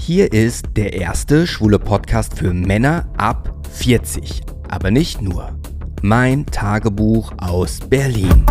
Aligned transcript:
Hier 0.00 0.32
ist 0.32 0.66
der 0.76 0.92
erste 0.92 1.46
schwule 1.46 1.78
Podcast 1.78 2.38
für 2.38 2.52
Männer 2.52 3.06
ab 3.16 3.52
40. 3.72 4.42
Aber 4.68 4.90
nicht 4.90 5.22
nur. 5.22 5.58
Mein 6.02 6.44
Tagebuch 6.46 7.32
aus 7.38 7.80
Berlin. 7.80 8.44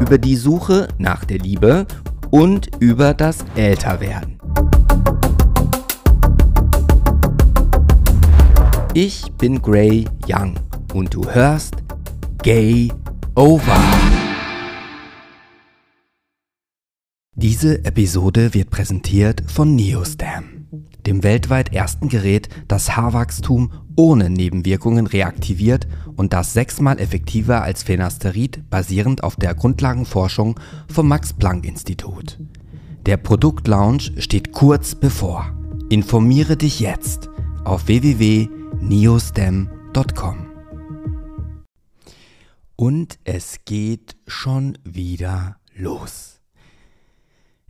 Über 0.00 0.18
die 0.18 0.36
Suche 0.36 0.88
nach 0.98 1.24
der 1.24 1.38
Liebe 1.38 1.86
und 2.30 2.70
über 2.80 3.12
das 3.12 3.38
Älterwerden. 3.54 4.38
Ich 8.94 9.30
bin 9.32 9.60
Gray 9.60 10.06
Young 10.26 10.54
und 10.94 11.12
du 11.12 11.28
hörst 11.28 11.74
Gay 12.42 12.90
Over. 13.34 13.76
Diese 17.46 17.84
Episode 17.84 18.54
wird 18.54 18.70
präsentiert 18.70 19.44
von 19.46 19.76
Neostam, 19.76 20.66
dem 21.06 21.22
weltweit 21.22 21.72
ersten 21.72 22.08
Gerät, 22.08 22.48
das 22.66 22.96
Haarwachstum 22.96 23.70
ohne 23.94 24.30
Nebenwirkungen 24.30 25.06
reaktiviert 25.06 25.86
und 26.16 26.32
das 26.32 26.54
sechsmal 26.54 26.98
effektiver 26.98 27.62
als 27.62 27.84
Phenasterid 27.84 28.68
basierend 28.68 29.22
auf 29.22 29.36
der 29.36 29.54
Grundlagenforschung 29.54 30.58
vom 30.92 31.06
Max-Planck-Institut. 31.06 32.40
Der 33.06 33.16
Produktlaunch 33.16 34.14
steht 34.18 34.50
kurz 34.50 34.96
bevor. 34.96 35.56
Informiere 35.88 36.56
dich 36.56 36.80
jetzt 36.80 37.30
auf 37.62 37.86
www.neostem.com. 37.86 40.46
Und 42.74 43.20
es 43.22 43.58
geht 43.64 44.16
schon 44.26 44.76
wieder 44.82 45.58
los. 45.76 46.35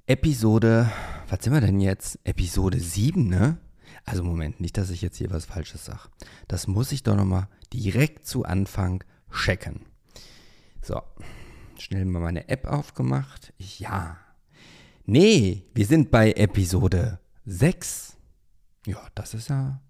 Episode, 0.09 0.89
was 1.29 1.43
sind 1.43 1.53
wir 1.53 1.61
denn 1.61 1.81
jetzt? 1.81 2.21
Episode 2.23 2.79
7, 2.79 3.27
ne? 3.27 3.59
Also 4.05 4.23
Moment, 4.23 4.61
nicht, 4.61 4.79
dass 4.79 4.91
ich 4.91 5.03
jetzt 5.03 5.17
hier 5.17 5.33
was 5.33 5.47
Falsches 5.47 5.85
sage. 5.85 6.09
Das 6.47 6.69
muss 6.69 6.93
ich 6.93 7.03
doch 7.03 7.17
nochmal 7.17 7.49
direkt 7.73 8.25
zu 8.25 8.45
Anfang 8.45 9.03
checken. 9.33 9.81
So, 10.81 11.03
schnell 11.77 12.05
mal 12.05 12.21
meine 12.21 12.49
App 12.49 12.69
aufgemacht. 12.69 13.53
Ja. 13.59 14.17
Nee, 15.07 15.65
wir 15.75 15.87
sind 15.87 16.13
bei 16.13 16.31
Episode 16.35 17.19
6. 17.45 18.17
Ja, 18.87 19.01
das 19.17 19.35
ist 19.35 19.49
ja, 19.49 19.81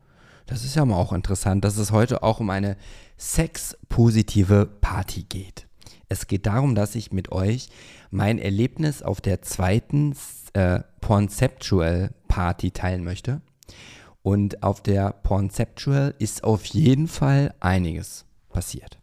das 0.46 0.64
ist 0.64 0.76
ja 0.76 0.86
mal 0.86 0.96
auch 0.96 1.12
interessant, 1.12 1.62
dass 1.62 1.76
es 1.76 1.92
heute 1.92 2.22
auch 2.22 2.41
um 2.41 2.48
eine 2.48 2.78
sexpositive 3.19 4.64
Party 4.80 5.24
geht. 5.24 5.66
Es 6.08 6.26
geht 6.26 6.46
darum, 6.46 6.74
dass 6.74 6.94
ich 6.94 7.12
mit 7.12 7.32
euch 7.32 7.69
mein 8.10 8.38
Erlebnis 8.38 9.02
auf 9.02 9.20
der 9.20 9.42
zweiten 9.42 10.14
äh, 10.52 10.80
Pornceptual 11.00 12.10
Party 12.28 12.70
teilen 12.70 13.04
möchte. 13.04 13.40
Und 14.22 14.62
auf 14.62 14.82
der 14.82 15.12
Pornceptual 15.12 16.14
ist 16.18 16.42
auf 16.42 16.64
jeden 16.66 17.06
Fall 17.06 17.54
einiges 17.60 18.24
passiert. 18.48 18.98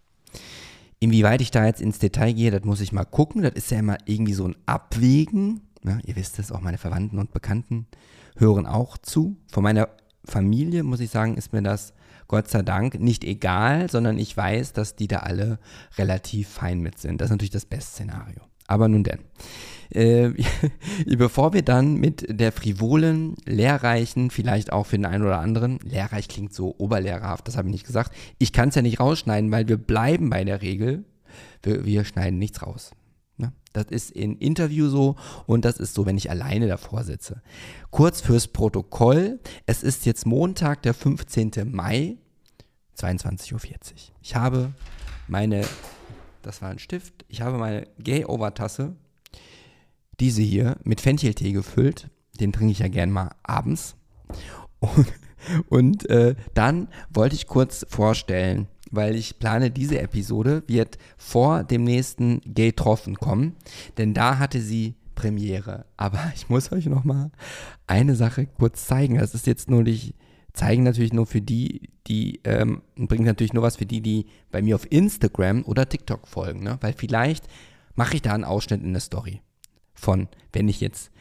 Inwieweit 0.99 1.41
ich 1.41 1.51
da 1.51 1.65
jetzt 1.65 1.81
ins 1.81 1.99
Detail 1.99 2.33
gehe, 2.33 2.51
das 2.51 2.63
muss 2.63 2.81
ich 2.81 2.91
mal 2.91 3.05
gucken. 3.05 3.41
Das 3.41 3.53
ist 3.53 3.71
ja 3.71 3.79
immer 3.79 3.97
irgendwie 4.05 4.33
so 4.33 4.47
ein 4.47 4.55
Abwägen. 4.65 5.61
Ja, 5.85 5.99
ihr 6.05 6.15
wisst 6.15 6.39
es, 6.39 6.51
auch 6.51 6.61
meine 6.61 6.77
Verwandten 6.77 7.19
und 7.19 7.33
Bekannten 7.33 7.88
hören 8.38 8.65
auch 8.65 8.97
zu. 8.97 9.38
Von 9.51 9.63
meiner 9.63 9.89
Familie, 10.25 10.83
muss 10.83 11.01
ich 11.01 11.09
sagen, 11.09 11.35
ist 11.35 11.53
mir 11.53 11.61
das 11.61 11.93
Gott 12.27 12.49
sei 12.49 12.61
Dank 12.61 12.99
nicht 12.99 13.23
egal, 13.23 13.89
sondern 13.89 14.17
ich 14.17 14.35
weiß, 14.35 14.73
dass 14.73 14.95
die 14.95 15.07
da 15.07 15.17
alle 15.17 15.59
relativ 15.97 16.49
fein 16.49 16.79
mit 16.79 16.97
sind. 16.97 17.21
Das 17.21 17.27
ist 17.27 17.31
natürlich 17.31 17.51
das 17.51 17.65
beste 17.65 17.91
Szenario. 17.91 18.41
Aber 18.67 18.88
nun 18.88 19.03
denn. 19.03 19.19
Äh, 19.94 20.31
bevor 21.17 21.53
wir 21.53 21.61
dann 21.61 21.95
mit 21.95 22.25
der 22.28 22.52
frivolen, 22.52 23.36
lehrreichen, 23.45 24.31
vielleicht 24.31 24.73
auch 24.73 24.88
für 24.88 24.97
den 24.97 25.06
einen 25.06 25.24
oder 25.24 25.40
anderen, 25.40 25.79
lehrreich 25.84 26.28
klingt 26.28 26.53
so 26.53 26.75
oberlehrerhaft, 26.78 27.47
das 27.47 27.57
habe 27.57 27.68
ich 27.68 27.73
nicht 27.73 27.85
gesagt. 27.85 28.12
Ich 28.40 28.53
kann 28.53 28.69
es 28.69 28.75
ja 28.75 28.81
nicht 28.81 29.00
rausschneiden, 29.00 29.52
weil 29.52 29.68
wir 29.68 29.78
bleiben 29.78 30.29
bei 30.29 30.44
der 30.44 30.62
Regel. 30.62 31.06
Wir, 31.62 31.85
wir 31.85 32.06
schneiden 32.06 32.40
nichts 32.40 32.62
raus. 32.63 32.91
Ne? 33.38 33.53
Das 33.73 33.85
ist 33.85 34.12
in 34.12 34.38
Interview 34.38 34.88
so 34.88 35.16
und 35.46 35.66
das 35.66 35.78
ist 35.78 35.94
so, 35.94 36.06
wenn 36.06 36.18
ich 36.18 36.29
alleine 36.29 36.68
davor 36.68 37.03
sitze. 37.03 37.41
Kurz 37.91 38.22
fürs 38.22 38.47
Protokoll. 38.47 39.40
Es 39.66 39.84
ist 39.84 40.06
jetzt 40.06 40.25
Montag, 40.25 40.81
der 40.84 40.94
15. 40.94 41.52
Mai 41.72 42.18
22.40 42.97 43.53
Uhr. 43.53 43.59
Ich 44.22 44.35
habe 44.35 44.73
meine, 45.28 45.66
das 46.43 46.61
war 46.61 46.69
ein 46.69 46.79
Stift, 46.79 47.25
ich 47.27 47.41
habe 47.41 47.57
meine 47.57 47.87
Gay-Over-Tasse, 47.99 48.95
diese 50.19 50.41
hier, 50.41 50.77
mit 50.83 51.01
Fencheltee 51.01 51.51
gefüllt. 51.51 52.09
Den 52.39 52.51
trinke 52.51 52.71
ich 52.71 52.79
ja 52.79 52.87
gern 52.87 53.11
mal 53.11 53.31
abends. 53.43 53.95
Und, 54.79 55.13
und 55.69 56.09
äh, 56.09 56.35
dann 56.53 56.87
wollte 57.09 57.35
ich 57.35 57.47
kurz 57.47 57.85
vorstellen, 57.89 58.67
weil 58.91 59.15
ich 59.15 59.39
plane, 59.39 59.71
diese 59.71 59.99
Episode 59.99 60.63
wird 60.67 60.97
vor 61.17 61.63
dem 61.63 61.83
nächsten 61.83 62.41
Gay-Troffen 62.41 63.15
kommen, 63.17 63.55
denn 63.97 64.13
da 64.13 64.37
hatte 64.37 64.61
sie 64.61 64.95
Premiere. 65.15 65.85
Aber 65.97 66.19
ich 66.35 66.49
muss 66.49 66.71
euch 66.71 66.85
noch 66.85 67.03
mal 67.03 67.31
eine 67.87 68.15
Sache 68.15 68.45
kurz 68.45 68.85
zeigen. 68.85 69.17
Das 69.17 69.33
ist 69.33 69.47
jetzt 69.47 69.69
nur 69.69 69.83
nicht 69.83 70.15
zeigen 70.53 70.84
natürlich 70.84 71.14
nur 71.14 71.25
für 71.25 71.41
die, 71.41 71.90
die, 72.08 72.41
ähm, 72.44 72.81
bringen 72.96 73.25
natürlich 73.25 73.53
nur 73.53 73.64
was 73.64 73.78
für 73.78 73.86
die, 73.86 74.02
die 74.02 74.28
bei 74.52 74.62
mir 74.62 74.75
auf 74.75 74.91
Instagram 74.91 75.64
oder 75.64 75.90
TikTok 75.90 76.28
folgen, 76.28 76.64
ne? 76.64 76.78
Weil 76.81 76.94
vielleicht 76.94 77.46
mache 77.96 78.16
ich 78.16 78.22
da 78.22 78.34
einen 78.34 78.44
Ausschnitt 78.44 78.84
in 78.84 78.94
der 78.94 79.02
Story 79.02 79.41
von, 79.94 80.28
wenn 80.52 80.68
ich 80.68 80.81
jetzt 80.81 81.12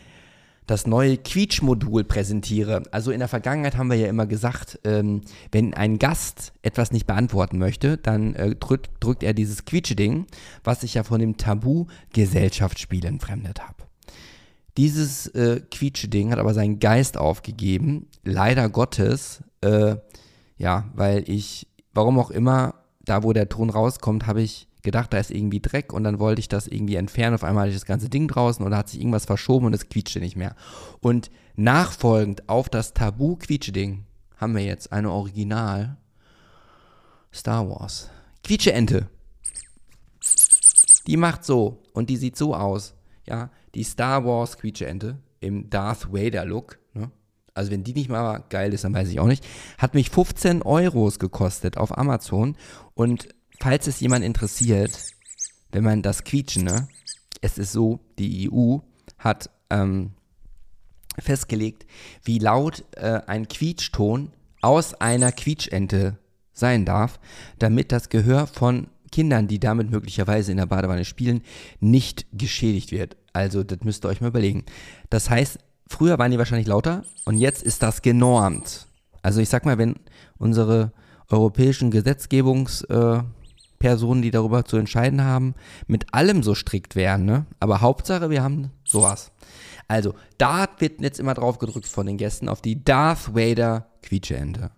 das 0.66 0.86
neue 0.86 1.18
Quietsch-Modul 1.18 2.04
präsentiere. 2.04 2.84
Also 2.92 3.10
in 3.10 3.18
der 3.18 3.28
Vergangenheit 3.28 3.76
haben 3.76 3.90
wir 3.90 3.96
ja 3.96 4.08
immer 4.08 4.26
gesagt, 4.26 4.78
ähm, 4.84 5.22
wenn 5.50 5.74
ein 5.74 5.98
Gast 5.98 6.52
etwas 6.62 6.92
nicht 6.92 7.06
beantworten 7.06 7.58
möchte, 7.58 7.96
dann 7.96 8.34
äh, 8.34 8.54
drückt, 8.54 8.90
drückt 9.00 9.22
er 9.22 9.34
dieses 9.34 9.64
Quietsche-Ding, 9.64 10.26
was 10.62 10.82
ich 10.82 10.94
ja 10.94 11.02
von 11.02 11.20
dem 11.20 11.36
Tabu 11.36 11.86
Gesellschaftsspiel 12.12 13.04
entfremdet 13.04 13.60
habe. 13.60 13.91
Dieses 14.76 15.26
äh, 15.28 15.60
Quietsche-Ding 15.60 16.30
hat 16.30 16.38
aber 16.38 16.54
seinen 16.54 16.78
Geist 16.78 17.18
aufgegeben. 17.18 18.08
Leider 18.24 18.68
Gottes, 18.68 19.42
äh, 19.60 19.96
ja, 20.56 20.90
weil 20.94 21.28
ich, 21.28 21.66
warum 21.92 22.18
auch 22.18 22.30
immer, 22.30 22.74
da 23.04 23.22
wo 23.22 23.32
der 23.32 23.48
Ton 23.48 23.68
rauskommt, 23.68 24.26
habe 24.26 24.40
ich 24.42 24.68
gedacht, 24.82 25.12
da 25.12 25.18
ist 25.18 25.30
irgendwie 25.30 25.60
Dreck 25.60 25.92
und 25.92 26.04
dann 26.04 26.18
wollte 26.18 26.40
ich 26.40 26.48
das 26.48 26.66
irgendwie 26.66 26.96
entfernen. 26.96 27.34
Auf 27.34 27.44
einmal 27.44 27.62
hatte 27.62 27.70
ich 27.70 27.76
das 27.76 27.86
ganze 27.86 28.08
Ding 28.08 28.28
draußen 28.28 28.68
da 28.68 28.76
hat 28.76 28.88
sich 28.88 29.00
irgendwas 29.00 29.26
verschoben 29.26 29.66
und 29.66 29.74
es 29.74 29.88
quietschte 29.88 30.20
nicht 30.20 30.36
mehr. 30.36 30.56
Und 31.00 31.30
nachfolgend 31.54 32.48
auf 32.48 32.68
das 32.68 32.94
Tabu-Quietsche-Ding 32.94 34.04
haben 34.36 34.56
wir 34.56 34.64
jetzt 34.64 34.92
eine 34.92 35.10
Original 35.10 35.96
Star 37.32 37.68
Wars. 37.68 38.10
Quietsche-Ente. 38.42 39.08
Die 41.06 41.16
macht 41.16 41.44
so 41.44 41.82
und 41.92 42.10
die 42.10 42.16
sieht 42.16 42.36
so 42.36 42.54
aus. 42.54 42.94
Ja, 43.26 43.50
die 43.74 43.84
Star 43.84 44.24
Wars 44.24 44.58
Quietscheente 44.58 45.18
im 45.40 45.70
Darth 45.70 46.12
Vader 46.12 46.44
Look, 46.44 46.78
ne? 46.94 47.10
also 47.54 47.70
wenn 47.70 47.84
die 47.84 47.94
nicht 47.94 48.08
mal 48.08 48.44
geil 48.48 48.72
ist, 48.72 48.84
dann 48.84 48.94
weiß 48.94 49.08
ich 49.08 49.20
auch 49.20 49.26
nicht, 49.26 49.44
hat 49.78 49.94
mich 49.94 50.10
15 50.10 50.62
Euros 50.62 51.18
gekostet 51.18 51.76
auf 51.76 51.96
Amazon 51.96 52.56
und 52.94 53.28
falls 53.60 53.86
es 53.86 54.00
jemand 54.00 54.24
interessiert, 54.24 54.98
wenn 55.70 55.84
man 55.84 56.02
das 56.02 56.24
Quietschen, 56.24 56.64
ne? 56.64 56.88
es 57.40 57.58
ist 57.58 57.72
so, 57.72 58.00
die 58.18 58.50
EU 58.50 58.78
hat 59.18 59.50
ähm, 59.70 60.12
festgelegt, 61.18 61.86
wie 62.24 62.38
laut 62.38 62.84
äh, 62.96 63.20
ein 63.26 63.48
Quietschton 63.48 64.32
aus 64.60 64.94
einer 64.94 65.32
Quietschente 65.32 66.18
sein 66.52 66.84
darf, 66.84 67.18
damit 67.58 67.92
das 67.92 68.08
Gehör 68.08 68.46
von 68.46 68.88
Kindern, 69.10 69.48
die 69.48 69.60
damit 69.60 69.90
möglicherweise 69.90 70.52
in 70.52 70.58
der 70.58 70.66
Badewanne 70.66 71.04
spielen, 71.04 71.42
nicht 71.80 72.26
geschädigt 72.32 72.92
wird. 72.92 73.16
Also, 73.32 73.62
das 73.62 73.80
müsst 73.82 74.04
ihr 74.04 74.08
euch 74.08 74.20
mal 74.20 74.28
überlegen. 74.28 74.64
Das 75.10 75.30
heißt, 75.30 75.58
früher 75.86 76.18
waren 76.18 76.30
die 76.30 76.38
wahrscheinlich 76.38 76.68
lauter 76.68 77.04
und 77.24 77.38
jetzt 77.38 77.62
ist 77.62 77.82
das 77.82 78.02
genormt. 78.02 78.86
Also, 79.22 79.40
ich 79.40 79.48
sag 79.48 79.64
mal, 79.64 79.78
wenn 79.78 79.96
unsere 80.38 80.92
europäischen 81.30 81.90
Gesetzgebungspersonen, 81.90 84.22
äh, 84.22 84.22
die 84.22 84.30
darüber 84.30 84.64
zu 84.64 84.76
entscheiden 84.76 85.24
haben, 85.24 85.54
mit 85.86 86.12
allem 86.12 86.42
so 86.42 86.54
strikt 86.54 86.96
wären, 86.96 87.24
ne? 87.24 87.46
Aber 87.60 87.80
Hauptsache, 87.80 88.30
wir 88.30 88.42
haben 88.42 88.70
sowas. 88.86 89.30
Also, 89.88 90.14
da 90.38 90.68
wird 90.78 91.00
jetzt 91.00 91.20
immer 91.20 91.34
drauf 91.34 91.58
gedrückt 91.58 91.86
von 91.86 92.06
den 92.06 92.18
Gästen 92.18 92.48
auf 92.48 92.60
die 92.60 92.84
Darth 92.84 93.34
Vader 93.34 93.86
Quietscheente. 94.02 94.70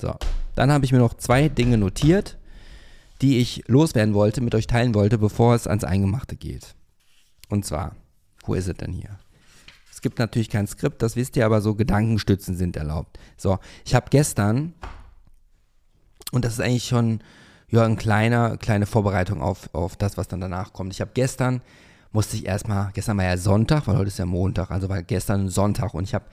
So, 0.00 0.14
dann 0.54 0.72
habe 0.72 0.84
ich 0.84 0.92
mir 0.92 0.98
noch 0.98 1.14
zwei 1.14 1.48
Dinge 1.48 1.76
notiert 1.76 2.38
die 3.20 3.38
ich 3.38 3.64
loswerden 3.66 4.14
wollte, 4.14 4.40
mit 4.40 4.54
euch 4.54 4.66
teilen 4.66 4.94
wollte, 4.94 5.18
bevor 5.18 5.54
es 5.54 5.66
ans 5.66 5.84
Eingemachte 5.84 6.36
geht. 6.36 6.74
Und 7.50 7.66
zwar, 7.66 7.94
wo 8.44 8.54
ist 8.54 8.68
es 8.68 8.76
denn 8.76 8.92
hier? 8.92 9.18
Es 9.92 10.00
gibt 10.00 10.18
natürlich 10.18 10.48
kein 10.48 10.66
Skript, 10.66 11.02
das 11.02 11.16
wisst 11.16 11.36
ihr, 11.36 11.44
aber 11.44 11.60
so 11.60 11.74
Gedankenstützen 11.74 12.56
sind 12.56 12.76
erlaubt. 12.76 13.18
So, 13.36 13.58
ich 13.84 13.94
habe 13.94 14.06
gestern, 14.08 14.72
und 16.32 16.44
das 16.46 16.54
ist 16.54 16.60
eigentlich 16.60 16.86
schon 16.86 17.20
ja, 17.68 17.84
eine 17.84 17.96
kleine, 17.96 18.56
kleine 18.58 18.86
Vorbereitung 18.86 19.42
auf, 19.42 19.68
auf 19.74 19.96
das, 19.96 20.16
was 20.16 20.28
dann 20.28 20.40
danach 20.40 20.72
kommt. 20.72 20.94
Ich 20.94 21.02
habe 21.02 21.10
gestern 21.12 21.60
musste 22.12 22.36
ich 22.36 22.46
erstmal, 22.46 22.90
gestern 22.92 23.18
war 23.18 23.24
ja 23.24 23.36
Sonntag, 23.36 23.86
weil 23.86 23.96
heute 23.96 24.08
ist 24.08 24.18
ja 24.18 24.26
Montag, 24.26 24.70
also 24.70 24.88
war 24.88 25.02
gestern 25.02 25.48
Sonntag 25.48 25.94
und 25.94 26.04
ich 26.04 26.14
habe, 26.14 26.24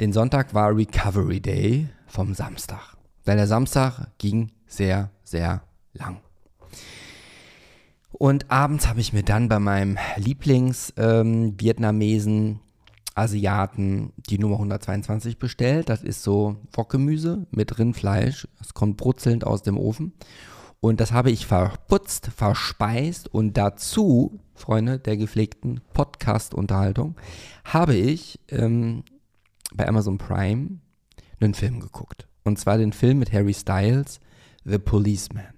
den 0.00 0.12
Sonntag 0.12 0.52
war 0.54 0.76
Recovery 0.76 1.40
Day 1.40 1.88
vom 2.06 2.34
Samstag. 2.34 2.96
Weil 3.24 3.36
der 3.36 3.46
Samstag 3.46 4.08
ging 4.18 4.50
sehr, 4.66 5.10
sehr 5.22 5.62
lang. 5.92 6.23
Und 8.18 8.50
abends 8.50 8.86
habe 8.86 9.00
ich 9.00 9.12
mir 9.12 9.24
dann 9.24 9.48
bei 9.48 9.58
meinem 9.58 9.98
Lieblings-Vietnamesen, 10.16 12.46
ähm, 12.46 12.60
Asiaten, 13.16 14.12
die 14.28 14.38
Nummer 14.38 14.56
122 14.56 15.38
bestellt. 15.38 15.88
Das 15.88 16.02
ist 16.02 16.22
so 16.22 16.56
Wokgemüse 16.72 17.46
mit 17.50 17.78
Rindfleisch. 17.78 18.48
Es 18.60 18.74
kommt 18.74 18.96
brutzelnd 18.96 19.46
aus 19.46 19.62
dem 19.62 19.78
Ofen. 19.78 20.12
Und 20.80 21.00
das 21.00 21.12
habe 21.12 21.30
ich 21.30 21.46
verputzt, 21.46 22.30
verspeist 22.36 23.32
und 23.32 23.56
dazu, 23.56 24.40
Freunde 24.54 24.98
der 24.98 25.16
gepflegten 25.16 25.80
Podcast-Unterhaltung, 25.94 27.16
habe 27.64 27.94
ich 27.94 28.38
ähm, 28.50 29.04
bei 29.74 29.88
Amazon 29.88 30.18
Prime 30.18 30.78
einen 31.40 31.54
Film 31.54 31.80
geguckt. 31.80 32.26
Und 32.42 32.58
zwar 32.58 32.78
den 32.78 32.92
Film 32.92 33.18
mit 33.18 33.32
Harry 33.32 33.54
Styles, 33.54 34.20
The 34.64 34.78
Policeman. 34.78 35.53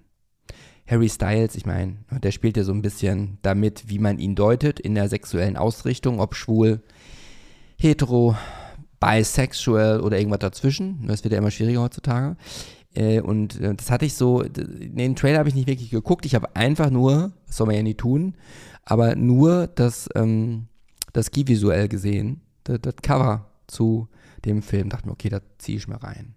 Harry 0.87 1.09
Styles, 1.09 1.55
ich 1.55 1.65
meine, 1.65 1.97
der 2.23 2.31
spielt 2.31 2.55
ja 2.55 2.63
so 2.63 2.71
ein 2.71 2.81
bisschen 2.81 3.37
damit, 3.41 3.89
wie 3.89 3.99
man 3.99 4.19
ihn 4.19 4.35
deutet 4.35 4.79
in 4.79 4.95
der 4.95 5.09
sexuellen 5.09 5.57
Ausrichtung, 5.57 6.19
ob 6.19 6.33
schwul, 6.33 6.81
hetero, 7.77 8.35
bisexual 8.99 9.99
oder 9.99 10.17
irgendwas 10.17 10.39
dazwischen. 10.39 11.05
Das 11.07 11.23
wird 11.23 11.33
ja 11.33 11.39
immer 11.39 11.51
schwieriger 11.51 11.81
heutzutage. 11.81 12.37
Äh, 12.95 13.19
und 13.19 13.59
äh, 13.59 13.75
das 13.75 13.91
hatte 13.91 14.05
ich 14.05 14.13
so, 14.13 14.43
den 14.43 15.15
Trailer 15.15 15.39
habe 15.39 15.49
ich 15.49 15.55
nicht 15.55 15.67
wirklich 15.67 15.89
geguckt. 15.89 16.25
Ich 16.25 16.35
habe 16.35 16.55
einfach 16.55 16.89
nur, 16.89 17.33
das 17.45 17.57
soll 17.57 17.67
man 17.67 17.75
ja 17.75 17.83
nie 17.83 17.95
tun, 17.95 18.35
aber 18.85 19.15
nur 19.15 19.67
das, 19.67 20.09
ähm, 20.15 20.67
das 21.11 21.31
Key 21.31 21.47
visuell 21.47 21.89
gesehen, 21.89 22.41
das, 22.63 22.79
das 22.81 22.95
Cover 23.03 23.45
zu 23.67 24.07
dem 24.45 24.61
Film. 24.61 24.89
Dachte 24.89 25.07
mir, 25.07 25.13
okay, 25.13 25.29
da 25.29 25.41
ziehe 25.57 25.77
ich 25.77 25.87
mir 25.87 26.01
rein. 26.01 26.36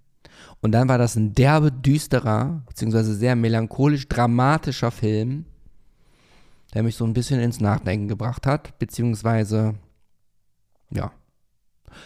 Und 0.60 0.72
dann 0.72 0.88
war 0.88 0.98
das 0.98 1.16
ein 1.16 1.34
derbe, 1.34 1.72
düsterer, 1.72 2.62
beziehungsweise 2.66 3.14
sehr 3.14 3.36
melancholisch, 3.36 4.08
dramatischer 4.08 4.90
Film, 4.90 5.44
der 6.74 6.82
mich 6.82 6.96
so 6.96 7.04
ein 7.04 7.14
bisschen 7.14 7.40
ins 7.40 7.60
Nachdenken 7.60 8.08
gebracht 8.08 8.46
hat, 8.46 8.78
beziehungsweise, 8.78 9.74
ja, 10.90 11.12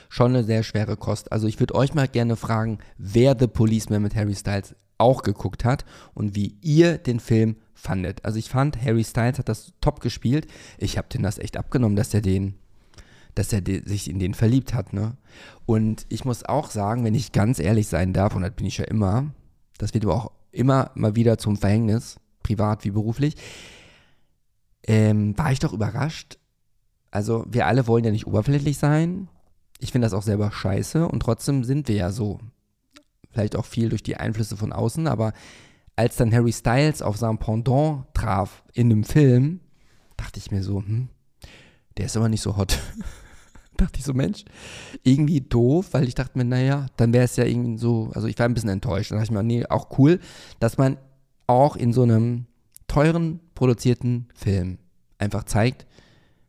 schon 0.09 0.31
eine 0.31 0.45
sehr 0.45 0.63
schwere 0.63 0.97
Kost. 0.97 1.33
Also 1.33 1.47
ich 1.47 1.61
würde 1.61 1.75
euch 1.75 1.95
mal 1.95 2.09
gerne 2.09 2.37
fragen, 2.37 2.79
wer 2.97 3.37
The 3.39 3.47
Policeman 3.47 4.03
mit 4.03 4.15
Harry 4.15 4.35
Styles 4.35 4.75
auch 4.99 5.23
geguckt 5.23 5.65
hat 5.65 5.85
und 6.15 6.35
wie 6.35 6.57
ihr 6.61 6.99
den 6.99 7.21
Film 7.21 7.57
fandet. 7.75 8.25
Also 8.25 8.39
ich 8.39 8.49
fand, 8.49 8.81
Harry 8.81 9.05
Styles 9.05 9.39
hat 9.39 9.49
das 9.49 9.73
top 9.81 10.01
gespielt. 10.01 10.47
Ich 10.79 10.97
habe 10.97 11.09
den 11.09 11.23
das 11.23 11.39
echt 11.39 11.57
abgenommen, 11.57 11.97
dass 11.97 12.15
er 12.15 12.21
den 12.21 12.55
dass 13.35 13.53
er 13.53 13.63
sich 13.85 14.09
in 14.09 14.19
den 14.19 14.35
verliebt 14.35 14.75
hat. 14.75 14.93
Ne? 14.93 15.17
Und 15.67 16.07
ich 16.09 16.25
muss 16.25 16.45
auch 16.45 16.71
sagen, 16.71 17.05
wenn 17.05 17.15
ich 17.15 17.33
ganz 17.33 17.59
ehrlich 17.59 17.89
sein 17.89 18.13
darf, 18.13 18.35
und 18.35 18.43
das 18.43 18.53
bin 18.53 18.67
ich 18.67 18.79
ja 18.79 18.85
immer, 18.85 19.27
das 19.79 19.95
wird 19.95 20.05
aber 20.05 20.15
auch 20.15 20.31
immer 20.53 20.91
mal 20.95 21.17
wieder 21.17 21.39
zum 21.39 21.57
Verhängnis, 21.57 22.21
privat 22.43 22.85
wie 22.85 22.91
beruflich, 22.91 23.37
ähm, 24.87 25.37
war 25.37 25.51
ich 25.51 25.59
doch 25.59 25.73
überrascht. 25.73 26.39
Also 27.11 27.45
wir 27.49 27.67
alle 27.67 27.87
wollen 27.87 28.05
ja 28.05 28.11
nicht 28.11 28.27
oberflächlich 28.27 28.79
sein. 28.79 29.29
Ich 29.79 29.93
finde 29.93 30.07
das 30.07 30.15
auch 30.15 30.23
selber 30.23 30.51
scheiße 30.51 31.07
und 31.07 31.21
trotzdem 31.21 31.65
sind 31.65 31.89
wir 31.89 31.97
ja 31.97 32.11
so. 32.11 32.41
Vielleicht 33.31 33.57
auch 33.57 33.65
viel 33.65 33.89
durch 33.89 34.05
die 34.05 34.17
Einflüsse 34.17 34.57
von 34.57 34.73
außen, 34.73 35.09
aber 35.09 35.33
als 35.97 36.17
dann 36.17 36.33
Harry 36.33 36.53
Styles 36.53 37.03
auf 37.03 37.17
sein 37.17 37.39
Pendant 37.39 38.05
traf 38.15 38.63
in 38.73 38.93
einem 38.93 39.05
Film, 39.05 39.61
dachte 40.17 40.39
ich 40.39 40.53
mir 40.53 40.63
so, 40.63 40.79
hm, 40.79 41.09
der 41.97 42.07
ist 42.07 42.17
aber 42.17 42.29
nicht 42.29 42.43
so 42.43 42.57
hot. 42.57 42.79
dachte 43.77 43.99
ich 43.99 44.05
so, 44.05 44.15
Mensch, 44.15 44.45
irgendwie 45.03 45.41
doof, 45.41 45.89
weil 45.93 46.09
ich 46.09 46.15
dachte 46.15 46.39
mir, 46.39 46.45
naja, 46.45 46.87
dann 46.97 47.13
wäre 47.13 47.25
es 47.25 47.37
ja 47.37 47.45
irgendwie 47.45 47.79
so, 47.79 48.11
also 48.15 48.27
ich 48.27 48.39
war 48.39 48.47
ein 48.47 48.55
bisschen 48.55 48.71
enttäuscht. 48.71 49.11
Dann 49.11 49.19
dachte 49.19 49.33
ich 49.33 49.37
mir, 49.37 49.43
nee, 49.43 49.67
auch 49.67 49.99
cool, 49.99 50.21
dass 50.61 50.79
man 50.79 50.99
auch 51.47 51.77
in 51.77 51.93
so 51.93 52.03
einem 52.03 52.47
teuren 52.87 53.41
produzierten 53.55 54.29
Film 54.35 54.79
einfach 55.19 55.45
zeigt, 55.45 55.87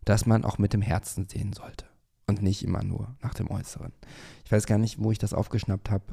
dass 0.04 0.26
man 0.26 0.46
auch 0.46 0.58
mit 0.58 0.74
dem 0.74 0.82
Herzen 0.82 1.28
sehen 1.28 1.54
sollte 1.54 1.86
und 2.28 2.42
nicht 2.42 2.64
immer 2.64 2.84
nur 2.84 3.16
nach 3.22 3.34
dem 3.34 3.50
Äußeren. 3.50 3.92
Ich 4.44 4.52
weiß 4.52 4.66
gar 4.66 4.78
nicht, 4.78 5.02
wo 5.02 5.12
ich 5.12 5.18
das 5.18 5.34
aufgeschnappt 5.34 5.90
habe. 5.90 6.06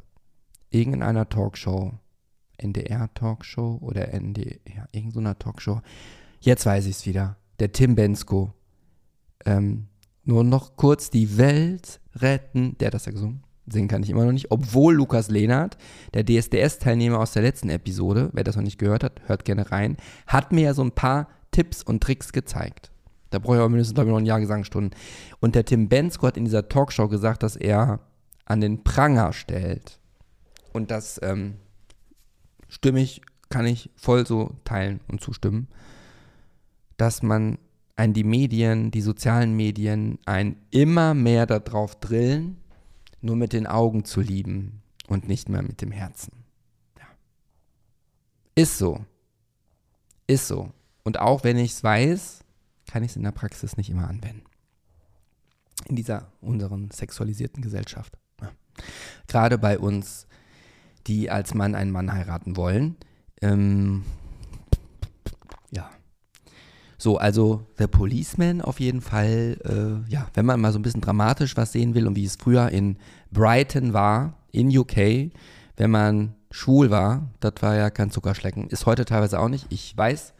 Irgendeiner 0.69 1.29
Talkshow, 1.29 1.93
NDR-Talkshow 2.57 3.77
oder 3.81 4.09
NDR, 4.09 4.57
ja, 4.75 4.87
irgendeiner 4.91 5.37
Talkshow. 5.37 5.81
Jetzt 6.39 6.65
weiß 6.65 6.85
ich 6.85 6.97
es 6.97 7.05
wieder. 7.05 7.37
Der 7.59 7.71
Tim 7.71 7.95
Bensko. 7.95 8.53
Ähm, 9.45 9.87
nur 10.23 10.43
noch 10.43 10.75
kurz 10.75 11.09
die 11.09 11.37
Welt 11.37 11.99
retten. 12.15 12.77
Der 12.77 12.87
hat 12.87 12.93
das 12.93 13.05
ja 13.05 13.11
gesungen. 13.11 13.43
Singen 13.65 13.87
kann 13.87 14.03
ich 14.03 14.09
immer 14.09 14.25
noch 14.25 14.31
nicht. 14.31 14.51
Obwohl 14.51 14.95
Lukas 14.95 15.29
Lehnert, 15.29 15.77
der 16.13 16.25
DSDS-Teilnehmer 16.25 17.19
aus 17.19 17.31
der 17.31 17.43
letzten 17.43 17.69
Episode, 17.69 18.29
wer 18.33 18.43
das 18.43 18.55
noch 18.55 18.63
nicht 18.63 18.77
gehört 18.77 19.03
hat, 19.03 19.21
hört 19.25 19.45
gerne 19.45 19.71
rein, 19.71 19.97
hat 20.27 20.51
mir 20.51 20.65
ja 20.65 20.73
so 20.73 20.83
ein 20.83 20.91
paar 20.91 21.27
Tipps 21.51 21.81
und 21.81 22.03
Tricks 22.03 22.33
gezeigt. 22.33 22.91
Da 23.29 23.39
brauche 23.39 23.55
ich 23.55 23.59
aber 23.59 23.69
mindestens, 23.69 23.95
glaube 23.95 24.09
ich, 24.09 24.11
noch 24.11 24.19
ein 24.19 24.25
Jahr 24.25 24.39
Gesangstunden. 24.39 24.91
Und 25.39 25.55
der 25.55 25.65
Tim 25.65 25.87
Bensko 25.87 26.27
hat 26.27 26.37
in 26.37 26.45
dieser 26.45 26.67
Talkshow 26.67 27.07
gesagt, 27.07 27.41
dass 27.41 27.55
er 27.55 27.99
an 28.45 28.61
den 28.61 28.83
Pranger 28.83 29.33
stellt. 29.33 29.99
Und 30.73 30.91
das 30.91 31.19
ähm, 31.23 31.55
stimme 32.67 33.07
kann 33.49 33.65
ich 33.65 33.89
voll 33.95 34.27
so 34.27 34.55
teilen 34.65 34.99
und 35.07 35.21
zustimmen, 35.21 35.67
dass 36.97 37.23
man 37.23 37.57
ein 37.95 38.13
die 38.13 38.23
Medien, 38.23 38.91
die 38.91 39.01
sozialen 39.01 39.55
Medien, 39.55 40.19
ein 40.25 40.57
immer 40.71 41.13
mehr 41.13 41.45
darauf 41.45 41.99
drillen, 41.99 42.57
nur 43.21 43.35
mit 43.35 43.53
den 43.53 43.67
Augen 43.67 44.03
zu 44.03 44.21
lieben 44.21 44.81
und 45.07 45.27
nicht 45.27 45.49
mehr 45.49 45.61
mit 45.61 45.81
dem 45.81 45.91
Herzen. 45.91 46.43
Ja. 46.97 47.05
Ist 48.55 48.77
so. 48.77 49.05
Ist 50.27 50.47
so. 50.47 50.71
Und 51.03 51.19
auch 51.19 51.43
wenn 51.43 51.57
ich 51.57 51.71
es 51.71 51.83
weiß, 51.83 52.39
kann 52.87 53.03
ich 53.03 53.11
es 53.11 53.15
in 53.15 53.23
der 53.23 53.31
Praxis 53.31 53.77
nicht 53.77 53.89
immer 53.89 54.07
anwenden. 54.07 54.43
In 55.87 55.95
dieser 55.95 56.31
unseren 56.41 56.89
sexualisierten 56.91 57.61
Gesellschaft. 57.61 58.17
Ja. 58.41 58.51
Gerade 59.27 59.57
bei 59.57 59.77
uns, 59.77 60.27
die 61.07 61.29
als 61.29 61.53
Mann 61.53 61.75
einen 61.75 61.91
Mann 61.91 62.11
heiraten 62.11 62.55
wollen, 62.55 62.97
ähm, 63.41 64.03
so, 67.03 67.17
also 67.17 67.67
The 67.77 67.87
Policeman 67.87 68.61
auf 68.61 68.79
jeden 68.79 69.01
Fall, 69.01 69.57
äh, 69.65 70.09
ja, 70.09 70.29
wenn 70.35 70.45
man 70.45 70.61
mal 70.61 70.71
so 70.71 70.79
ein 70.79 70.83
bisschen 70.83 71.01
dramatisch 71.01 71.57
was 71.57 71.73
sehen 71.73 71.95
will 71.95 72.07
und 72.07 72.15
wie 72.15 72.23
es 72.23 72.37
früher 72.37 72.69
in 72.69 72.95
Brighton 73.29 73.91
war, 73.91 74.37
in 74.53 74.75
UK, 74.75 75.29
wenn 75.75 75.91
man 75.91 76.33
schwul 76.49 76.91
war, 76.91 77.29
das 77.41 77.55
war 77.59 77.75
ja 77.75 77.89
kein 77.89 78.09
Zuckerschlecken. 78.09 78.69
Ist 78.69 78.85
heute 78.85 79.03
teilweise 79.03 79.39
auch 79.41 79.49
nicht, 79.49 79.65
ich 79.69 79.97
weiß. 79.97 80.33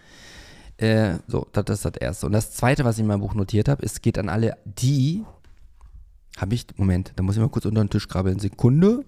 Äh, 0.77 1.15
so, 1.27 1.47
das 1.51 1.65
ist 1.67 1.83
das 1.83 1.97
Erste. 1.99 2.27
Und 2.27 2.31
das 2.31 2.53
Zweite, 2.53 2.85
was 2.85 2.95
ich 2.95 3.01
in 3.01 3.07
meinem 3.07 3.19
Buch 3.19 3.33
notiert 3.33 3.67
habe, 3.67 3.83
es 3.85 4.01
geht 4.01 4.17
an 4.17 4.29
alle 4.29 4.55
die, 4.63 5.25
habe 6.37 6.55
ich, 6.55 6.65
Moment, 6.77 7.11
da 7.17 7.23
muss 7.23 7.35
ich 7.35 7.41
mal 7.41 7.49
kurz 7.49 7.65
unter 7.65 7.83
den 7.83 7.89
Tisch 7.89 8.07
krabbeln, 8.07 8.39
Sekunde. 8.39 9.03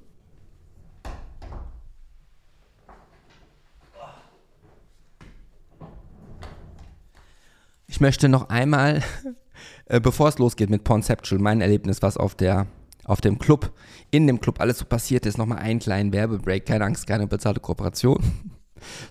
Ich 7.95 8.01
möchte 8.01 8.27
noch 8.27 8.49
einmal, 8.49 9.01
äh, 9.85 10.01
bevor 10.01 10.27
es 10.27 10.37
losgeht 10.37 10.69
mit 10.69 10.83
Conceptual, 10.83 11.39
mein 11.39 11.61
Erlebnis, 11.61 12.01
was 12.01 12.17
auf 12.17 12.35
der 12.35 12.67
auf 13.05 13.21
dem 13.21 13.39
Club, 13.39 13.71
in 14.11 14.27
dem 14.27 14.41
Club 14.41 14.59
alles 14.59 14.79
so 14.79 14.85
passiert 14.85 15.25
ist, 15.25 15.37
nochmal 15.37 15.59
einen 15.59 15.79
kleinen 15.79 16.11
Werbebreak. 16.11 16.65
Keine 16.65 16.83
Angst, 16.83 17.07
keine 17.07 17.25
bezahlte 17.25 17.61
Kooperation. 17.61 18.21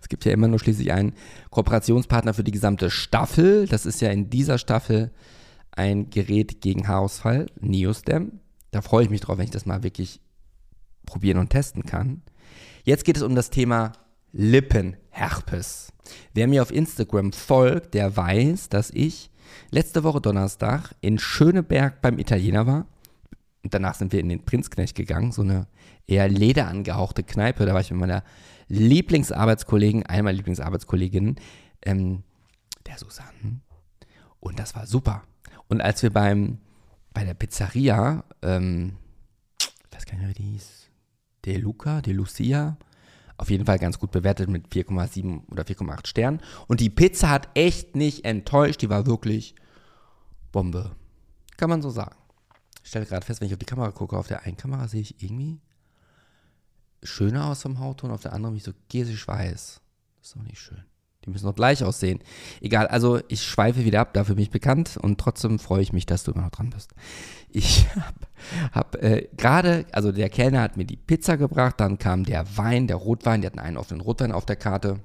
Es 0.02 0.10
gibt 0.10 0.26
ja 0.26 0.32
immer 0.32 0.48
nur 0.48 0.58
schließlich 0.58 0.92
einen 0.92 1.14
Kooperationspartner 1.48 2.34
für 2.34 2.44
die 2.44 2.50
gesamte 2.50 2.90
Staffel. 2.90 3.66
Das 3.66 3.86
ist 3.86 4.02
ja 4.02 4.10
in 4.10 4.28
dieser 4.28 4.58
Staffel 4.58 5.10
ein 5.72 6.10
Gerät 6.10 6.60
gegen 6.60 6.86
Haarausfall, 6.86 7.46
Neostem. 7.60 8.40
Da 8.70 8.82
freue 8.82 9.04
ich 9.04 9.10
mich 9.10 9.22
drauf, 9.22 9.38
wenn 9.38 9.46
ich 9.46 9.50
das 9.50 9.64
mal 9.64 9.82
wirklich 9.82 10.20
probieren 11.06 11.38
und 11.38 11.48
testen 11.48 11.84
kann. 11.84 12.20
Jetzt 12.82 13.06
geht 13.06 13.16
es 13.16 13.22
um 13.22 13.34
das 13.34 13.48
Thema 13.48 13.92
Lippenherpes. 15.14 15.92
Wer 16.34 16.48
mir 16.48 16.62
auf 16.62 16.70
Instagram 16.70 17.32
folgt, 17.32 17.94
der 17.94 18.16
weiß, 18.16 18.68
dass 18.68 18.90
ich 18.90 19.30
letzte 19.70 20.04
Woche 20.04 20.20
Donnerstag 20.20 20.94
in 21.00 21.18
Schöneberg 21.18 22.02
beim 22.02 22.18
Italiener 22.18 22.66
war. 22.66 22.86
Und 23.62 23.72
danach 23.72 23.94
sind 23.94 24.12
wir 24.12 24.20
in 24.20 24.28
den 24.28 24.44
Prinzknecht 24.44 24.94
gegangen, 24.94 25.32
so 25.32 25.42
eine 25.42 25.66
eher 26.06 26.28
lederangehauchte 26.28 27.22
Kneipe. 27.22 27.64
Da 27.64 27.72
war 27.72 27.80
ich 27.80 27.90
mit 27.90 28.00
meiner 28.00 28.22
Lieblingsarbeitskollegin, 28.68 30.04
einmal 30.04 30.34
Lieblingsarbeitskollegin, 30.34 31.36
ähm, 31.82 32.24
der 32.86 32.98
Susanne. 32.98 33.60
Und 34.40 34.58
das 34.58 34.74
war 34.74 34.86
super. 34.86 35.22
Und 35.68 35.80
als 35.80 36.02
wir 36.02 36.10
beim, 36.12 36.58
bei 37.14 37.24
der 37.24 37.34
Pizzeria, 37.34 38.24
ähm, 38.42 38.98
ich 39.58 39.96
weiß 39.96 40.04
gar 40.04 40.14
nicht 40.14 40.20
mehr, 40.20 40.30
wie 40.30 40.42
die 40.42 40.52
hieß, 40.52 40.90
De 41.46 41.56
Luca, 41.56 42.02
De 42.02 42.12
Lucia, 42.12 42.76
auf 43.36 43.50
jeden 43.50 43.66
Fall 43.66 43.78
ganz 43.78 43.98
gut 43.98 44.10
bewertet 44.10 44.48
mit 44.48 44.68
4,7 44.68 45.50
oder 45.50 45.64
4,8 45.64 46.06
Sternen. 46.06 46.40
Und 46.66 46.80
die 46.80 46.90
Pizza 46.90 47.30
hat 47.30 47.48
echt 47.54 47.96
nicht 47.96 48.24
enttäuscht. 48.24 48.82
Die 48.82 48.90
war 48.90 49.06
wirklich 49.06 49.54
Bombe. 50.52 50.94
Kann 51.56 51.70
man 51.70 51.82
so 51.82 51.90
sagen. 51.90 52.16
Ich 52.82 52.90
stelle 52.90 53.06
gerade 53.06 53.24
fest, 53.24 53.40
wenn 53.40 53.46
ich 53.46 53.54
auf 53.54 53.58
die 53.58 53.66
Kamera 53.66 53.90
gucke, 53.90 54.16
auf 54.16 54.28
der 54.28 54.42
einen 54.42 54.56
Kamera 54.56 54.86
sehe 54.88 55.00
ich 55.00 55.22
irgendwie 55.22 55.60
schöner 57.02 57.46
aus 57.46 57.62
vom 57.62 57.80
Hautton, 57.80 58.10
auf 58.10 58.22
der 58.22 58.32
anderen 58.32 58.54
bin 58.54 58.58
ich 58.58 58.64
so 58.64 58.72
gesisch 58.88 59.26
weiß. 59.26 59.80
Das 60.18 60.28
ist 60.28 60.36
doch 60.36 60.42
nicht 60.42 60.60
schön. 60.60 60.84
Die 61.24 61.30
müssen 61.30 61.46
doch 61.46 61.54
gleich 61.54 61.82
aussehen. 61.84 62.20
Egal, 62.60 62.86
also 62.86 63.20
ich 63.28 63.42
schweife 63.42 63.84
wieder 63.84 64.00
ab, 64.00 64.12
dafür 64.14 64.34
bin 64.34 64.44
ich 64.44 64.50
bekannt 64.50 64.98
und 65.00 65.18
trotzdem 65.18 65.58
freue 65.58 65.82
ich 65.82 65.92
mich, 65.92 66.06
dass 66.06 66.24
du 66.24 66.32
immer 66.32 66.42
noch 66.42 66.50
dran 66.50 66.70
bist. 66.70 66.90
Ich 67.50 67.86
habe 67.94 68.14
hab, 68.72 69.02
äh, 69.02 69.28
gerade, 69.36 69.86
also 69.92 70.12
der 70.12 70.28
Kellner 70.28 70.60
hat 70.60 70.76
mir 70.76 70.84
die 70.84 70.96
Pizza 70.96 71.36
gebracht, 71.36 71.76
dann 71.78 71.98
kam 71.98 72.24
der 72.24 72.56
Wein, 72.56 72.86
der 72.86 72.96
Rotwein, 72.96 73.40
die 73.40 73.46
hatten 73.46 73.58
einen 73.58 73.76
offenen 73.76 74.00
Rotwein 74.00 74.32
auf 74.32 74.46
der 74.46 74.56
Karte. 74.56 75.00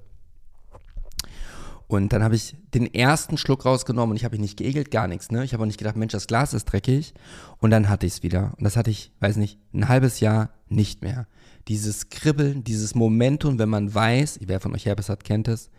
Und 1.90 2.14
dann 2.14 2.24
habe 2.24 2.36
ich 2.36 2.56
den 2.76 2.94
ersten 2.94 3.36
Schluck 3.40 3.66
rausgenommen 3.66 4.12
und 4.12 4.16
ich 4.16 4.24
habe 4.24 4.36
ihn 4.36 4.44
nicht 4.44 4.58
geegelt, 4.58 4.92
gar 4.92 5.08
nichts. 5.08 5.32
Ne? 5.32 5.44
Ich 5.44 5.54
habe 5.54 5.64
auch 5.64 5.68
nicht 5.68 5.80
gedacht, 5.80 5.96
Mensch, 5.96 6.12
das 6.12 6.28
Glas 6.28 6.54
ist 6.54 6.66
dreckig. 6.66 7.16
Und 7.58 7.72
dann 7.72 7.90
hatte 7.90 8.06
ich 8.06 8.14
es 8.14 8.24
wieder. 8.24 8.54
Und 8.58 8.64
das 8.64 8.78
hatte 8.78 8.92
ich, 8.92 9.12
weiß 9.22 9.38
nicht, 9.38 9.58
ein 9.74 9.88
halbes 9.88 10.20
Jahr 10.20 10.52
nicht 10.68 11.02
mehr. 11.02 11.26
Dieses 11.68 12.10
Kribbeln, 12.12 12.64
dieses 12.64 12.94
Momentum, 12.94 13.58
wenn 13.58 13.70
man 13.70 13.92
weiß, 13.92 14.40
wer 14.46 14.60
von 14.60 14.76
euch 14.76 14.86
Herpes 14.86 15.10
hat, 15.10 15.24
kennt 15.24 15.48
es, 15.48 15.72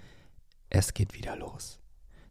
es 0.70 0.94
geht 0.94 1.14
wieder 1.14 1.36
los. 1.36 1.78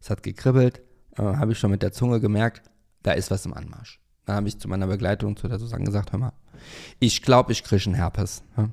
Es 0.00 0.10
hat 0.10 0.22
gekribbelt, 0.22 0.80
äh, 1.16 1.22
habe 1.22 1.52
ich 1.52 1.58
schon 1.58 1.70
mit 1.70 1.82
der 1.82 1.92
Zunge 1.92 2.20
gemerkt, 2.20 2.70
da 3.02 3.12
ist 3.12 3.30
was 3.30 3.46
im 3.46 3.54
Anmarsch. 3.54 4.00
Dann 4.24 4.36
habe 4.36 4.48
ich 4.48 4.58
zu 4.58 4.68
meiner 4.68 4.86
Begleitung, 4.86 5.36
zu 5.36 5.48
der 5.48 5.58
Susanne 5.58 5.84
gesagt, 5.84 6.12
hör 6.12 6.18
mal, 6.18 6.32
ich 6.98 7.22
glaube, 7.22 7.52
ich 7.52 7.64
kriege 7.64 7.84
einen 7.86 7.94
Herpes. 7.94 8.42
Hm? 8.56 8.72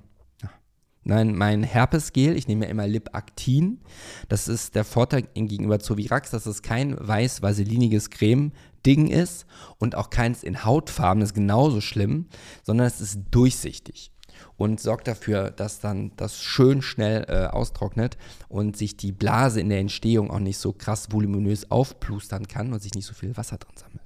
Nein, 1.03 1.35
mein 1.35 1.63
Herpesgel, 1.63 2.35
ich 2.35 2.49
nehme 2.49 2.65
ja 2.65 2.71
immer 2.71 2.85
Lipactin. 2.85 3.79
Das 4.27 4.49
ist 4.49 4.75
der 4.75 4.83
Vorteil 4.83 5.21
gegenüber 5.21 5.79
Zovirax, 5.79 6.31
dass 6.31 6.45
es 6.45 6.61
kein 6.61 6.97
weiß-vaseliniges 6.99 8.09
Creme-Ding 8.09 9.07
ist 9.07 9.45
und 9.77 9.95
auch 9.95 10.09
keins 10.09 10.43
in 10.43 10.65
Hautfarben, 10.65 11.21
das 11.21 11.29
ist 11.29 11.35
genauso 11.35 11.79
schlimm, 11.79 12.27
sondern 12.63 12.87
es 12.87 12.99
ist 12.99 13.21
durchsichtig 13.31 14.11
und 14.57 14.79
sorgt 14.79 15.07
dafür, 15.07 15.51
dass 15.51 15.79
dann 15.79 16.11
das 16.17 16.41
schön 16.41 16.81
schnell 16.81 17.25
äh, 17.29 17.45
austrocknet 17.45 18.17
und 18.49 18.75
sich 18.75 18.97
die 18.97 19.11
Blase 19.11 19.61
in 19.61 19.69
der 19.69 19.79
Entstehung 19.79 20.31
auch 20.31 20.39
nicht 20.39 20.57
so 20.57 20.73
krass 20.73 21.11
voluminös 21.11 21.71
aufplustern 21.71 22.47
kann 22.47 22.73
und 22.73 22.81
sich 22.81 22.93
nicht 22.93 23.05
so 23.05 23.13
viel 23.13 23.37
Wasser 23.37 23.57
drin 23.57 23.75
sammelt. 23.75 24.01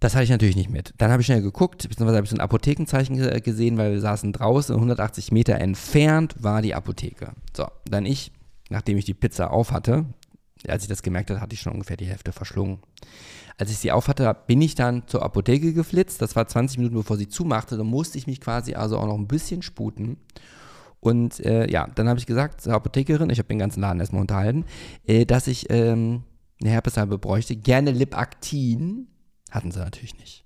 Das 0.00 0.14
hatte 0.14 0.24
ich 0.24 0.30
natürlich 0.30 0.56
nicht 0.56 0.70
mit. 0.70 0.92
Dann 0.98 1.10
habe 1.10 1.22
ich 1.22 1.26
schnell 1.26 1.40
geguckt, 1.40 1.88
beziehungsweise 1.88 2.16
habe 2.16 2.24
ich 2.24 2.30
so 2.30 2.36
ein 2.36 2.40
Apothekenzeichen 2.40 3.42
gesehen, 3.42 3.78
weil 3.78 3.92
wir 3.92 4.00
saßen 4.00 4.32
draußen, 4.32 4.74
180 4.74 5.32
Meter 5.32 5.54
entfernt 5.54 6.34
war 6.38 6.60
die 6.60 6.74
Apotheke. 6.74 7.32
So, 7.56 7.66
dann 7.86 8.04
ich, 8.04 8.30
nachdem 8.68 8.98
ich 8.98 9.06
die 9.06 9.14
Pizza 9.14 9.50
auf 9.50 9.72
hatte, 9.72 10.04
als 10.68 10.82
ich 10.82 10.88
das 10.88 11.02
gemerkt 11.02 11.30
habe, 11.30 11.40
hatte 11.40 11.54
ich 11.54 11.60
schon 11.60 11.72
ungefähr 11.72 11.96
die 11.96 12.06
Hälfte 12.06 12.32
verschlungen. 12.32 12.78
Als 13.58 13.70
ich 13.70 13.78
sie 13.78 13.92
auf 13.92 14.08
hatte, 14.08 14.36
bin 14.46 14.60
ich 14.60 14.74
dann 14.74 15.06
zur 15.06 15.22
Apotheke 15.22 15.72
geflitzt. 15.72 16.20
Das 16.20 16.36
war 16.36 16.46
20 16.46 16.78
Minuten, 16.78 16.96
bevor 16.96 17.16
sie 17.16 17.28
zumachte. 17.28 17.76
Da 17.76 17.84
musste 17.84 18.18
ich 18.18 18.26
mich 18.26 18.40
quasi 18.40 18.74
also 18.74 18.98
auch 18.98 19.06
noch 19.06 19.16
ein 19.16 19.28
bisschen 19.28 19.62
sputen. 19.62 20.18
Und 21.00 21.40
äh, 21.40 21.70
ja, 21.70 21.88
dann 21.94 22.08
habe 22.08 22.18
ich 22.18 22.26
gesagt 22.26 22.60
zur 22.60 22.74
Apothekerin, 22.74 23.30
ich 23.30 23.38
habe 23.38 23.48
den 23.48 23.58
ganzen 23.58 23.80
Laden 23.80 24.00
erstmal 24.00 24.22
unterhalten, 24.22 24.64
äh, 25.06 25.24
dass 25.24 25.46
ich 25.46 25.70
ähm, 25.70 26.24
eine 26.60 26.70
Herpessalbe 26.70 27.18
bräuchte. 27.18 27.56
Gerne 27.56 27.92
Lipactin. 27.92 29.08
Hatten 29.50 29.70
sie 29.70 29.78
natürlich 29.78 30.18
nicht. 30.18 30.44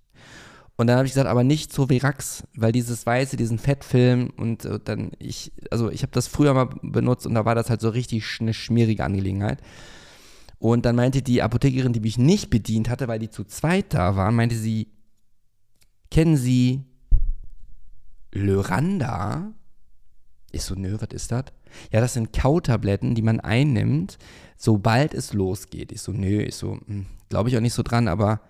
Und 0.76 0.86
dann 0.86 0.96
habe 0.96 1.06
ich 1.06 1.12
gesagt, 1.12 1.28
aber 1.28 1.44
nicht 1.44 1.72
so 1.72 1.88
Verax, 1.88 2.44
weil 2.54 2.72
dieses 2.72 3.04
Weiße, 3.04 3.36
diesen 3.36 3.58
Fettfilm 3.58 4.30
und 4.36 4.64
äh, 4.64 4.78
dann 4.82 5.12
ich, 5.18 5.52
also 5.70 5.90
ich 5.90 6.02
habe 6.02 6.12
das 6.12 6.26
früher 6.26 6.54
mal 6.54 6.70
benutzt 6.80 7.26
und 7.26 7.34
da 7.34 7.44
war 7.44 7.54
das 7.54 7.68
halt 7.68 7.82
so 7.82 7.90
richtig 7.90 8.24
eine 8.40 8.54
schmierige 8.54 9.04
Angelegenheit. 9.04 9.60
Und 10.60 10.84
dann 10.84 10.94
meinte 10.94 11.22
die 11.22 11.42
Apothekerin, 11.42 11.94
die 11.94 12.00
mich 12.00 12.18
nicht 12.18 12.50
bedient 12.50 12.90
hatte, 12.90 13.08
weil 13.08 13.18
die 13.18 13.30
zu 13.30 13.44
zweit 13.44 13.94
da 13.94 14.14
waren, 14.14 14.36
meinte 14.36 14.56
sie, 14.56 14.88
kennen 16.10 16.36
Sie 16.36 16.84
Lyranda? 18.30 19.52
Ich 20.52 20.62
so, 20.62 20.74
nö, 20.74 20.98
was 21.00 21.08
ist 21.12 21.32
das? 21.32 21.44
Ja, 21.90 22.00
das 22.00 22.12
sind 22.12 22.34
Kautabletten, 22.34 23.14
die 23.14 23.22
man 23.22 23.40
einnimmt, 23.40 24.18
sobald 24.58 25.14
es 25.14 25.32
losgeht. 25.32 25.92
Ich 25.92 26.02
so, 26.02 26.12
nö, 26.12 26.42
ich 26.42 26.56
so, 26.56 26.78
hm, 26.86 27.06
glaube 27.30 27.48
ich 27.48 27.56
auch 27.56 27.62
nicht 27.62 27.72
so 27.72 27.82
dran, 27.82 28.06
aber 28.06 28.42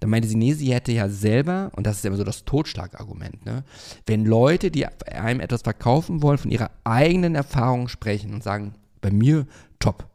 dann 0.00 0.08
meinte 0.08 0.26
sie, 0.26 0.36
nee, 0.36 0.54
sie 0.54 0.72
hätte 0.72 0.92
ja 0.92 1.10
selber, 1.10 1.70
und 1.76 1.86
das 1.86 1.98
ist 1.98 2.04
immer 2.06 2.16
so 2.16 2.24
das 2.24 2.46
Totschlagargument, 2.46 3.44
ne? 3.44 3.64
Wenn 4.06 4.24
Leute, 4.24 4.70
die 4.70 4.86
einem 4.86 5.40
etwas 5.40 5.62
verkaufen 5.62 6.22
wollen, 6.22 6.38
von 6.38 6.52
ihrer 6.52 6.70
eigenen 6.84 7.34
Erfahrung 7.34 7.88
sprechen 7.88 8.32
und 8.32 8.42
sagen, 8.42 8.74
bei 9.02 9.10
mir 9.10 9.46
top, 9.80 10.08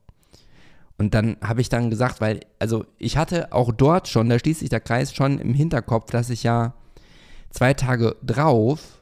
und 1.04 1.14
dann 1.14 1.36
habe 1.42 1.60
ich 1.60 1.68
dann 1.68 1.90
gesagt, 1.90 2.22
weil, 2.22 2.40
also 2.60 2.86
ich 2.98 3.18
hatte 3.18 3.52
auch 3.52 3.74
dort 3.74 4.08
schon, 4.08 4.30
da 4.30 4.40
schließt 4.40 4.62
sich 4.62 4.70
der 4.70 4.80
Kreis 4.80 5.14
schon 5.14 5.38
im 5.38 5.54
Hinterkopf, 5.54 6.12
dass 6.12 6.30
ich 6.30 6.44
ja 6.44 6.76
zwei 7.50 7.74
Tage 7.74 8.16
drauf 8.24 9.02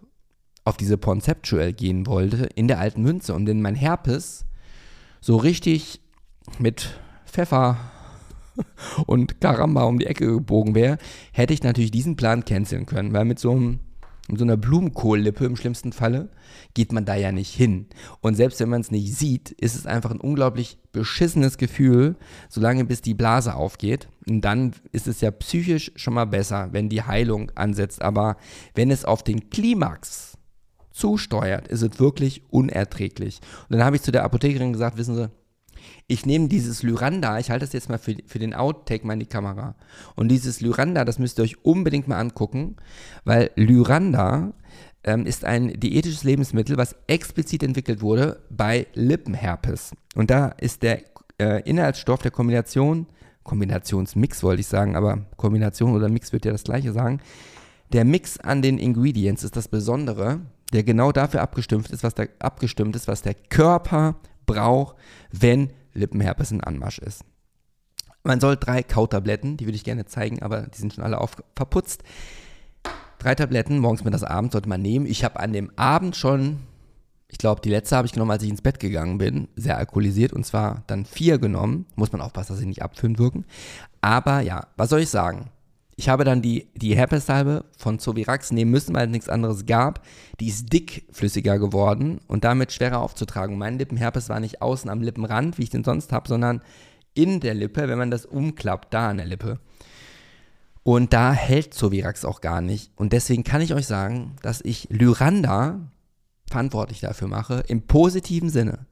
auf 0.65 0.77
diese 0.77 0.97
Conceptual 0.97 1.73
gehen 1.73 2.07
wollte 2.07 2.49
in 2.55 2.67
der 2.67 2.79
alten 2.79 3.03
Münze 3.03 3.35
und 3.35 3.45
wenn 3.45 3.61
mein 3.61 3.75
Herpes 3.75 4.45
so 5.19 5.37
richtig 5.37 6.01
mit 6.57 6.99
Pfeffer 7.27 7.77
und 9.05 9.39
Karamba 9.39 9.83
um 9.83 9.99
die 9.99 10.07
Ecke 10.07 10.25
gebogen 10.25 10.73
wäre, 10.73 10.97
hätte 11.33 11.53
ich 11.53 11.61
natürlich 11.61 11.91
diesen 11.91 12.15
Plan 12.15 12.45
canceln 12.45 12.87
können, 12.87 13.13
weil 13.13 13.25
mit 13.25 13.37
so 13.37 13.51
einem 13.51 13.79
mit 14.31 14.39
so 14.39 14.45
einer 14.45 14.57
Blumenkohllippe 14.57 15.45
im 15.45 15.55
schlimmsten 15.55 15.93
Falle, 15.93 16.29
geht 16.73 16.91
man 16.91 17.05
da 17.05 17.15
ja 17.15 17.31
nicht 17.31 17.53
hin. 17.53 17.87
Und 18.21 18.35
selbst 18.35 18.59
wenn 18.59 18.69
man 18.69 18.81
es 18.81 18.91
nicht 18.91 19.13
sieht, 19.15 19.51
ist 19.51 19.75
es 19.75 19.85
einfach 19.85 20.11
ein 20.11 20.21
unglaublich 20.21 20.77
beschissenes 20.91 21.57
Gefühl, 21.57 22.15
solange 22.49 22.85
bis 22.85 23.01
die 23.01 23.13
Blase 23.13 23.55
aufgeht. 23.55 24.07
Und 24.27 24.41
dann 24.41 24.73
ist 24.91 25.07
es 25.07 25.21
ja 25.21 25.31
psychisch 25.31 25.91
schon 25.95 26.13
mal 26.13 26.25
besser, 26.25 26.69
wenn 26.71 26.89
die 26.89 27.03
Heilung 27.03 27.51
ansetzt. 27.55 28.01
Aber 28.01 28.37
wenn 28.73 28.89
es 28.89 29.05
auf 29.05 29.23
den 29.23 29.49
Klimax 29.49 30.37
zusteuert, 30.91 31.67
ist 31.67 31.81
es 31.81 31.99
wirklich 31.99 32.43
unerträglich. 32.49 33.39
Und 33.69 33.77
dann 33.77 33.85
habe 33.85 33.95
ich 33.95 34.01
zu 34.01 34.11
der 34.11 34.23
Apothekerin 34.23 34.73
gesagt, 34.73 34.97
wissen 34.97 35.15
Sie, 35.15 35.29
ich 36.07 36.25
nehme 36.25 36.47
dieses 36.47 36.83
Lyranda, 36.83 37.39
ich 37.39 37.49
halte 37.49 37.65
das 37.65 37.73
jetzt 37.73 37.89
mal 37.89 37.97
für, 37.97 38.15
für 38.25 38.39
den 38.39 38.53
Outtake 38.53 39.05
mal 39.05 39.13
in 39.13 39.19
die 39.19 39.25
Kamera. 39.25 39.75
Und 40.15 40.29
dieses 40.29 40.61
Lyranda, 40.61 41.05
das 41.05 41.19
müsst 41.19 41.39
ihr 41.39 41.43
euch 41.43 41.63
unbedingt 41.63 42.07
mal 42.07 42.19
angucken, 42.19 42.77
weil 43.23 43.51
Lyranda 43.55 44.53
ähm, 45.03 45.25
ist 45.25 45.45
ein 45.45 45.79
diätisches 45.79 46.23
Lebensmittel, 46.23 46.77
was 46.77 46.95
explizit 47.07 47.63
entwickelt 47.63 48.01
wurde 48.01 48.41
bei 48.49 48.87
Lippenherpes. 48.93 49.93
Und 50.15 50.29
da 50.29 50.47
ist 50.47 50.83
der 50.83 51.01
äh, 51.39 51.61
Inhaltsstoff 51.67 52.21
der 52.21 52.31
Kombination, 52.31 53.07
Kombinationsmix 53.43 54.43
wollte 54.43 54.61
ich 54.61 54.67
sagen, 54.67 54.95
aber 54.95 55.25
Kombination 55.37 55.95
oder 55.95 56.09
Mix 56.09 56.31
wird 56.31 56.45
ja 56.45 56.51
das 56.51 56.63
gleiche 56.63 56.93
sagen. 56.93 57.19
Der 57.91 58.05
Mix 58.05 58.39
an 58.39 58.61
den 58.61 58.77
Ingredients 58.77 59.43
ist 59.43 59.55
das 59.55 59.67
Besondere, 59.67 60.41
der 60.71 60.83
genau 60.83 61.11
dafür 61.11 61.41
abgestimmt 61.41 61.89
ist, 61.89 62.03
was 62.03 62.15
der, 62.15 62.29
abgestimmt 62.39 62.95
ist, 62.95 63.07
was 63.07 63.21
der 63.21 63.33
Körper 63.33 64.15
braucht, 64.53 64.95
wenn 65.31 65.71
Lippenherpes 65.93 66.51
in 66.51 66.61
Anmarsch 66.61 66.99
ist. 66.99 67.23
Man 68.23 68.39
soll 68.39 68.55
drei 68.55 68.83
Kautabletten, 68.83 69.57
die 69.57 69.65
würde 69.65 69.75
ich 69.75 69.83
gerne 69.83 70.05
zeigen, 70.05 70.41
aber 70.41 70.63
die 70.63 70.77
sind 70.77 70.93
schon 70.93 71.03
alle 71.03 71.19
auf, 71.19 71.35
verputzt. 71.55 72.03
Drei 73.17 73.35
Tabletten, 73.35 73.79
morgens, 73.79 74.03
mittags, 74.03 74.23
abends 74.23 74.53
sollte 74.53 74.69
man 74.69 74.81
nehmen. 74.81 75.05
Ich 75.05 75.23
habe 75.23 75.39
an 75.39 75.53
dem 75.53 75.71
Abend 75.75 76.15
schon, 76.15 76.59
ich 77.27 77.37
glaube, 77.37 77.61
die 77.61 77.69
letzte 77.69 77.95
habe 77.95 78.05
ich 78.05 78.13
genommen, 78.13 78.31
als 78.31 78.43
ich 78.43 78.49
ins 78.49 78.61
Bett 78.61 78.79
gegangen 78.79 79.17
bin, 79.17 79.47
sehr 79.55 79.77
alkoholisiert 79.77 80.33
und 80.33 80.45
zwar 80.45 80.83
dann 80.87 81.05
vier 81.05 81.39
genommen. 81.39 81.85
Muss 81.95 82.11
man 82.11 82.21
aufpassen, 82.21 82.53
dass 82.53 82.59
sie 82.59 82.65
nicht 82.65 82.83
abführend 82.83 83.19
wirken. 83.19 83.45
Aber 84.01 84.41
ja, 84.41 84.67
was 84.77 84.89
soll 84.89 85.01
ich 85.01 85.09
sagen? 85.09 85.49
Ich 86.01 86.09
habe 86.09 86.23
dann 86.23 86.41
die, 86.41 86.67
die 86.73 86.95
Herpessalbe 86.95 87.63
von 87.77 87.99
Zovirax 87.99 88.51
nehmen 88.51 88.71
müssen, 88.71 88.95
weil 88.95 89.05
es 89.05 89.11
nichts 89.11 89.29
anderes 89.29 89.67
gab. 89.67 90.03
Die 90.39 90.47
ist 90.47 90.73
dickflüssiger 90.73 91.59
geworden 91.59 92.19
und 92.25 92.43
damit 92.43 92.71
schwerer 92.71 93.01
aufzutragen. 93.01 93.55
Mein 93.55 93.77
Lippenherpes 93.77 94.27
war 94.27 94.39
nicht 94.39 94.63
außen 94.63 94.89
am 94.89 95.03
Lippenrand, 95.03 95.59
wie 95.59 95.61
ich 95.61 95.69
den 95.69 95.83
sonst 95.83 96.11
habe, 96.11 96.27
sondern 96.27 96.63
in 97.13 97.39
der 97.39 97.53
Lippe, 97.53 97.87
wenn 97.87 97.99
man 97.99 98.09
das 98.09 98.25
umklappt, 98.25 98.95
da 98.95 99.09
an 99.09 99.17
der 99.17 99.27
Lippe. 99.27 99.59
Und 100.81 101.13
da 101.13 101.33
hält 101.33 101.75
Zovirax 101.75 102.25
auch 102.25 102.41
gar 102.41 102.61
nicht. 102.61 102.91
Und 102.95 103.13
deswegen 103.13 103.43
kann 103.43 103.61
ich 103.61 103.75
euch 103.75 103.85
sagen, 103.85 104.37
dass 104.41 104.59
ich 104.61 104.87
Lyranda 104.89 105.81
verantwortlich 106.49 107.01
dafür 107.01 107.27
mache, 107.27 107.63
im 107.67 107.83
positiven 107.83 108.49
Sinne, 108.49 108.87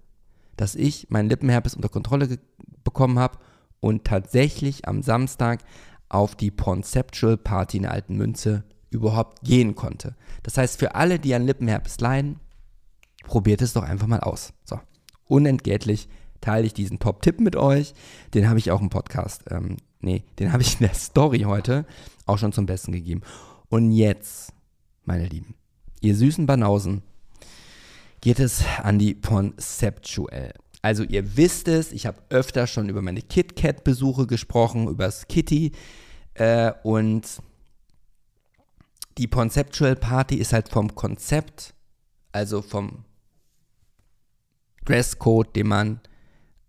dass 0.58 0.76
ich 0.76 1.08
meinen 1.10 1.30
Lippenherpes 1.30 1.74
unter 1.74 1.90
Kontrolle 1.90 2.38
bekommen 2.84 3.18
habe 3.18 3.40
und 3.80 4.06
tatsächlich 4.06 4.88
am 4.88 5.02
Samstag 5.02 5.62
auf 6.10 6.36
die 6.36 6.52
Conceptual 6.52 7.38
Party 7.38 7.78
in 7.78 7.84
der 7.84 7.92
alten 7.92 8.18
Münze 8.18 8.64
überhaupt 8.90 9.44
gehen 9.44 9.76
konnte. 9.76 10.16
Das 10.44 10.58
heißt, 10.58 10.80
für 10.80 10.96
alle, 10.96 11.20
die 11.20 11.34
an 11.36 11.46
Lippenherpes 11.46 12.00
leiden, 12.00 12.40
probiert 13.26 13.62
es 13.62 13.74
doch 13.74 13.84
einfach 13.84 14.08
mal 14.08 14.20
aus. 14.20 14.54
So, 14.66 14.80
unentgeltlich 15.26 16.10
teile 16.42 16.66
ich 16.66 16.74
diesen 16.74 17.00
Top-Tipp 17.00 17.40
mit 17.40 17.56
euch. 17.56 17.94
Den 18.34 18.50
habe 18.50 18.60
ich 18.60 18.72
auch 18.72 18.82
im 18.82 18.90
Podcast, 18.90 19.44
ähm, 19.52 19.78
nee, 20.02 20.24
den 20.40 20.52
habe 20.52 20.64
ich 20.64 20.80
in 20.80 20.88
der 20.88 20.96
Story 20.96 21.42
heute 21.42 21.86
auch 22.26 22.38
schon 22.38 22.54
zum 22.54 22.66
Besten 22.66 22.92
gegeben. 22.92 23.22
Und 23.70 23.92
jetzt, 23.92 24.54
meine 25.06 25.28
Lieben, 25.28 25.54
ihr 26.02 26.16
süßen 26.16 26.46
Banausen, 26.46 27.04
geht 28.22 28.40
es 28.40 28.64
an 28.82 29.00
die 29.00 29.20
Conceptual. 29.20 30.54
Also 30.82 31.04
ihr 31.04 31.36
wisst 31.36 31.68
es, 31.68 31.92
ich 31.92 32.06
habe 32.06 32.22
öfter 32.30 32.66
schon 32.68 32.90
über 32.90 33.02
meine 33.02 33.22
KitKat-Besuche 33.22 34.28
gesprochen, 34.28 34.88
über 34.88 35.06
das 35.06 35.28
Kitty. 35.28 35.74
Äh, 36.36 36.72
und 36.84 37.42
die 39.18 39.28
Conceptual 39.28 39.96
Party 39.96 40.36
ist 40.36 40.54
halt 40.54 40.70
vom 40.70 40.96
Konzept, 40.96 41.74
also 42.32 42.62
vom 42.62 43.04
Dresscode, 44.86 45.56
den 45.56 45.68
man 45.68 46.00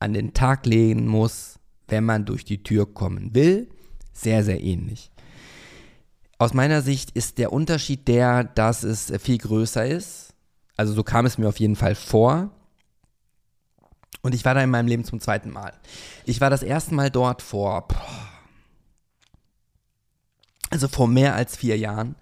an 0.00 0.12
den 0.12 0.34
Tag 0.34 0.66
legen 0.66 1.06
muss, 1.06 1.60
wenn 1.86 2.04
man 2.04 2.24
durch 2.24 2.44
die 2.44 2.62
Tür 2.62 2.92
kommen 2.92 3.34
will, 3.34 3.68
sehr, 4.12 4.42
sehr 4.42 4.60
ähnlich. 4.60 5.10
Aus 6.38 6.54
meiner 6.54 6.82
Sicht 6.82 7.10
ist 7.12 7.38
der 7.38 7.52
Unterschied 7.52 8.08
der, 8.08 8.44
dass 8.44 8.82
es 8.82 9.12
viel 9.20 9.38
größer 9.38 9.86
ist. 9.86 10.34
Also 10.76 10.94
so 10.94 11.04
kam 11.04 11.26
es 11.26 11.36
mir 11.38 11.48
auf 11.48 11.60
jeden 11.60 11.76
Fall 11.76 11.94
vor. 11.94 12.50
Und 14.22 14.34
ich 14.34 14.44
war 14.44 14.54
da 14.54 14.62
in 14.62 14.70
meinem 14.70 14.86
Leben 14.86 15.04
zum 15.04 15.20
zweiten 15.20 15.50
Mal. 15.50 15.72
Ich 16.24 16.40
war 16.40 16.50
das 16.50 16.62
erste 16.62 16.94
Mal 16.94 17.10
dort 17.10 17.42
vor, 17.42 17.88
also 20.70 20.88
vor 20.88 21.08
mehr 21.08 21.34
als 21.34 21.56
vier 21.56 21.78
Jahren, 21.78 22.16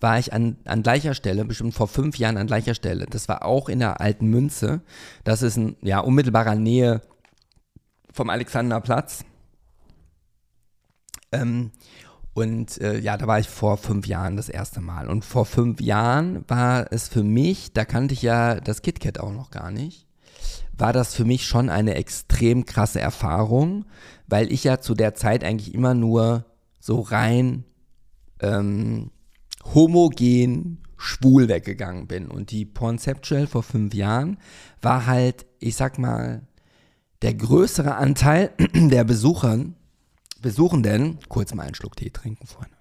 war 0.00 0.18
ich 0.18 0.32
an, 0.32 0.56
an 0.64 0.82
gleicher 0.82 1.14
Stelle, 1.14 1.44
bestimmt 1.44 1.74
vor 1.74 1.88
fünf 1.88 2.18
Jahren 2.18 2.36
an 2.36 2.46
gleicher 2.46 2.74
Stelle. 2.74 3.06
Das 3.06 3.28
war 3.28 3.44
auch 3.44 3.68
in 3.68 3.78
der 3.78 4.00
alten 4.00 4.26
Münze. 4.26 4.80
Das 5.24 5.42
ist 5.42 5.56
in 5.56 5.76
ja, 5.82 6.00
unmittelbarer 6.00 6.56
Nähe 6.56 7.02
vom 8.10 8.28
Alexanderplatz. 8.28 9.24
Ähm, 11.30 11.70
und 12.34 12.80
äh, 12.80 12.98
ja, 12.98 13.16
da 13.16 13.26
war 13.26 13.38
ich 13.38 13.48
vor 13.48 13.76
fünf 13.76 14.06
Jahren 14.06 14.36
das 14.36 14.48
erste 14.48 14.80
Mal. 14.80 15.08
Und 15.08 15.24
vor 15.24 15.46
fünf 15.46 15.80
Jahren 15.80 16.44
war 16.48 16.90
es 16.90 17.08
für 17.08 17.22
mich, 17.22 17.72
da 17.72 17.84
kannte 17.84 18.14
ich 18.14 18.22
ja 18.22 18.58
das 18.58 18.82
KitKat 18.82 19.20
auch 19.20 19.32
noch 19.32 19.50
gar 19.50 19.70
nicht 19.70 20.08
war 20.82 20.92
das 20.92 21.14
für 21.14 21.24
mich 21.24 21.46
schon 21.46 21.70
eine 21.70 21.94
extrem 21.94 22.66
krasse 22.66 23.00
Erfahrung, 23.00 23.84
weil 24.26 24.52
ich 24.52 24.64
ja 24.64 24.80
zu 24.80 24.96
der 24.96 25.14
Zeit 25.14 25.44
eigentlich 25.44 25.74
immer 25.74 25.94
nur 25.94 26.44
so 26.80 26.98
rein 27.02 27.62
ähm, 28.40 29.12
homogen 29.76 30.82
schwul 30.96 31.46
weggegangen 31.46 32.08
bin. 32.08 32.26
Und 32.26 32.50
die 32.50 32.64
Pornceptual 32.64 33.46
vor 33.46 33.62
fünf 33.62 33.94
Jahren 33.94 34.38
war 34.80 35.06
halt, 35.06 35.46
ich 35.60 35.76
sag 35.76 35.98
mal, 36.00 36.48
der 37.22 37.34
größere 37.34 37.94
Anteil 37.94 38.50
der 38.74 39.04
Besuchern, 39.04 39.76
Besuchenden, 40.40 41.20
kurz 41.28 41.54
mal 41.54 41.62
einen 41.62 41.76
Schluck 41.76 41.94
Tee 41.94 42.10
trinken, 42.10 42.48
Freunde. 42.48 42.76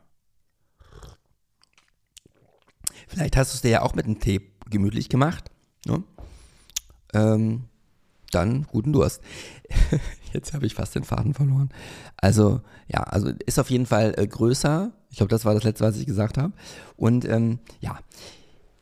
Vielleicht 3.08 3.38
hast 3.38 3.53
du 3.53 3.58
es 3.58 3.62
dir 3.62 3.70
ja 3.70 3.81
auch 3.84 3.93
mit 3.93 4.08
dem 4.08 4.20
Tee 4.20 4.41
gemütlich 4.72 5.08
gemacht. 5.08 5.51
Ne? 5.86 6.03
Ähm, 7.13 7.67
dann 8.32 8.64
guten 8.64 8.94
Durst. 8.94 9.22
Jetzt 10.34 10.54
habe 10.54 10.66
ich 10.66 10.76
fast 10.76 10.96
den 10.96 11.04
Faden 11.04 11.34
verloren. 11.34 11.70
Also, 12.18 12.62
ja, 12.88 13.04
also 13.04 13.32
ist 13.46 13.60
auf 13.60 13.70
jeden 13.70 13.86
Fall 13.86 14.14
äh, 14.18 14.26
größer. 14.26 14.92
Ich 15.10 15.18
glaube, 15.18 15.30
das 15.30 15.46
war 15.46 15.54
das 15.54 15.64
letzte, 15.64 15.84
was 15.84 15.98
ich 15.98 16.06
gesagt 16.06 16.38
habe. 16.38 16.54
Und 16.96 17.26
ähm, 17.26 17.60
ja, 17.80 18.00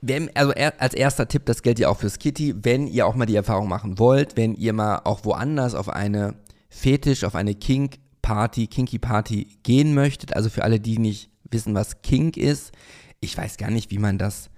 wenn, 0.01 0.33
also 0.35 0.51
er, 0.51 0.81
als 0.81 0.93
erster 0.93 1.27
Tipp, 1.27 1.45
das 1.45 1.61
gilt 1.61 1.79
ja 1.79 1.89
auch 1.89 1.97
fürs 1.97 2.19
Kitty, 2.19 2.55
wenn 2.63 2.87
ihr 2.87 3.05
auch 3.05 3.15
mal 3.15 3.25
die 3.25 3.35
Erfahrung 3.35 3.67
machen 3.67 3.99
wollt, 3.99 4.37
wenn 4.37 4.55
ihr 4.55 4.73
mal 4.73 5.01
auch 5.03 5.25
woanders 5.25 5.75
auf 5.75 5.89
eine 5.89 6.35
Fetisch, 6.69 7.23
auf 7.23 7.35
eine 7.35 7.55
Kink-Party, 7.55 8.67
Kinky-Party 8.67 9.57
gehen 9.63 9.93
möchtet, 9.93 10.35
also 10.35 10.49
für 10.49 10.63
alle, 10.63 10.79
die 10.79 10.99
nicht 10.99 11.31
wissen, 11.49 11.73
was 11.73 12.01
Kink 12.01 12.37
ist, 12.37 12.71
ich 13.19 13.37
weiß 13.37 13.57
gar 13.57 13.71
nicht, 13.71 13.91
wie 13.91 13.97
man 13.97 14.17
das 14.17 14.48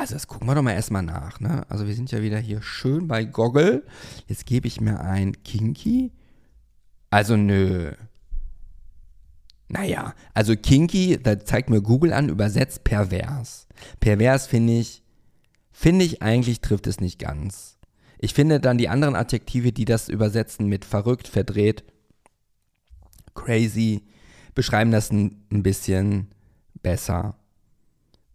also 0.00 0.14
das 0.14 0.26
gucken 0.26 0.48
wir 0.48 0.54
doch 0.54 0.62
mal 0.62 0.72
erstmal 0.72 1.02
nach. 1.02 1.40
Ne? 1.40 1.64
Also 1.68 1.86
wir 1.86 1.94
sind 1.94 2.10
ja 2.10 2.22
wieder 2.22 2.38
hier 2.38 2.62
schön 2.62 3.06
bei 3.06 3.24
Goggle. 3.24 3.84
Jetzt 4.26 4.46
gebe 4.46 4.66
ich 4.66 4.80
mir 4.80 5.00
ein 5.00 5.42
Kinky. 5.42 6.12
Also 7.10 7.36
nö. 7.36 7.92
Naja, 9.68 10.14
also 10.34 10.56
Kinky, 10.56 11.18
da 11.22 11.38
zeigt 11.38 11.70
mir 11.70 11.82
Google 11.82 12.12
an, 12.12 12.28
übersetzt 12.28 12.82
pervers. 12.82 13.68
Pervers 14.00 14.46
finde 14.46 14.78
ich, 14.78 15.02
finde 15.70 16.04
ich 16.04 16.22
eigentlich 16.22 16.60
trifft 16.60 16.86
es 16.86 17.00
nicht 17.00 17.18
ganz. 17.18 17.78
Ich 18.18 18.34
finde 18.34 18.58
dann 18.58 18.78
die 18.78 18.88
anderen 18.88 19.14
Adjektive, 19.14 19.70
die 19.72 19.84
das 19.84 20.08
übersetzen 20.08 20.66
mit 20.66 20.84
verrückt, 20.84 21.28
verdreht, 21.28 21.84
crazy, 23.34 24.02
beschreiben 24.54 24.90
das 24.90 25.10
ein, 25.10 25.44
ein 25.52 25.62
bisschen 25.62 26.32
besser. 26.82 27.39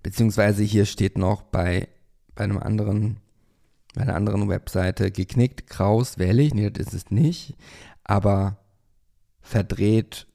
Beziehungsweise 0.05 0.61
hier 0.61 0.85
steht 0.85 1.17
noch 1.17 1.41
bei, 1.41 1.87
bei 2.35 2.43
einem 2.43 2.59
anderen, 2.59 3.17
bei 3.95 4.03
einer 4.03 4.13
anderen 4.13 4.47
Webseite 4.49 5.09
geknickt, 5.09 5.65
kraus, 5.65 6.19
wellig. 6.19 6.53
Nee, 6.53 6.69
das 6.69 6.89
ist 6.89 6.93
es 6.93 7.09
nicht. 7.09 7.55
Aber 8.03 8.59
verdreht, 9.41 10.27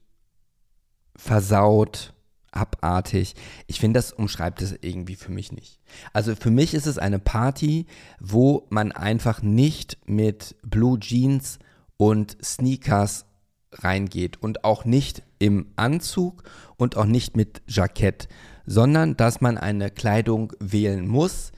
versaut, 1.15 2.13
abartig. 2.51 3.33
Ich 3.67 3.79
finde, 3.79 3.99
das 3.99 4.11
umschreibt 4.11 4.61
es 4.61 4.75
irgendwie 4.81 5.15
für 5.15 5.31
mich 5.31 5.53
nicht. 5.53 5.79
Also 6.11 6.35
für 6.35 6.51
mich 6.51 6.73
ist 6.73 6.85
es 6.85 6.97
eine 6.97 7.19
Party, 7.19 7.85
wo 8.19 8.67
man 8.71 8.91
einfach 8.91 9.41
nicht 9.41 9.99
mit 10.05 10.57
Blue 10.63 10.99
Jeans 10.99 11.59
und 11.95 12.35
Sneakers 12.43 13.23
reingeht 13.71 14.35
und 14.43 14.65
auch 14.65 14.83
nicht 14.83 15.23
im 15.39 15.67
Anzug 15.77 16.43
und 16.75 16.97
auch 16.97 17.05
nicht 17.05 17.37
mit 17.37 17.61
Jackett, 17.67 18.27
sondern 18.71 19.17
dass 19.17 19.41
man 19.41 19.57
eine 19.57 19.91
Kleidung 19.91 20.53
wählen 20.59 21.05
muss, 21.05 21.51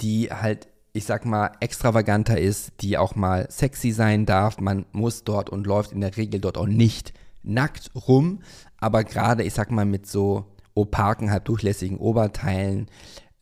die 0.00 0.28
halt, 0.30 0.68
ich 0.92 1.06
sag 1.06 1.24
mal, 1.24 1.52
extravaganter 1.60 2.38
ist, 2.38 2.72
die 2.82 2.98
auch 2.98 3.14
mal 3.14 3.50
sexy 3.50 3.90
sein 3.90 4.26
darf. 4.26 4.60
Man 4.60 4.84
muss 4.92 5.24
dort 5.24 5.48
und 5.48 5.66
läuft 5.66 5.92
in 5.92 6.02
der 6.02 6.16
Regel 6.18 6.40
dort 6.40 6.58
auch 6.58 6.66
nicht 6.66 7.14
nackt 7.42 7.90
rum, 7.94 8.40
aber 8.76 9.02
gerade, 9.04 9.44
ich 9.44 9.54
sag 9.54 9.70
mal, 9.70 9.86
mit 9.86 10.06
so 10.06 10.44
opaken, 10.74 11.30
halb 11.30 11.46
durchlässigen 11.46 11.96
Oberteilen 11.96 12.88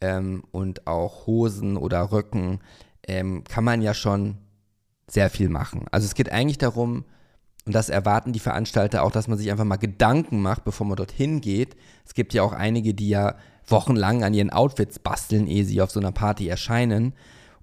ähm, 0.00 0.44
und 0.52 0.86
auch 0.86 1.26
Hosen 1.26 1.76
oder 1.76 2.12
Röcken 2.12 2.60
ähm, 3.08 3.42
kann 3.42 3.64
man 3.64 3.82
ja 3.82 3.92
schon 3.92 4.36
sehr 5.08 5.30
viel 5.30 5.48
machen. 5.48 5.86
Also 5.90 6.04
es 6.04 6.14
geht 6.14 6.30
eigentlich 6.30 6.58
darum, 6.58 7.04
und 7.66 7.74
das 7.74 7.88
erwarten 7.88 8.32
die 8.32 8.38
Veranstalter 8.38 9.02
auch, 9.02 9.10
dass 9.10 9.26
man 9.26 9.36
sich 9.36 9.50
einfach 9.50 9.64
mal 9.64 9.76
Gedanken 9.76 10.40
macht, 10.40 10.64
bevor 10.64 10.86
man 10.86 10.96
dorthin 10.96 11.40
geht. 11.40 11.76
Es 12.04 12.14
gibt 12.14 12.32
ja 12.32 12.42
auch 12.44 12.52
einige, 12.52 12.94
die 12.94 13.08
ja 13.08 13.34
wochenlang 13.66 14.22
an 14.22 14.34
ihren 14.34 14.50
Outfits 14.50 15.00
basteln, 15.00 15.48
ehe 15.48 15.64
sie 15.64 15.82
auf 15.82 15.90
so 15.90 15.98
einer 15.98 16.12
Party 16.12 16.46
erscheinen. 16.46 17.12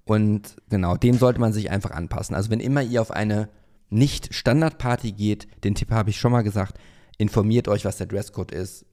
Und 0.04 0.56
genau, 0.68 0.98
dem 0.98 1.16
sollte 1.16 1.40
man 1.40 1.54
sich 1.54 1.70
einfach 1.70 1.90
anpassen. 1.90 2.36
Also 2.36 2.50
wenn 2.50 2.60
immer 2.60 2.82
ihr 2.82 3.00
auf 3.00 3.10
eine 3.10 3.48
nicht-Standard-Party 3.88 5.12
geht, 5.12 5.48
den 5.64 5.74
Tipp 5.74 5.90
habe 5.90 6.10
ich 6.10 6.18
schon 6.18 6.32
mal 6.32 6.42
gesagt, 6.42 6.78
informiert 7.16 7.66
euch, 7.68 7.86
was 7.86 7.96
der 7.96 8.06
Dresscode 8.06 8.52
ist, 8.52 8.84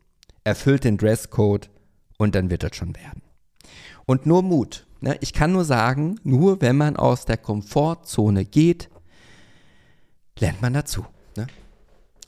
erfüllt 0.46 0.86
den 0.86 0.98
Dresscode 0.98 1.70
und 2.18 2.36
dann 2.36 2.50
wird 2.50 2.64
das 2.64 2.76
schon 2.78 2.96
werden. 2.96 3.22
Und 4.06 4.26
nur 4.26 4.44
Mut. 4.44 4.88
Ne? 5.02 5.18
Ich 5.20 5.34
kann 5.34 5.52
nur 5.52 5.66
sagen, 5.66 6.20
nur 6.24 6.62
wenn 6.62 6.78
man 6.78 6.96
aus 6.96 7.26
der 7.26 7.38
Komfortzone 7.38 8.46
geht, 8.46 8.90
lernt 10.42 10.62
man 10.62 10.74
dazu. 10.74 11.06
Ne? 11.38 11.48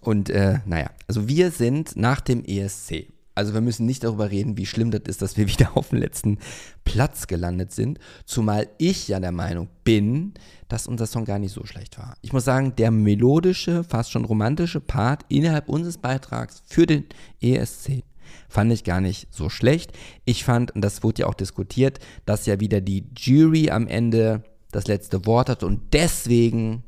Und 0.02 0.30
äh, 0.30 0.60
naja, 0.66 0.90
also 1.08 1.28
wir 1.28 1.52
sind 1.52 1.96
nach 1.98 2.22
dem 2.22 2.46
ESC. 2.46 3.08
Also 3.36 3.56
wir 3.56 3.62
müssen 3.62 3.88
nicht 3.88 4.04
darüber 4.04 4.30
reden, 4.30 4.58
wie 4.58 4.68
schlimm 4.68 4.92
das 4.92 5.02
ist, 5.08 5.22
dass 5.22 5.38
wir 5.38 5.48
wieder 5.48 5.76
auf 5.76 5.90
dem 5.90 6.00
letzten 6.00 6.38
Platz 6.86 7.28
gelandet 7.28 7.72
sind. 7.74 8.00
Zumal 8.26 8.70
ich 8.78 9.08
ja 9.08 9.20
der 9.20 9.32
Meinung 9.32 9.68
bin, 9.84 10.34
dass 10.68 10.88
unser 10.88 11.08
Song 11.08 11.26
gar 11.26 11.40
nicht 11.40 11.54
so 11.54 11.66
schlecht 11.66 11.98
war. 11.98 12.16
Ich 12.22 12.32
muss 12.32 12.46
sagen, 12.46 12.76
der 12.76 12.92
melodische, 12.92 13.84
fast 13.84 14.12
schon 14.12 14.26
romantische 14.26 14.80
Part 14.80 15.26
innerhalb 15.30 15.68
unseres 15.68 15.98
Beitrags 15.98 16.64
für 16.66 16.86
den 16.86 17.06
ESC 17.42 18.04
fand 18.50 18.72
ich 18.72 18.84
gar 18.84 19.02
nicht 19.02 19.28
so 19.32 19.50
schlecht. 19.50 19.94
Ich 20.26 20.44
fand, 20.44 20.72
und 20.72 20.82
das 20.82 21.04
wurde 21.04 21.22
ja 21.22 21.28
auch 21.28 21.34
diskutiert, 21.34 22.00
dass 22.26 22.46
ja 22.46 22.60
wieder 22.60 22.82
die 22.82 23.06
Jury 23.18 23.72
am 23.72 23.88
Ende 23.88 24.44
das 24.72 24.88
letzte 24.88 25.26
Wort 25.26 25.50
hat 25.50 25.64
und 25.64 25.94
deswegen 25.94 26.84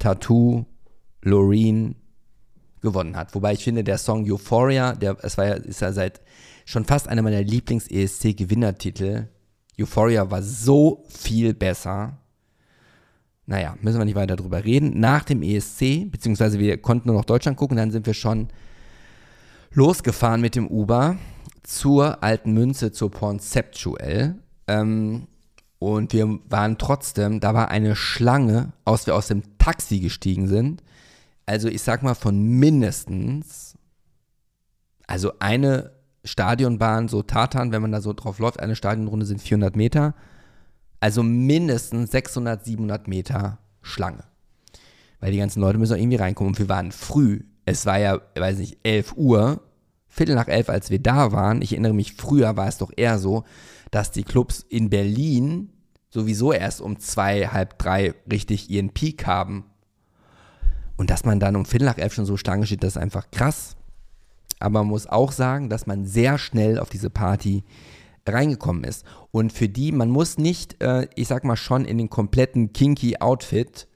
Tattoo, 0.00 0.66
Loreen 1.22 1.94
gewonnen 2.82 3.16
hat. 3.16 3.34
Wobei 3.34 3.52
ich 3.52 3.62
finde, 3.62 3.84
der 3.84 3.98
Song 3.98 4.28
Euphoria, 4.28 4.94
der, 4.94 5.16
es 5.22 5.38
war 5.38 5.46
ja, 5.46 5.54
ist 5.54 5.80
ja 5.80 5.92
seit 5.92 6.20
schon 6.64 6.84
fast 6.84 7.08
einer 7.08 7.22
meiner 7.22 7.42
Lieblings-ESC-Gewinnertitel. 7.42 9.28
Euphoria 9.78 10.30
war 10.30 10.42
so 10.42 11.04
viel 11.08 11.54
besser. 11.54 12.18
Naja, 13.46 13.76
müssen 13.80 13.98
wir 13.98 14.04
nicht 14.04 14.14
weiter 14.14 14.36
drüber 14.36 14.64
reden. 14.64 14.98
Nach 14.98 15.24
dem 15.24 15.42
ESC, 15.42 16.10
beziehungsweise 16.10 16.58
wir 16.58 16.80
konnten 16.80 17.08
nur 17.08 17.16
noch 17.16 17.24
Deutschland 17.24 17.56
gucken, 17.56 17.76
dann 17.76 17.90
sind 17.90 18.06
wir 18.06 18.14
schon 18.14 18.48
losgefahren 19.72 20.40
mit 20.40 20.56
dem 20.56 20.66
Uber 20.68 21.16
zur 21.62 22.22
alten 22.22 22.52
Münze, 22.52 22.92
zur 22.92 23.10
Pornceptual. 23.10 24.36
Ähm, 24.66 25.26
und 25.80 26.12
wir 26.12 26.38
waren 26.48 26.76
trotzdem, 26.76 27.40
da 27.40 27.54
war 27.54 27.70
eine 27.70 27.96
Schlange, 27.96 28.72
aus 28.84 29.06
wir 29.06 29.16
aus 29.16 29.28
dem 29.28 29.42
Taxi 29.56 29.98
gestiegen 29.98 30.46
sind. 30.46 30.82
Also 31.46 31.68
ich 31.68 31.80
sag 31.80 32.02
mal 32.02 32.14
von 32.14 32.38
mindestens, 32.38 33.78
also 35.06 35.32
eine 35.38 35.92
Stadionbahn, 36.22 37.08
so 37.08 37.22
Tatan, 37.22 37.72
wenn 37.72 37.80
man 37.80 37.92
da 37.92 38.02
so 38.02 38.12
drauf 38.12 38.38
läuft, 38.38 38.60
eine 38.60 38.76
Stadionrunde 38.76 39.24
sind 39.24 39.40
400 39.40 39.74
Meter. 39.74 40.14
Also 41.00 41.22
mindestens 41.22 42.10
600, 42.10 42.62
700 42.62 43.08
Meter 43.08 43.58
Schlange. 43.80 44.24
Weil 45.18 45.32
die 45.32 45.38
ganzen 45.38 45.62
Leute 45.62 45.78
müssen 45.78 45.94
auch 45.94 45.98
irgendwie 45.98 46.18
reinkommen. 46.18 46.52
Und 46.52 46.58
wir 46.58 46.68
waren 46.68 46.92
früh. 46.92 47.40
Es 47.64 47.86
war 47.86 47.98
ja, 47.98 48.20
weiß 48.36 48.58
nicht, 48.58 48.80
11 48.82 49.14
Uhr, 49.16 49.62
Viertel 50.08 50.34
nach 50.34 50.48
elf, 50.48 50.68
als 50.68 50.90
wir 50.90 50.98
da 50.98 51.32
waren. 51.32 51.62
Ich 51.62 51.72
erinnere 51.72 51.94
mich, 51.94 52.12
früher 52.12 52.58
war 52.58 52.68
es 52.68 52.76
doch 52.76 52.92
eher 52.94 53.18
so, 53.18 53.44
dass 53.90 54.10
die 54.10 54.24
Clubs 54.24 54.64
in 54.68 54.90
Berlin 54.90 55.70
sowieso 56.10 56.52
erst 56.52 56.80
um 56.80 56.98
zwei, 56.98 57.46
halb 57.48 57.78
drei 57.78 58.14
richtig 58.30 58.70
ihren 58.70 58.90
Peak 58.90 59.26
haben. 59.26 59.64
Und 60.96 61.10
dass 61.10 61.24
man 61.24 61.40
dann 61.40 61.56
um 61.56 61.64
Viertel 61.64 61.86
nach 61.86 61.98
elf 61.98 62.12
schon 62.12 62.26
so 62.26 62.36
Stange 62.36 62.66
steht, 62.66 62.82
das 62.82 62.96
ist 62.96 63.02
einfach 63.02 63.30
krass. 63.30 63.76
Aber 64.58 64.80
man 64.80 64.88
muss 64.88 65.06
auch 65.06 65.32
sagen, 65.32 65.70
dass 65.70 65.86
man 65.86 66.04
sehr 66.04 66.36
schnell 66.36 66.78
auf 66.78 66.90
diese 66.90 67.08
Party 67.10 67.64
reingekommen 68.26 68.84
ist. 68.84 69.04
Und 69.30 69.52
für 69.52 69.68
die, 69.68 69.92
man 69.92 70.10
muss 70.10 70.36
nicht, 70.36 70.82
äh, 70.82 71.08
ich 71.14 71.28
sag 71.28 71.44
mal, 71.44 71.56
schon 71.56 71.84
in 71.84 71.98
den 71.98 72.10
kompletten 72.10 72.72
kinky 72.72 73.16
Outfit 73.18 73.88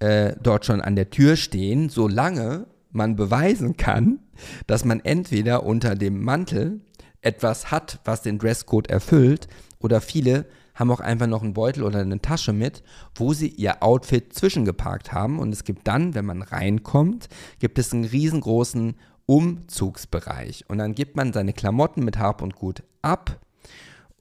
äh, 0.00 0.34
dort 0.42 0.66
schon 0.66 0.80
an 0.80 0.96
der 0.96 1.10
Tür 1.10 1.36
stehen, 1.36 1.88
solange 1.88 2.66
man 2.90 3.14
beweisen 3.14 3.76
kann, 3.76 4.18
dass 4.66 4.84
man 4.84 5.00
entweder 5.00 5.64
unter 5.64 5.94
dem 5.94 6.22
Mantel 6.22 6.80
etwas 7.22 7.70
hat, 7.70 8.00
was 8.04 8.22
den 8.22 8.38
Dresscode 8.38 8.88
erfüllt, 8.88 9.48
oder 9.78 10.00
viele 10.00 10.46
haben 10.74 10.90
auch 10.90 11.00
einfach 11.00 11.26
noch 11.26 11.42
einen 11.42 11.54
Beutel 11.54 11.82
oder 11.82 12.00
eine 12.00 12.20
Tasche 12.20 12.52
mit, 12.52 12.82
wo 13.14 13.32
sie 13.32 13.48
ihr 13.48 13.82
Outfit 13.82 14.32
zwischengeparkt 14.32 15.12
haben. 15.12 15.38
Und 15.38 15.52
es 15.52 15.64
gibt 15.64 15.86
dann, 15.86 16.14
wenn 16.14 16.24
man 16.24 16.42
reinkommt, 16.42 17.28
gibt 17.58 17.78
es 17.78 17.92
einen 17.92 18.04
riesengroßen 18.04 18.96
Umzugsbereich. 19.26 20.64
Und 20.68 20.78
dann 20.78 20.94
gibt 20.94 21.16
man 21.16 21.32
seine 21.32 21.52
Klamotten 21.52 22.04
mit 22.04 22.18
Hab 22.18 22.42
und 22.42 22.54
Gut 22.54 22.82
ab 23.02 23.38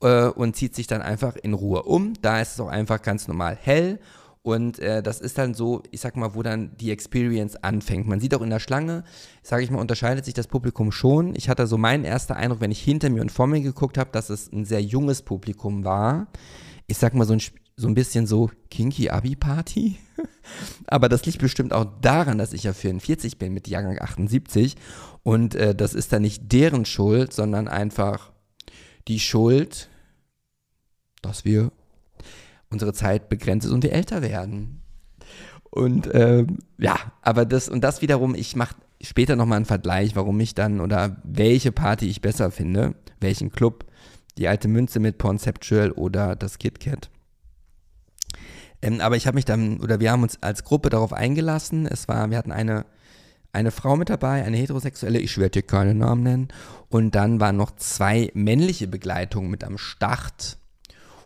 äh, 0.02 0.26
und 0.26 0.56
zieht 0.56 0.76
sich 0.76 0.88
dann 0.88 1.02
einfach 1.02 1.36
in 1.36 1.54
Ruhe 1.54 1.84
um. 1.84 2.14
Da 2.22 2.42
ist 2.42 2.54
es 2.54 2.60
auch 2.60 2.68
einfach 2.68 3.02
ganz 3.02 3.28
normal 3.28 3.58
hell 3.60 4.00
und 4.44 4.80
äh, 4.80 5.04
das 5.04 5.22
ist 5.22 5.38
dann 5.38 5.54
so, 5.54 5.84
ich 5.92 6.02
sag 6.02 6.18
mal, 6.18 6.34
wo 6.34 6.42
dann 6.42 6.76
die 6.78 6.92
Experience 6.92 7.56
anfängt. 7.58 8.08
Man 8.08 8.20
sieht 8.20 8.34
auch 8.34 8.42
in 8.42 8.50
der 8.50 8.60
Schlange, 8.60 9.04
sage 9.44 9.64
ich 9.64 9.70
mal, 9.70 9.80
unterscheidet 9.80 10.26
sich 10.26 10.34
das 10.34 10.48
Publikum 10.48 10.92
schon. 10.92 11.36
Ich 11.36 11.48
hatte 11.48 11.68
so 11.68 11.78
meinen 11.78 12.06
ersten 12.06 12.34
Eindruck, 12.34 12.60
wenn 12.60 12.72
ich 12.72 12.82
hinter 12.82 13.12
mir 13.12 13.22
und 13.22 13.32
vor 13.32 13.46
mir 13.46 13.62
geguckt 13.62 14.00
habe, 14.00 14.10
dass 14.12 14.32
es 14.32 14.52
ein 14.52 14.66
sehr 14.66 14.82
junges 14.82 15.22
Publikum 15.22 15.84
war. 15.84 16.28
Ich 16.88 16.98
sag 16.98 17.14
mal, 17.14 17.26
so 17.26 17.34
ein, 17.34 17.42
so 17.76 17.88
ein 17.88 17.94
bisschen 17.94 18.26
so 18.26 18.50
kinky 18.72 19.12
Abi-Party. 19.12 19.98
Aber 20.88 21.08
das 21.08 21.24
liegt 21.28 21.40
bestimmt 21.40 21.72
auch 21.72 21.86
daran, 22.02 22.40
dass 22.40 22.54
ich 22.54 22.64
ja 22.64 22.74
44 22.74 23.38
bin 23.38 23.54
mit 23.54 23.68
Jahrgang 23.68 24.00
78. 24.00 24.76
Und 25.22 25.54
äh, 25.54 25.76
das 25.76 25.94
ist 25.94 26.14
dann 26.14 26.24
nicht 26.24 26.52
deren 26.52 26.86
Schuld, 26.86 27.32
sondern 27.32 27.68
einfach 27.68 28.32
die 29.08 29.20
Schuld, 29.20 29.88
dass 31.22 31.46
wir 31.46 31.72
unsere 32.72 32.94
Zeit 32.94 33.30
begrenzt 33.30 33.68
ist 33.68 33.74
und 33.74 33.84
wir 33.84 33.94
älter 33.94 34.22
werden. 34.22 34.82
Und 35.70 36.10
ähm, 36.14 36.60
ja, 36.78 36.96
aber 37.22 37.46
das 37.46 37.70
und 37.70 37.82
das 37.84 38.02
wiederum, 38.02 38.36
ich 38.36 38.56
mache 38.56 38.76
später 39.02 39.36
nochmal 39.36 39.58
einen 39.58 39.66
Vergleich, 39.66 40.16
warum 40.16 40.40
ich 40.40 40.56
dann 40.56 40.82
oder 40.82 41.18
welche 41.24 41.72
Party 41.72 42.08
ich 42.08 42.22
besser 42.22 42.52
finde, 42.52 42.96
welchen 43.20 43.52
Club, 43.52 43.86
die 44.38 44.48
alte 44.48 44.68
Münze 44.68 45.00
mit 45.00 45.20
Conceptual 45.20 45.92
oder 45.92 46.36
das 46.36 46.58
KitKat. 46.58 47.10
Ähm, 48.82 49.00
aber 49.02 49.16
ich 49.16 49.28
habe 49.28 49.36
mich 49.36 49.46
dann, 49.46 49.80
oder 49.80 50.00
wir 50.00 50.12
haben 50.12 50.24
uns 50.24 50.42
als 50.42 50.64
Gruppe 50.64 50.90
darauf 50.90 51.14
eingelassen. 51.14 51.86
Es 51.86 52.08
war, 52.08 52.30
wir 52.30 52.38
hatten 52.38 52.52
eine, 52.52 52.86
eine 53.54 53.72
Frau 53.72 53.96
mit 53.96 54.10
dabei, 54.10 54.44
eine 54.44 54.58
heterosexuelle, 54.58 55.20
ich 55.20 55.38
werde 55.38 55.60
hier 55.60 55.68
keine 55.68 55.94
Namen 55.94 56.24
nennen. 56.24 56.48
Und 56.90 57.16
dann 57.16 57.40
waren 57.40 57.58
noch 57.58 57.76
zwei 57.76 58.32
männliche 58.34 58.88
Begleitungen 58.88 59.52
mit 59.52 59.64
am 59.64 59.78
Start. 59.78 60.58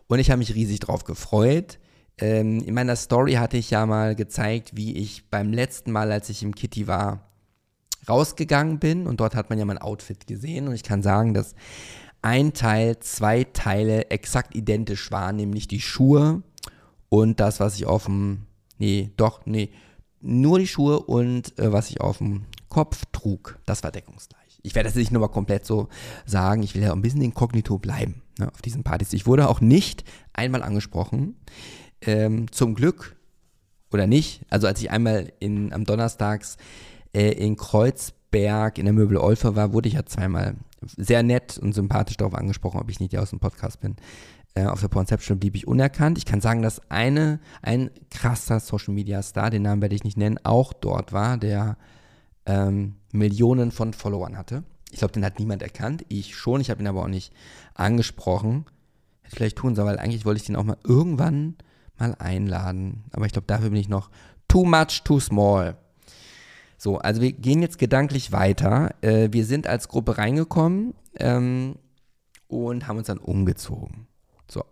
Und 0.08 0.18
ich 0.18 0.30
habe 0.30 0.38
mich 0.38 0.54
riesig 0.54 0.80
drauf 0.80 1.04
gefreut. 1.04 1.78
Ähm, 2.18 2.60
in 2.60 2.74
meiner 2.74 2.96
Story 2.96 3.34
hatte 3.34 3.56
ich 3.56 3.70
ja 3.70 3.84
mal 3.86 4.14
gezeigt, 4.14 4.76
wie 4.76 4.96
ich 4.96 5.28
beim 5.28 5.52
letzten 5.52 5.92
Mal, 5.92 6.12
als 6.12 6.28
ich 6.28 6.42
im 6.42 6.54
Kitty 6.54 6.86
war, 6.86 7.30
rausgegangen 8.08 8.78
bin. 8.78 9.06
Und 9.06 9.20
dort 9.20 9.34
hat 9.34 9.50
man 9.50 9.58
ja 9.58 9.64
mein 9.64 9.78
Outfit 9.78 10.26
gesehen. 10.26 10.68
Und 10.68 10.74
ich 10.74 10.82
kann 10.82 11.02
sagen, 11.02 11.34
dass 11.34 11.54
ein 12.22 12.54
Teil, 12.54 12.98
zwei 13.00 13.44
Teile 13.44 14.10
exakt 14.10 14.54
identisch 14.54 15.10
waren, 15.10 15.36
nämlich 15.36 15.68
die 15.68 15.80
Schuhe 15.80 16.42
und 17.08 17.40
das, 17.40 17.60
was 17.60 17.76
ich 17.76 17.86
auf 17.86 18.06
dem, 18.06 18.46
nee, 18.78 19.10
doch, 19.16 19.46
nee, 19.46 19.70
nur 20.20 20.58
die 20.58 20.66
Schuhe 20.66 21.00
und 21.00 21.56
äh, 21.58 21.72
was 21.72 21.90
ich 21.90 22.00
auf 22.00 22.18
dem 22.18 22.46
Kopf 22.68 23.04
trug. 23.12 23.58
Das 23.66 23.82
war 23.82 23.92
deckungsgleich. 23.92 24.58
Ich 24.62 24.74
werde 24.74 24.88
das 24.88 24.96
nicht 24.96 25.12
nochmal 25.12 25.28
komplett 25.28 25.66
so 25.66 25.88
sagen. 26.24 26.62
Ich 26.62 26.74
will 26.74 26.82
ja 26.82 26.92
ein 26.92 27.02
bisschen 27.02 27.22
inkognito 27.22 27.78
bleiben 27.78 28.22
ne, 28.38 28.50
auf 28.52 28.62
diesen 28.62 28.84
Partys. 28.84 29.12
Ich 29.12 29.26
wurde 29.26 29.48
auch 29.48 29.60
nicht 29.60 30.04
einmal 30.32 30.62
angesprochen. 30.62 31.36
Ähm, 32.02 32.50
zum 32.52 32.74
Glück 32.74 33.16
oder 33.92 34.06
nicht. 34.06 34.42
Also 34.50 34.66
als 34.66 34.80
ich 34.80 34.90
einmal 34.90 35.32
in, 35.38 35.72
am 35.72 35.84
Donnerstags 35.84 36.56
äh, 37.14 37.32
in 37.32 37.56
Kreuzberg 37.56 38.78
in 38.78 38.84
der 38.84 38.94
Möbel 38.94 39.16
Olfer 39.16 39.56
war, 39.56 39.72
wurde 39.72 39.88
ich 39.88 39.94
ja 39.94 40.04
zweimal 40.04 40.56
sehr 40.82 41.22
nett 41.22 41.58
und 41.58 41.72
sympathisch 41.72 42.16
darauf 42.16 42.34
angesprochen, 42.34 42.80
ob 42.80 42.90
ich 42.90 43.00
nicht 43.00 43.16
aus 43.18 43.30
dem 43.30 43.40
Podcast 43.40 43.80
bin. 43.80 43.96
Äh, 44.54 44.66
auf 44.66 44.80
der 44.80 44.88
Conception 44.88 45.38
blieb 45.38 45.54
ich 45.54 45.66
unerkannt. 45.66 46.18
Ich 46.18 46.26
kann 46.26 46.40
sagen, 46.40 46.62
dass 46.62 46.90
eine, 46.90 47.40
ein 47.62 47.90
krasser 48.10 48.60
Social 48.60 48.94
Media 48.94 49.22
Star, 49.22 49.50
den 49.50 49.62
Namen 49.62 49.82
werde 49.82 49.94
ich 49.94 50.04
nicht 50.04 50.16
nennen, 50.16 50.38
auch 50.44 50.72
dort 50.72 51.12
war, 51.12 51.36
der 51.38 51.76
ähm, 52.46 52.96
Millionen 53.12 53.70
von 53.70 53.92
Followern 53.92 54.36
hatte. 54.36 54.62
Ich 54.90 54.98
glaube, 54.98 55.12
den 55.12 55.24
hat 55.24 55.38
niemand 55.38 55.62
erkannt. 55.62 56.04
Ich 56.08 56.36
schon, 56.36 56.60
ich 56.60 56.70
habe 56.70 56.80
ihn 56.80 56.86
aber 56.86 57.02
auch 57.02 57.08
nicht 57.08 57.32
angesprochen. 57.74 58.66
Hätte 59.22 59.32
ich 59.32 59.34
vielleicht 59.34 59.56
tun 59.56 59.74
sollen, 59.74 59.88
weil 59.88 59.98
eigentlich 59.98 60.24
wollte 60.24 60.40
ich 60.40 60.46
den 60.46 60.56
auch 60.56 60.64
mal 60.64 60.78
irgendwann 60.84 61.56
mal 61.98 62.14
einladen. 62.18 63.04
Aber 63.12 63.26
ich 63.26 63.32
glaube, 63.32 63.46
dafür 63.46 63.70
bin 63.70 63.80
ich 63.80 63.88
noch 63.88 64.10
too 64.48 64.64
much, 64.64 65.02
too 65.04 65.20
small. 65.20 65.76
So, 66.78 66.98
also 66.98 67.22
wir 67.22 67.32
gehen 67.32 67.62
jetzt 67.62 67.78
gedanklich 67.78 68.32
weiter. 68.32 68.94
Äh, 69.00 69.28
wir 69.32 69.44
sind 69.44 69.66
als 69.66 69.88
Gruppe 69.88 70.18
reingekommen 70.18 70.94
ähm, 71.18 71.76
und 72.48 72.86
haben 72.86 72.98
uns 72.98 73.06
dann 73.06 73.18
umgezogen. 73.18 74.06
So, 74.48 74.64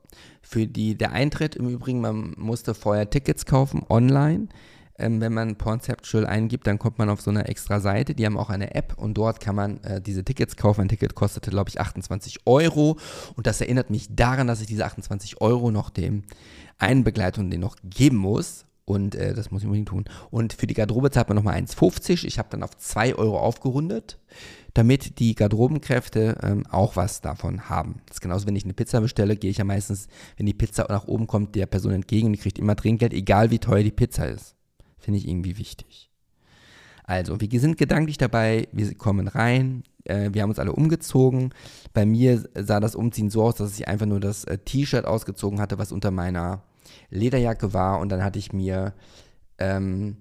für 0.43 0.67
die, 0.67 0.97
der 0.97 1.13
Eintritt 1.13 1.57
im 1.57 1.69
Übrigen, 1.69 2.01
man 2.01 2.35
musste 2.37 2.75
vorher 2.75 3.11
Tickets 3.11 3.47
kaufen 3.47 3.83
online. 3.89 4.49
Ähm, 4.97 5.21
wenn 5.21 5.35
man 5.35 5.57
Pornceptual 5.57 6.25
eingibt, 6.25 6.67
dann 6.67 6.79
kommt 6.79 6.99
man 6.99 7.11
auf 7.11 7.21
so 7.21 7.31
eine 7.31 7.49
extra 7.49 7.81
Seite. 7.81 8.15
Die 8.15 8.25
haben 8.25 8.37
auch 8.37 8.51
eine 8.51 8.75
App 8.75 8.95
und 8.97 9.15
dort 9.15 9.41
kann 9.41 9.57
man 9.57 9.83
äh, 9.83 10.01
diese 10.01 10.25
Tickets 10.25 10.57
kaufen. 10.57 10.83
Ein 10.83 10.89
Ticket 10.89 11.15
kostete, 11.15 11.51
glaube 11.51 11.71
ich, 11.71 11.81
28 11.81 12.47
Euro. 12.47 12.99
Und 13.35 13.47
das 13.47 13.61
erinnert 13.61 13.91
mich 13.91 14.15
daran, 14.15 14.47
dass 14.47 14.61
ich 14.61 14.69
diese 14.69 14.85
28 14.85 15.41
Euro 15.41 15.73
noch 15.73 15.91
dem 15.91 16.23
einen 16.79 17.03
Begleitung 17.03 17.51
den 17.51 17.61
noch 17.61 17.77
geben 17.83 18.19
muss. 18.19 18.67
Und 18.85 19.15
äh, 19.15 19.35
das 19.35 19.51
muss 19.51 19.63
ich 19.63 19.67
unbedingt 19.67 19.89
tun. 19.89 20.05
Und 20.31 20.53
für 20.53 20.67
die 20.67 20.75
Garderobe 20.75 21.11
zahlt 21.11 21.29
man 21.29 21.37
nochmal 21.37 21.57
1,50. 21.57 22.25
Ich 22.27 22.39
habe 22.39 22.51
dann 22.51 22.63
auf 22.63 22.77
2 22.77 23.15
Euro 23.17 23.39
aufgerundet, 23.39 24.19
damit 24.75 25.19
die 25.19 25.35
Garderobenkräfte 25.35 26.39
ähm, 26.43 26.67
auch 26.71 26.95
was 26.95 27.21
davon 27.21 27.69
haben. 27.69 28.03
Das 28.07 28.19
ist 28.19 28.21
genauso, 28.21 28.47
wenn 28.47 28.57
ich 28.57 28.65
eine 28.65 28.75
Pizza 28.75 29.01
bestelle, 29.01 29.37
gehe 29.37 29.51
ich 29.51 29.59
ja 29.59 29.65
meistens, 29.65 30.07
wenn 30.37 30.47
die 30.47 30.55
Pizza 30.55 30.87
nach 30.89 31.09
oben 31.09 31.27
kommt, 31.27 31.55
der 31.55 31.67
Person 31.67 31.93
entgegen 31.93 32.27
und 32.27 32.33
die 32.35 32.39
kriegt 32.39 32.59
immer 32.59 32.77
Trinkgeld, 32.77 33.15
egal 33.15 33.51
wie 33.51 33.59
teuer 33.59 33.83
die 33.83 33.91
Pizza 33.91 34.27
ist. 34.27 34.55
Finde 35.05 35.19
ich 35.19 35.29
irgendwie 35.29 35.59
wichtig. 35.59 36.11
Also, 37.05 37.39
wir 37.39 37.61
sind 37.61 37.77
gedanklich 37.77 38.17
dabei, 38.17 38.69
wir 38.73 38.95
kommen 38.95 39.29
rein, 39.29 39.83
äh, 40.05 40.31
wir 40.33 40.41
haben 40.41 40.49
uns 40.49 40.59
alle 40.59 40.73
umgezogen. 40.73 41.53
Bei 41.93 42.07
mir 42.07 42.43
sah 42.55 42.81
das 42.81 42.95
Umziehen 42.95 43.29
so 43.29 43.43
aus, 43.43 43.57
dass 43.57 43.79
ich 43.79 43.87
einfach 43.87 44.07
nur 44.07 44.19
das 44.19 44.45
äh, 44.45 44.57
T-Shirt 44.57 45.05
ausgezogen 45.05 45.61
hatte, 45.61 45.77
was 45.79 45.93
unter 45.93 46.11
meiner 46.11 46.63
Lederjacke 47.11 47.75
war. 47.75 48.01
Und 48.01 48.09
dann 48.09 48.25
hatte 48.25 48.39
ich 48.39 48.55
mir, 48.55 48.95
ähm, 49.59 50.17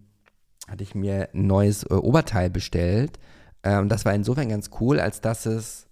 hatte 0.67 0.83
ich 0.83 0.95
mir 0.95 1.29
ein 1.33 1.47
neues 1.47 1.83
äh, 1.83 1.93
Oberteil 1.93 2.49
bestellt. 2.49 3.19
und 3.65 3.87
das 3.87 4.03
war 4.03 4.13
insofern 4.13 4.49
ganz 4.49 4.69
cool, 4.81 4.99
als 4.99 5.21
dass 5.21 5.45
es 5.45 5.87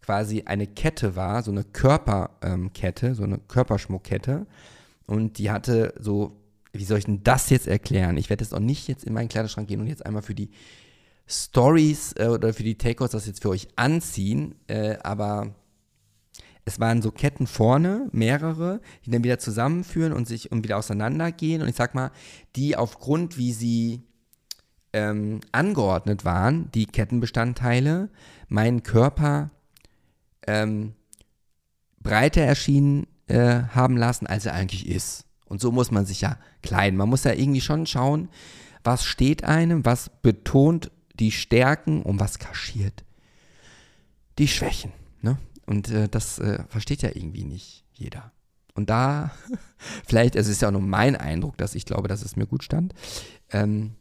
quasi 0.00 0.44
eine 0.46 0.68
Kette 0.68 1.16
war, 1.16 1.42
so 1.42 1.50
eine 1.50 1.64
Körperkette, 1.64 3.06
ähm, 3.08 3.14
so 3.14 3.24
eine 3.24 3.38
Körperschmuckkette. 3.38 4.46
Und 5.06 5.38
die 5.38 5.50
hatte 5.50 5.94
so 5.98 6.45
wie 6.78 6.84
soll 6.84 6.98
ich 6.98 7.04
denn 7.04 7.22
das 7.22 7.50
jetzt 7.50 7.66
erklären? 7.66 8.16
Ich 8.16 8.30
werde 8.30 8.44
jetzt 8.44 8.54
auch 8.54 8.60
nicht 8.60 8.88
jetzt 8.88 9.04
in 9.04 9.12
meinen 9.12 9.28
Kleiderschrank 9.28 9.68
gehen 9.68 9.80
und 9.80 9.86
jetzt 9.86 10.04
einmal 10.04 10.22
für 10.22 10.34
die 10.34 10.50
Stories 11.26 12.14
äh, 12.16 12.28
oder 12.28 12.54
für 12.54 12.62
die 12.62 12.78
Takeouts 12.78 13.12
das 13.12 13.26
jetzt 13.26 13.42
für 13.42 13.50
euch 13.50 13.68
anziehen, 13.76 14.54
äh, 14.68 14.96
aber 15.02 15.54
es 16.64 16.80
waren 16.80 17.00
so 17.00 17.12
Ketten 17.12 17.46
vorne, 17.46 18.08
mehrere, 18.12 18.80
die 19.04 19.10
dann 19.10 19.22
wieder 19.22 19.38
zusammenführen 19.38 20.12
und 20.12 20.26
sich 20.26 20.50
und 20.50 20.64
wieder 20.64 20.78
auseinandergehen. 20.78 21.62
Und 21.62 21.68
ich 21.68 21.76
sag 21.76 21.94
mal, 21.94 22.10
die 22.56 22.76
aufgrund, 22.76 23.38
wie 23.38 23.52
sie 23.52 24.02
ähm, 24.92 25.40
angeordnet 25.52 26.24
waren, 26.24 26.70
die 26.72 26.86
Kettenbestandteile, 26.86 28.10
meinen 28.48 28.82
Körper 28.82 29.50
ähm, 30.46 30.94
breiter 32.00 32.42
erschienen 32.42 33.06
äh, 33.28 33.62
haben 33.74 33.96
lassen, 33.96 34.26
als 34.26 34.46
er 34.46 34.54
eigentlich 34.54 34.88
ist. 34.88 35.25
Und 35.46 35.60
so 35.60 35.72
muss 35.72 35.90
man 35.90 36.06
sich 36.06 36.20
ja 36.20 36.38
kleiden. 36.62 36.98
Man 36.98 37.08
muss 37.08 37.24
ja 37.24 37.32
irgendwie 37.32 37.60
schon 37.60 37.86
schauen, 37.86 38.28
was 38.84 39.04
steht 39.04 39.44
einem, 39.44 39.84
was 39.84 40.10
betont 40.22 40.90
die 41.18 41.32
Stärken 41.32 42.02
und 42.02 42.20
was 42.20 42.38
kaschiert 42.38 43.06
die 44.38 44.48
Schwächen. 44.48 44.92
Ne? 45.22 45.38
Und 45.66 45.90
äh, 45.90 46.08
das 46.08 46.38
äh, 46.38 46.62
versteht 46.68 47.02
ja 47.02 47.10
irgendwie 47.14 47.44
nicht 47.44 47.84
jeder. 47.92 48.32
Und 48.74 48.90
da, 48.90 49.30
vielleicht, 50.06 50.36
es 50.36 50.48
ist 50.48 50.62
ja 50.62 50.68
auch 50.68 50.72
nur 50.72 50.82
mein 50.82 51.16
Eindruck, 51.16 51.56
dass 51.56 51.74
ich 51.74 51.86
glaube, 51.86 52.08
dass 52.08 52.22
es 52.22 52.36
mir 52.36 52.46
gut 52.46 52.62
stand. 52.62 52.94
Ähm, 53.50 53.94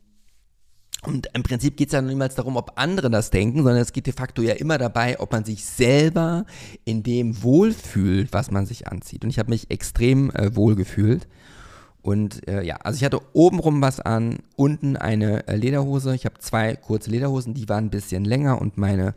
und 1.06 1.30
im 1.34 1.44
Prinzip 1.44 1.78
geht 1.78 1.90
es 1.90 1.94
ja 1.94 2.02
niemals 2.02 2.36
darum, 2.36 2.58
ob 2.58 2.74
andere 2.76 3.10
das 3.10 3.30
denken, 3.30 3.64
sondern 3.64 3.78
es 3.78 3.94
geht 3.94 4.08
de 4.08 4.14
facto 4.14 4.42
ja 4.42 4.54
immer 4.54 4.78
dabei, 4.78 5.20
ob 5.20 5.32
man 5.32 5.46
sich 5.46 5.66
selber 5.66 6.46
in 6.84 7.04
dem 7.04 7.44
wohlfühlt, 7.44 8.34
was 8.34 8.52
man 8.52 8.66
sich 8.66 8.88
anzieht. 8.88 9.24
Und 9.24 9.30
ich 9.30 9.40
habe 9.40 9.50
mich 9.50 9.72
extrem 9.72 10.32
äh, 10.32 10.56
wohl 10.56 10.76
gefühlt. 10.76 11.28
Und 12.02 12.48
äh, 12.48 12.62
ja, 12.62 12.76
also 12.78 12.98
ich 12.98 13.04
hatte 13.04 13.20
obenrum 13.34 13.82
was 13.82 14.00
an, 14.00 14.38
unten 14.56 14.96
eine 14.96 15.48
äh, 15.48 15.56
Lederhose. 15.56 16.14
Ich 16.14 16.26
habe 16.26 16.38
zwei 16.40 16.76
kurze 16.76 17.10
Lederhosen, 17.10 17.56
die 17.56 17.68
waren 17.68 17.86
ein 17.86 17.90
bisschen 17.90 18.26
länger 18.26 18.62
und 18.62 18.78
meine 18.78 19.16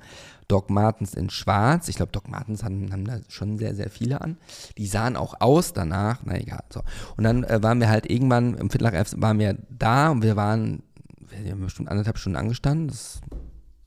Doc 0.49 0.71
Martens 0.71 1.13
in 1.13 1.29
schwarz. 1.29 1.89
Ich 1.89 1.97
glaube, 1.97 2.13
Doc 2.13 2.29
Martens 2.29 2.65
haben, 2.65 2.91
haben, 2.91 3.05
da 3.05 3.19
schon 3.29 3.59
sehr, 3.59 3.75
sehr 3.75 3.91
viele 3.91 4.23
an. 4.23 4.39
Die 4.79 4.87
sahen 4.87 5.17
auch 5.17 5.35
aus 5.41 5.75
danach. 5.75 6.21
Na 6.25 6.39
egal. 6.39 6.65
So. 6.71 6.81
Und 7.19 7.25
dann 7.25 7.45
äh, 7.45 7.63
waren 7.63 7.81
wir 7.81 7.91
halt 7.91 8.11
irgendwann, 8.11 8.55
im 8.55 8.71
Viertel 8.71 8.85
nach 8.85 8.95
elf 8.95 9.13
waren 9.19 9.39
wir 9.39 9.59
da 9.69 10.09
und 10.09 10.23
wir 10.23 10.37
waren, 10.37 10.83
wir 11.43 11.53
haben 11.53 11.61
bestimmt 11.61 11.89
anderthalb 11.89 12.19
Stunden 12.19 12.37
angestanden. 12.37 12.89
Das, 12.89 13.21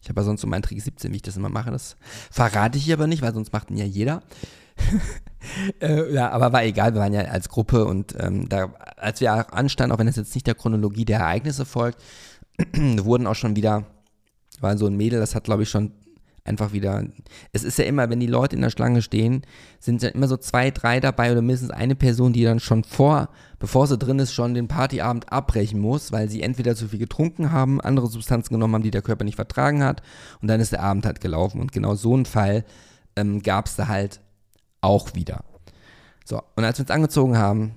ich 0.02 0.10
habe 0.10 0.20
ja 0.22 0.26
sonst 0.26 0.42
so 0.42 0.48
meinen 0.48 0.64
Trick 0.64 0.82
17, 0.82 1.12
wie 1.12 1.18
ich 1.18 1.22
das 1.22 1.38
immer 1.38 1.50
mache. 1.50 1.72
Das 1.72 1.96
verrate 2.32 2.78
ich 2.78 2.92
aber 2.92 3.08
nicht, 3.08 3.22
weil 3.22 3.34
sonst 3.34 3.54
macht 3.54 3.70
ihn 3.70 3.78
ja 3.78 3.86
jeder. 3.86 4.24
äh, 5.82 6.14
ja, 6.14 6.30
aber 6.30 6.54
war 6.54 6.64
egal, 6.64 6.94
wir 6.94 7.02
waren 7.02 7.14
ja 7.14 7.22
als 7.22 7.50
Gruppe 7.50 7.86
und 7.86 8.16
ähm, 8.20 8.50
da, 8.50 8.74
als 8.98 9.22
wir 9.22 9.54
anstanden, 9.54 9.94
auch 9.94 10.00
wenn 10.00 10.08
es 10.08 10.16
jetzt 10.16 10.34
nicht 10.34 10.48
der 10.48 10.56
Chronologie 10.56 11.06
der 11.06 11.20
Ereignisse 11.20 11.66
folgt, 11.66 12.02
wurden 12.76 13.28
auch 13.28 13.36
schon 13.36 13.56
wieder, 13.56 13.86
war 14.60 14.78
so 14.78 14.88
ein 14.88 14.96
Mädel, 14.96 15.20
das 15.20 15.36
hat 15.36 15.44
glaube 15.44 15.64
ich 15.64 15.70
schon 15.70 15.92
einfach 16.44 16.74
wieder. 16.74 17.04
Es 17.52 17.64
ist 17.64 17.78
ja 17.78 17.86
immer, 17.86 18.10
wenn 18.10 18.20
die 18.20 18.28
Leute 18.28 18.56
in 18.56 18.62
der 18.62 18.70
Schlange 18.70 19.02
stehen, 19.02 19.44
sind 19.80 20.02
ja 20.02 20.10
immer 20.10 20.28
so 20.28 20.38
zwei, 20.38 20.72
drei 20.72 21.00
dabei 21.00 21.32
oder 21.32 21.42
mindestens 21.42 21.72
eine 21.72 21.96
Person, 21.96 22.34
die 22.34 22.44
dann 22.44 22.60
schon 22.60 22.84
vor, 22.84 23.30
bevor 23.60 23.88
sie 23.88 23.98
drin 23.98 24.20
ist, 24.20 24.34
schon 24.34 24.54
den 24.54 24.68
Partyabend 24.68 25.32
abbrechen 25.32 25.80
muss, 25.80 26.12
weil 26.12 26.30
sie 26.30 26.42
entweder 26.42 26.76
zu 26.76 26.88
viel 26.88 27.00
getrunken 27.00 27.52
haben, 27.52 27.80
andere 27.82 28.08
Substanzen 28.08 28.54
genommen 28.54 28.76
haben, 28.76 28.84
die 28.84 28.92
der 28.92 29.04
Körper 29.04 29.24
nicht 29.24 29.36
vertragen 29.36 29.84
hat 29.84 30.02
und 30.42 30.48
dann 30.48 30.60
ist 30.60 30.72
der 30.72 30.84
Abend 30.84 31.06
halt 31.06 31.22
gelaufen. 31.22 31.62
Und 31.62 31.72
genau 31.72 31.96
so 31.96 32.14
einen 32.14 32.26
Fall 32.26 32.66
ähm, 33.16 33.42
gab 33.44 33.68
es 33.68 33.76
da 33.76 33.88
halt 33.88 34.20
auch 34.82 35.14
wieder. 35.14 35.44
So, 36.26 36.42
und 36.56 36.64
als 36.64 36.80
wir 36.80 36.84
uns 36.84 36.92
angezogen 36.92 37.38
haben, 37.38 37.76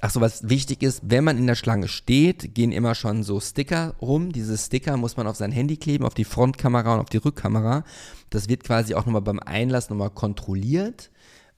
Ach 0.00 0.10
so, 0.10 0.20
was 0.20 0.48
wichtig 0.48 0.82
ist, 0.82 1.02
wenn 1.04 1.22
man 1.22 1.38
in 1.38 1.46
der 1.46 1.54
Schlange 1.54 1.86
steht, 1.86 2.54
gehen 2.54 2.72
immer 2.72 2.94
schon 2.96 3.22
so 3.22 3.38
Sticker 3.40 3.94
rum. 4.02 4.32
Diese 4.32 4.58
Sticker 4.58 4.96
muss 4.96 5.16
man 5.16 5.28
auf 5.28 5.36
sein 5.36 5.52
Handy 5.52 5.76
kleben, 5.76 6.04
auf 6.04 6.14
die 6.14 6.24
Frontkamera 6.24 6.94
und 6.94 7.00
auf 7.00 7.10
die 7.10 7.18
Rückkamera. 7.18 7.84
Das 8.30 8.48
wird 8.48 8.64
quasi 8.64 8.94
auch 8.94 9.06
nochmal 9.06 9.22
beim 9.22 9.38
Einlass 9.38 9.90
nochmal 9.90 10.10
kontrolliert, 10.10 11.10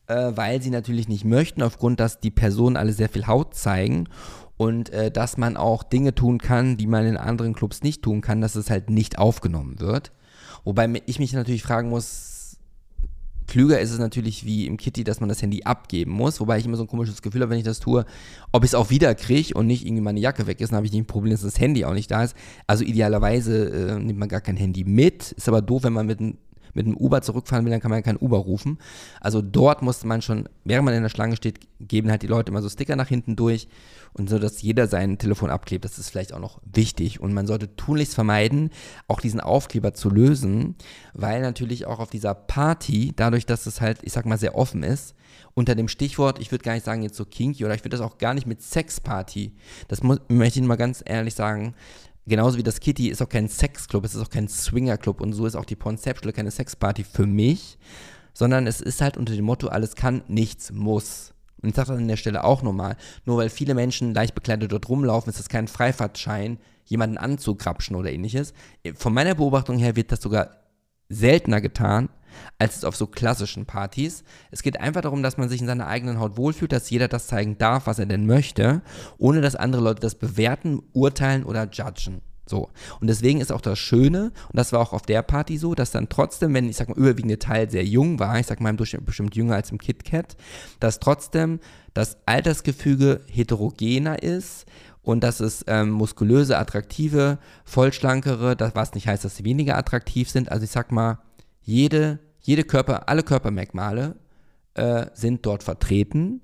äh, 0.07 0.33
weil 0.35 0.61
sie 0.61 0.71
natürlich 0.71 1.09
nicht 1.09 1.25
möchten, 1.25 1.63
aufgrund, 1.63 1.99
dass 1.99 2.21
die 2.21 2.31
Personen 2.31 2.77
alle 2.77 2.93
sehr 2.93 3.09
viel 3.09 3.27
Haut 3.27 3.55
zeigen 3.55 4.09
und 4.59 4.91
äh, 4.91 5.11
dass 5.11 5.39
man 5.39 5.57
auch 5.57 5.83
Dinge 5.83 6.15
tun 6.15 6.39
kann, 6.39 6.77
die 6.77 6.87
man 6.87 7.07
in 7.07 7.17
anderen 7.17 7.55
Clubs 7.55 7.83
nicht 7.83 8.03
tun 8.03 8.21
kann, 8.21 8.43
dass 8.43 8.55
es 8.55 8.69
halt 8.69 8.91
nicht 8.91 9.19
aufgenommen 9.19 9.81
wird. 9.81 10.13
Wobei 10.65 11.03
ich 11.07 11.19
mich 11.19 11.33
natürlich 11.33 11.63
fragen 11.63 11.89
muss, 11.89 12.36
Klüger 13.47 13.81
ist 13.81 13.93
es 13.93 13.99
natürlich 13.99 14.45
wie 14.45 14.67
im 14.67 14.77
Kitty, 14.77 15.05
dass 15.05 15.21
man 15.21 15.29
das 15.29 15.43
Handy 15.43 15.63
abgeben 15.65 16.13
muss, 16.13 16.41
wobei 16.41 16.59
ich 16.59 16.67
immer 16.67 16.77
so 16.77 16.85
ein 16.85 16.89
komisches 16.89 17.23
Gefühl 17.23 17.43
habe, 17.43 17.51
wenn 17.51 17.59
ich 17.59 17.65
das 17.65 17.81
tue, 17.81 18.05
ob 18.53 18.65
ich 18.65 18.71
es 18.71 18.75
auch 18.75 18.91
wieder 18.91 19.15
kriege 19.15 19.55
und 19.55 19.67
nicht 19.67 19.85
irgendwie 19.85 20.03
meine 20.03 20.21
Jacke 20.21 20.47
weg 20.47 20.61
ist, 20.61 20.71
dann 20.71 20.77
habe 20.77 20.87
ich 20.87 20.93
nicht 20.93 21.03
ein 21.03 21.07
Problem, 21.07 21.33
dass 21.33 21.43
das 21.43 21.61
Handy 21.61 21.85
auch 21.85 21.95
nicht 21.95 22.11
da 22.11 22.25
ist. 22.25 22.37
Also 22.67 22.85
idealerweise 22.85 23.69
äh, 23.69 23.99
nimmt 23.99 24.19
man 24.19 24.29
gar 24.29 24.41
kein 24.41 24.57
Handy 24.57 24.85
mit, 24.85 25.33
ist 25.33 25.49
aber 25.49 25.63
doof, 25.63 25.85
wenn 25.85 25.93
man 25.93 26.07
mit 26.07 26.21
einem 26.21 26.39
mit 26.77 26.87
einem 26.87 26.97
Uber 26.97 27.23
zurückfahren 27.23 27.65
will, 27.65 27.73
dann 27.73 27.81
kann 27.81 27.91
man 27.91 27.99
ja 27.99 28.03
kein 28.03 28.19
Uber 28.19 28.39
rufen. 28.39 28.79
Also 29.21 29.43
dort 29.43 29.83
musste 29.83 30.07
man 30.07 30.23
schon, 30.23 30.49
während 30.65 30.85
man 30.85 30.95
in 30.95 31.03
der 31.03 31.09
Schlange 31.09 31.37
steht, 31.37 31.59
geben 31.81 32.11
halt 32.11 32.23
die 32.23 32.29
Leute 32.29 32.53
immer 32.53 32.63
so 32.63 32.69
Sticker 32.69 32.95
nach 32.95 33.09
hinten 33.09 33.35
durch 33.35 33.67
und 34.13 34.31
so, 34.31 34.39
dass 34.39 34.63
jeder 34.63 34.87
sein 34.87 35.19
Telefon 35.19 35.51
abklebt. 35.51 35.85
Das 35.85 35.99
ist 35.99 36.11
vielleicht 36.11 36.33
auch 36.33 36.39
noch 36.39 36.61
wichtig. 36.65 37.21
Und 37.21 37.33
man 37.33 37.47
sollte 37.47 37.75
tunlichst 37.77 38.15
vermeiden, 38.15 38.71
auch 39.09 39.21
diesen 39.21 39.41
Aufkleber 39.41 39.95
zu 39.95 40.11
lösen, 40.11 40.77
weil 41.15 41.43
natürlich 41.43 41.87
auch 41.87 41.99
auf 41.99 42.11
dieser 42.11 42.35
Party, 42.35 43.13
dadurch, 43.17 43.47
dass 43.47 43.67
es 43.67 43.81
halt, 43.81 43.99
ich 44.03 44.13
sag 44.13 44.27
mal, 44.27 44.39
sehr 44.39 44.55
offen 44.55 44.83
ist, 44.83 45.15
unter 45.55 45.75
dem 45.75 45.89
Stichwort, 45.89 46.39
ich 46.39 46.53
würde 46.53 46.65
gar 46.65 46.75
nicht 46.75 46.85
sagen 46.85 47.03
jetzt 47.03 47.17
so 47.17 47.25
kinky 47.25 47.65
oder 47.65 47.75
ich 47.75 47.81
würde 47.81 47.97
das 47.97 48.01
auch 48.01 48.19
gar 48.19 48.35
nicht 48.35 48.47
mit 48.47 48.61
Sexparty, 48.61 49.55
das 49.89 50.03
muss, 50.03 50.21
möchte 50.29 50.61
ich 50.61 50.67
mal 50.67 50.77
ganz 50.77 51.03
ehrlich 51.05 51.35
sagen, 51.35 51.75
genauso 52.27 52.59
wie 52.59 52.63
das 52.63 52.81
Kitty 52.81 53.09
ist 53.09 53.23
auch 53.23 53.29
kein 53.29 53.49
Sexclub, 53.49 54.05
es 54.05 54.15
ist 54.15 54.23
auch 54.23 54.31
kein 54.31 54.49
Swingerclub 54.49 55.21
und 55.21 55.33
so 55.33 55.47
ist 55.47 55.57
auch 55.57 55.65
die 55.65 55.77
Pornceptual 55.77 56.33
keine 56.33 56.51
Sexparty 56.51 57.05
für 57.05 57.27
mich, 57.27 57.79
sondern 58.35 58.67
es 58.67 58.81
ist 58.81 59.01
halt 59.01 59.17
unter 59.17 59.35
dem 59.35 59.45
Motto, 59.45 59.69
alles 59.69 59.95
kann, 59.95 60.23
nichts 60.29 60.73
muss. 60.73 61.33
Und 61.63 61.71
ich 61.71 61.75
sage 61.75 61.89
das 61.89 61.99
an 61.99 62.09
der 62.09 62.17
Stelle 62.17 62.45
auch 62.45 62.63
nochmal, 62.63 62.97
nur 63.25 63.39
weil 63.39 63.49
viele 63.49 63.75
Menschen 63.75 64.13
leicht 64.13 64.35
bekleidet 64.35 64.73
dort 64.73 64.89
rumlaufen, 64.89 65.31
ist 65.31 65.39
das 65.39 65.49
kein 65.49 65.69
Freifahrtschein, 65.69 66.59
jemanden 66.85 67.19
anzugrapschen 67.19 67.97
oder 67.97 68.13
ähnliches. 68.13 68.53
Von 68.95 69.15
meiner 69.15 69.35
Beobachtung 69.35 69.79
her 69.79 69.97
wird 69.97 70.13
das 70.13 70.21
sogar 70.21 70.51
seltener 71.09 71.61
getan, 71.61 72.09
als 72.59 72.77
es 72.77 72.85
auf 72.85 72.97
so 72.97 73.07
klassischen 73.07 73.67
Partys. 73.67 74.25
Es 74.51 74.63
geht 74.63 74.81
einfach 74.81 75.03
darum, 75.03 75.23
dass 75.23 75.37
man 75.37 75.49
sich 75.49 75.61
in 75.61 75.67
seiner 75.67 75.87
eigenen 75.87 76.19
Haut 76.19 76.37
wohlfühlt, 76.37 76.73
dass 76.73 76.91
jeder 76.91 77.09
das 77.09 77.27
zeigen 77.27 77.59
darf, 77.59 77.87
was 77.87 77.99
er 77.99 78.07
denn 78.07 78.27
möchte, 78.27 78.83
ohne 79.19 79.41
dass 79.41 79.57
andere 79.57 79.83
Leute 79.83 80.01
das 80.01 80.15
bewerten, 80.15 80.83
urteilen 80.93 81.45
oder 81.45 81.69
judgen. 81.71 82.23
So. 82.49 82.71
Und 83.01 83.09
deswegen 83.09 83.41
ist 83.41 83.51
auch 83.51 83.61
das 83.61 83.79
Schöne, 83.79 84.27
und 84.49 84.57
das 84.57 84.73
war 84.73 84.81
auch 84.81 84.93
auf 84.93 85.03
der 85.03 85.23
Party 85.23 85.59
so, 85.59 85.75
dass 85.75 85.91
dann 85.91 86.09
trotzdem, 86.09 86.55
wenn 86.55 86.69
ich 86.69 86.77
sag 86.77 86.89
mal, 86.89 86.97
überwiegende 86.97 87.41
Teil 87.41 87.69
sehr 87.69 87.85
jung 87.85 88.21
war, 88.21 88.39
ich 88.39 88.47
sag 88.47 88.61
mal 88.61 88.71
im 88.71 88.77
Durchschnitt 88.77 89.05
bestimmt 89.05 89.35
jünger 89.35 89.57
als 89.57 89.73
im 89.73 89.79
KitKat, 89.79 90.37
dass 90.79 91.01
trotzdem 91.01 91.59
das 91.93 92.19
Altersgefüge 92.25 93.23
heterogener 93.29 94.23
ist 94.23 94.67
und 95.03 95.25
dass 95.25 95.41
es 95.41 95.65
ähm, 95.67 95.91
muskulöse, 95.91 96.57
attraktive, 96.57 97.39
vollschlankere, 97.65 98.55
das, 98.55 98.75
was 98.77 98.95
nicht 98.95 99.09
heißt, 99.09 99.25
dass 99.25 99.37
sie 99.37 99.45
weniger 99.45 99.77
attraktiv 99.77 100.31
sind. 100.31 100.51
Also 100.53 100.65
ich 100.65 100.71
sag 100.71 100.93
mal, 100.93 101.19
jede, 101.63 102.21
jede 102.47 102.65
Körper, 102.65 103.09
alle 103.09 103.25
Körpermerkmale 103.25 104.17
äh, 104.75 105.07
sind 105.15 105.45
dort 105.45 105.63
vertreten. 105.63 106.43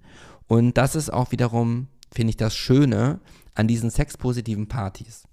Und 0.48 0.76
das 0.76 0.96
ist 0.96 1.12
auch 1.12 1.30
wiederum, 1.30 1.86
finde 2.12 2.30
ich, 2.30 2.36
das 2.36 2.54
Schöne 2.56 3.20
an 3.54 3.68
diesen 3.68 3.88
sexpositiven 3.88 4.66
Partys. 4.66 5.24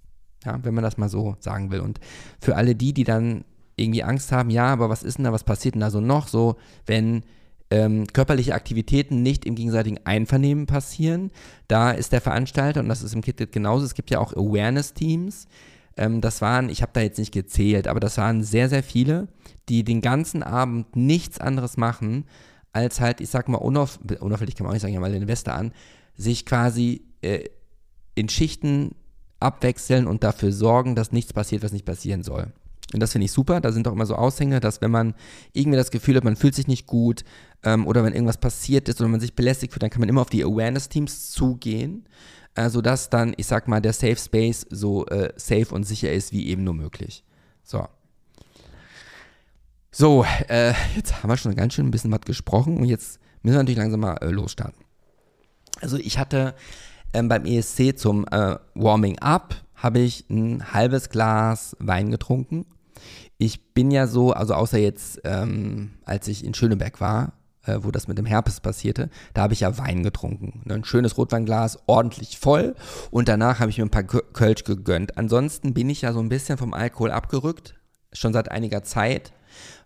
Ja, 0.46 0.60
wenn 0.64 0.74
man 0.74 0.84
das 0.84 0.98
mal 0.98 1.10
so 1.10 1.36
sagen 1.40 1.72
will. 1.72 1.80
Und 1.80 2.00
für 2.40 2.56
alle 2.56 2.76
die, 2.76 2.94
die 2.94 3.04
dann 3.04 3.44
irgendwie 3.76 4.04
Angst 4.04 4.32
haben, 4.32 4.50
ja, 4.50 4.68
aber 4.68 4.90
was 4.90 5.04
ist 5.04 5.18
denn 5.18 5.26
da, 5.26 5.34
was 5.34 5.44
passiert 5.44 5.74
denn 5.74 5.82
da 5.82 5.90
so 5.90 6.02
noch 6.02 6.28
so, 6.28 6.58
wenn 6.86 7.24
ähm, 7.72 8.06
körperliche 8.08 8.54
Aktivitäten 8.54 9.22
nicht 9.24 9.46
im 9.46 9.56
gegenseitigen 9.56 10.00
Einvernehmen 10.06 10.66
passieren, 10.66 11.32
da 11.68 11.92
ist 11.92 12.12
der 12.12 12.22
Veranstalter, 12.22 12.80
und 12.82 12.90
das 12.90 13.02
ist 13.02 13.14
im 13.14 13.22
KitKat 13.22 13.52
genauso, 13.52 13.86
es 13.86 13.96
gibt 13.96 14.12
ja 14.12 14.20
auch 14.20 14.34
Awareness-Teams, 14.34 15.48
ähm, 16.00 16.22
das 16.22 16.42
waren, 16.42 16.70
ich 16.70 16.82
habe 16.82 16.94
da 16.94 17.02
jetzt 17.02 17.20
nicht 17.20 17.34
gezählt, 17.34 17.88
aber 17.88 18.00
das 18.00 18.18
waren 18.18 18.42
sehr, 18.42 18.70
sehr 18.70 18.84
viele, 18.84 19.28
die 19.68 19.84
den 19.84 20.02
ganzen 20.02 20.42
Abend 20.42 20.96
nichts 20.96 21.40
anderes 21.40 21.76
machen, 21.76 22.26
als 22.72 23.02
halt, 23.02 23.20
ich 23.20 23.30
sag 23.30 23.50
mal, 23.50 23.58
unauf, 23.58 24.00
unauffällig 24.20 24.56
kann 24.56 24.64
man 24.64 24.72
auch 24.72 24.76
nicht 24.76 24.82
sagen, 24.82 24.94
ja 24.94 25.00
mal 25.02 25.12
den 25.12 25.28
Weste 25.28 25.52
an, 25.52 25.74
sich 26.16 26.46
quasi 26.46 27.02
äh, 27.22 27.50
in 28.16 28.30
Schichten 28.30 28.96
abwechseln 29.42 30.08
und 30.08 30.24
dafür 30.24 30.54
sorgen, 30.54 30.96
dass 30.96 31.12
nichts 31.12 31.34
passiert, 31.34 31.64
was 31.64 31.74
nicht 31.74 31.86
passieren 31.86 32.24
soll. 32.24 32.54
Und 32.94 33.02
das 33.02 33.12
finde 33.12 33.26
ich 33.26 33.32
super. 33.32 33.62
Da 33.62 33.72
sind 33.72 33.88
auch 33.88 33.94
immer 33.94 34.06
so 34.06 34.16
Aushänge, 34.16 34.60
dass 34.60 34.82
wenn 34.82 34.92
man 34.92 35.14
irgendwie 35.54 35.78
das 35.78 35.92
Gefühl 35.92 36.16
hat, 36.16 36.24
man 36.24 36.36
fühlt 36.36 36.56
sich 36.56 36.68
nicht 36.68 36.88
gut 36.88 37.24
ähm, 37.64 37.86
oder 37.86 38.04
wenn 38.04 38.14
irgendwas 38.14 38.40
passiert 38.40 38.90
ist 38.90 39.00
oder 39.00 39.10
man 39.10 39.20
sich 39.20 39.36
belästigt 39.36 39.74
fühlt, 39.74 39.84
dann 39.84 39.92
kann 39.92 40.00
man 40.00 40.10
immer 40.10 40.22
auf 40.22 40.30
die 40.30 40.44
Awareness-Teams 40.44 41.32
zugehen, 41.32 42.06
äh, 42.56 42.70
sodass 42.70 43.10
dann, 43.10 43.34
ich 43.38 43.46
sag 43.46 43.68
mal, 43.68 43.82
der 43.82 43.94
Safe 43.94 44.16
Space 44.16 44.66
so 44.70 45.06
äh, 45.08 45.32
safe 45.36 45.74
und 45.74 45.84
sicher 45.84 46.12
ist 46.12 46.32
wie 46.32 46.48
eben 46.48 46.64
nur 46.64 46.74
möglich. 46.74 47.24
So. 47.64 47.88
So, 49.92 50.26
äh, 50.48 50.74
jetzt 50.96 51.22
haben 51.22 51.30
wir 51.30 51.38
schon 51.38 51.56
ganz 51.56 51.74
schön 51.74 51.88
ein 51.88 51.92
bisschen 51.92 52.12
was 52.12 52.22
gesprochen 52.22 52.78
und 52.78 52.86
jetzt 52.86 53.20
müssen 53.44 53.56
wir 53.56 53.60
natürlich 53.60 53.80
langsam 53.80 54.00
mal 54.00 54.18
äh, 54.18 54.30
losstarten. 54.30 54.84
Also 55.82 55.98
ich 55.98 56.18
hatte 56.18 56.56
ähm, 57.14 57.28
beim 57.28 57.46
ESC 57.46 57.98
zum 57.98 58.26
äh, 58.32 58.58
Warming 58.76 59.20
Up 59.20 59.56
habe 59.76 60.00
ich 60.00 60.30
ein 60.30 60.74
halbes 60.74 61.10
Glas 61.10 61.76
Wein 61.80 62.12
getrunken. 62.12 62.66
Ich 63.38 63.74
bin 63.74 63.92
ja 63.92 64.08
so, 64.08 64.32
also 64.32 64.54
außer 64.54 64.78
jetzt, 64.78 65.22
ähm, 65.24 65.92
als 66.06 66.28
ich 66.28 66.44
in 66.44 66.54
Schöneberg 66.54 67.00
war, 67.00 67.34
äh, 67.64 67.80
wo 67.82 67.92
das 67.92 68.08
mit 68.08 68.18
dem 68.18 68.26
Herpes 68.26 68.60
passierte, 68.60 69.10
da 69.34 69.44
habe 69.44 69.54
ich 69.54 69.62
ja 69.62 69.78
Wein 69.78 70.04
getrunken. 70.04 70.62
Ne? 70.66 70.76
Ein 70.76 70.84
schönes 70.84 71.18
Rotweinglas, 71.18 71.80
ordentlich 71.88 72.40
voll 72.40 72.76
und 73.12 73.28
danach 73.28 73.60
habe 73.60 73.70
ich 73.70 73.78
mir 73.78 73.86
ein 73.86 73.90
paar 73.90 74.04
Kölsch 74.04 74.64
gegönnt. 74.64 75.18
Ansonsten 75.18 75.74
bin 75.74 75.90
ich 75.90 76.02
ja 76.02 76.14
so 76.14 76.20
ein 76.20 76.30
bisschen 76.30 76.58
vom 76.58 76.74
Alkohol 76.74 77.12
abgerückt, 77.12 77.76
schon 78.14 78.34
seit 78.34 78.50
einiger 78.50 78.84
Zeit, 78.84 79.34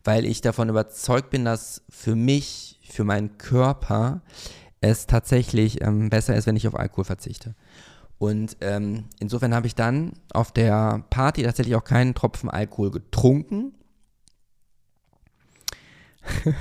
weil 0.04 0.26
ich 0.26 0.42
davon 0.42 0.70
überzeugt 0.70 1.30
bin, 1.30 1.46
dass 1.46 1.84
für 1.90 2.16
mich, 2.16 2.80
für 2.90 3.04
meinen 3.04 3.38
Körper 3.38 4.22
es 4.82 5.08
tatsächlich 5.08 5.82
ähm, 5.82 6.10
besser 6.10 6.36
ist, 6.36 6.46
wenn 6.46 6.58
ich 6.58 6.68
auf 6.68 6.76
Alkohol 6.76 7.06
verzichte. 7.06 7.56
Und 8.18 8.58
ähm, 8.62 9.06
insofern 9.20 9.54
habe 9.54 9.68
ich 9.68 9.76
dann 9.76 10.14
auf 10.34 10.52
der 10.52 11.04
Party 11.10 11.44
tatsächlich 11.44 11.76
auch 11.76 11.84
keinen 11.84 12.14
Tropfen 12.16 12.50
Alkohol 12.50 12.92
getrunken. 12.92 13.74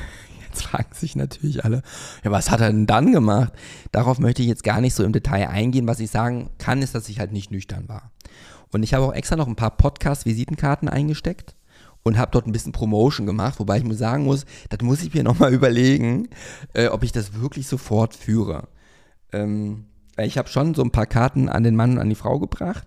Jetzt 0.48 0.64
fragen 0.64 0.92
sich 0.92 1.16
natürlich 1.16 1.64
alle, 1.64 1.82
ja, 2.24 2.30
was 2.30 2.50
hat 2.50 2.60
er 2.60 2.66
denn 2.68 2.86
dann 2.86 3.12
gemacht? 3.12 3.52
Darauf 3.90 4.18
möchte 4.18 4.42
ich 4.42 4.48
jetzt 4.48 4.64
gar 4.64 4.82
nicht 4.82 4.92
so 4.94 5.02
im 5.02 5.12
Detail 5.12 5.48
eingehen. 5.48 5.86
Was 5.86 5.98
ich 5.98 6.10
sagen 6.10 6.50
kann, 6.58 6.82
ist, 6.82 6.94
dass 6.94 7.08
ich 7.08 7.18
halt 7.20 7.32
nicht 7.32 7.50
nüchtern 7.50 7.88
war. 7.88 8.12
Und 8.70 8.82
ich 8.82 8.92
habe 8.92 9.06
auch 9.06 9.14
extra 9.14 9.36
noch 9.36 9.46
ein 9.46 9.56
paar 9.56 9.76
Podcast-Visitenkarten 9.76 10.90
eingesteckt 10.90 11.56
und 12.02 12.18
habe 12.18 12.32
dort 12.32 12.46
ein 12.46 12.52
bisschen 12.52 12.72
Promotion 12.72 13.26
gemacht, 13.26 13.60
wobei 13.60 13.78
ich 13.78 13.84
mir 13.84 13.94
sagen 13.94 14.24
muss, 14.24 14.44
das 14.70 14.80
muss 14.82 15.02
ich 15.02 15.14
mir 15.14 15.22
nochmal 15.22 15.54
überlegen, 15.54 16.28
äh, 16.74 16.88
ob 16.88 17.02
ich 17.02 17.12
das 17.12 17.40
wirklich 17.40 17.66
sofort 17.66 18.14
führe. 18.14 18.68
Ähm, 19.32 19.86
ich 20.18 20.38
habe 20.38 20.48
schon 20.48 20.74
so 20.74 20.82
ein 20.82 20.90
paar 20.90 21.06
Karten 21.06 21.48
an 21.48 21.62
den 21.62 21.76
Mann 21.76 21.92
und 21.92 21.98
an 21.98 22.08
die 22.08 22.14
Frau 22.14 22.38
gebracht. 22.38 22.86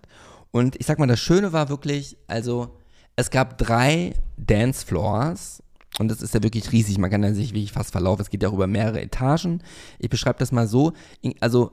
Und 0.50 0.76
ich 0.76 0.86
sag 0.86 0.98
mal, 0.98 1.06
das 1.06 1.20
Schöne 1.20 1.52
war 1.52 1.68
wirklich, 1.68 2.16
also 2.26 2.78
es 3.16 3.30
gab 3.30 3.58
drei 3.58 4.14
Dancefloors 4.36 5.62
und 5.98 6.08
das 6.08 6.22
ist 6.22 6.34
ja 6.34 6.42
wirklich 6.42 6.72
riesig. 6.72 6.98
Man 6.98 7.10
kann 7.10 7.22
ja 7.22 7.32
sich 7.32 7.50
wirklich 7.50 7.72
fast 7.72 7.92
verlaufen. 7.92 8.22
Es 8.22 8.30
geht 8.30 8.42
ja 8.42 8.48
auch 8.48 8.54
über 8.54 8.66
mehrere 8.66 9.00
Etagen. 9.00 9.62
Ich 9.98 10.10
beschreibe 10.10 10.38
das 10.38 10.52
mal 10.52 10.66
so. 10.66 10.92
Also 11.40 11.72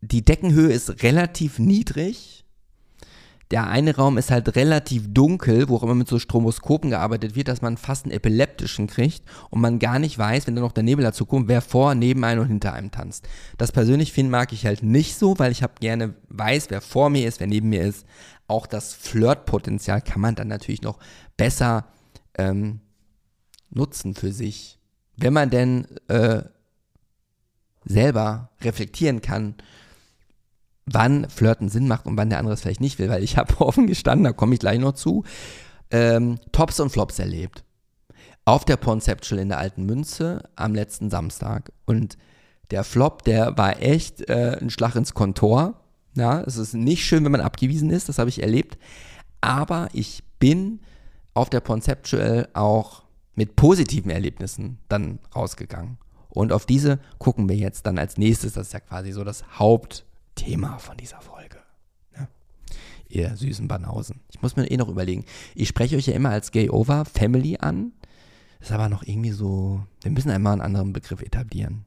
die 0.00 0.24
Deckenhöhe 0.24 0.72
ist 0.72 1.02
relativ 1.02 1.58
niedrig 1.58 2.41
der 3.52 3.66
eine 3.66 3.94
Raum 3.94 4.16
ist 4.16 4.30
halt 4.30 4.56
relativ 4.56 5.12
dunkel, 5.12 5.68
wo 5.68 5.76
auch 5.76 5.82
immer 5.82 5.94
mit 5.94 6.08
so 6.08 6.18
Stromoskopen 6.18 6.88
gearbeitet 6.88 7.36
wird, 7.36 7.48
dass 7.48 7.60
man 7.60 7.76
fast 7.76 8.06
einen 8.06 8.14
epileptischen 8.14 8.86
kriegt 8.86 9.22
und 9.50 9.60
man 9.60 9.78
gar 9.78 9.98
nicht 9.98 10.18
weiß, 10.18 10.46
wenn 10.46 10.56
dann 10.56 10.64
noch 10.64 10.72
der 10.72 10.82
Nebel 10.82 11.04
dazu 11.04 11.26
kommt, 11.26 11.48
wer 11.48 11.60
vor, 11.60 11.94
neben 11.94 12.24
einem 12.24 12.40
und 12.40 12.48
hinter 12.48 12.72
einem 12.72 12.90
tanzt. 12.90 13.28
Das 13.58 13.70
persönlich 13.70 14.14
finde 14.14 14.32
mag 14.32 14.54
ich 14.54 14.64
halt 14.64 14.82
nicht 14.82 15.16
so, 15.16 15.38
weil 15.38 15.52
ich 15.52 15.62
habe 15.62 15.74
gerne 15.80 16.14
weiß, 16.30 16.70
wer 16.70 16.80
vor 16.80 17.10
mir 17.10 17.28
ist, 17.28 17.40
wer 17.40 17.46
neben 17.46 17.68
mir 17.68 17.82
ist. 17.82 18.06
Auch 18.48 18.66
das 18.66 18.94
Flirtpotenzial 18.94 20.00
kann 20.00 20.22
man 20.22 20.34
dann 20.34 20.48
natürlich 20.48 20.80
noch 20.80 20.98
besser 21.36 21.86
ähm, 22.38 22.80
nutzen 23.68 24.14
für 24.14 24.32
sich, 24.32 24.78
wenn 25.18 25.34
man 25.34 25.50
denn 25.50 25.86
äh, 26.08 26.42
selber 27.84 28.50
reflektieren 28.62 29.20
kann 29.20 29.56
wann 30.86 31.28
Flirten 31.28 31.68
Sinn 31.68 31.88
macht 31.88 32.06
und 32.06 32.16
wann 32.16 32.30
der 32.30 32.38
andere 32.38 32.54
es 32.54 32.60
vielleicht 32.60 32.80
nicht 32.80 32.98
will, 32.98 33.08
weil 33.08 33.22
ich 33.22 33.36
habe 33.36 33.60
offen 33.60 33.86
gestanden, 33.86 34.24
da 34.24 34.32
komme 34.32 34.54
ich 34.54 34.60
gleich 34.60 34.78
noch 34.78 34.92
zu, 34.92 35.24
ähm, 35.90 36.38
Tops 36.52 36.80
und 36.80 36.90
Flops 36.90 37.18
erlebt. 37.18 37.64
Auf 38.44 38.64
der 38.64 38.76
Conceptual 38.76 39.40
in 39.40 39.50
der 39.50 39.58
alten 39.58 39.84
Münze 39.84 40.42
am 40.56 40.74
letzten 40.74 41.10
Samstag. 41.10 41.70
Und 41.84 42.18
der 42.72 42.82
Flop, 42.82 43.22
der 43.22 43.56
war 43.56 43.80
echt 43.80 44.28
äh, 44.28 44.58
ein 44.60 44.70
Schlag 44.70 44.96
ins 44.96 45.14
Kontor. 45.14 45.74
Ja, 46.16 46.40
es 46.40 46.56
ist 46.56 46.74
nicht 46.74 47.04
schön, 47.04 47.24
wenn 47.24 47.32
man 47.32 47.40
abgewiesen 47.40 47.90
ist, 47.90 48.08
das 48.08 48.18
habe 48.18 48.30
ich 48.30 48.42
erlebt. 48.42 48.78
Aber 49.40 49.88
ich 49.92 50.24
bin 50.38 50.80
auf 51.34 51.50
der 51.50 51.60
Conceptual 51.60 52.48
auch 52.52 53.04
mit 53.34 53.56
positiven 53.56 54.10
Erlebnissen 54.10 54.78
dann 54.88 55.18
rausgegangen. 55.34 55.98
Und 56.28 56.52
auf 56.52 56.66
diese 56.66 56.98
gucken 57.18 57.48
wir 57.48 57.56
jetzt 57.56 57.86
dann 57.86 57.98
als 57.98 58.16
nächstes. 58.16 58.54
Das 58.54 58.68
ist 58.68 58.72
ja 58.72 58.80
quasi 58.80 59.12
so 59.12 59.22
das 59.24 59.58
Haupt, 59.58 60.04
Thema 60.34 60.78
von 60.78 60.96
dieser 60.96 61.20
Folge. 61.20 61.58
Ne? 62.16 62.28
Ihr 63.08 63.36
süßen 63.36 63.68
Banausen. 63.68 64.20
Ich 64.30 64.42
muss 64.42 64.56
mir 64.56 64.70
eh 64.70 64.76
noch 64.76 64.88
überlegen. 64.88 65.24
Ich 65.54 65.68
spreche 65.68 65.96
euch 65.96 66.06
ja 66.06 66.14
immer 66.14 66.30
als 66.30 66.50
Gay 66.50 66.70
Over 66.70 67.04
Family 67.04 67.58
an. 67.58 67.92
Ist 68.60 68.72
aber 68.72 68.88
noch 68.88 69.02
irgendwie 69.02 69.32
so. 69.32 69.84
Wir 70.02 70.10
müssen 70.10 70.30
einmal 70.30 70.52
einen 70.52 70.62
anderen 70.62 70.92
Begriff 70.92 71.22
etablieren. 71.22 71.84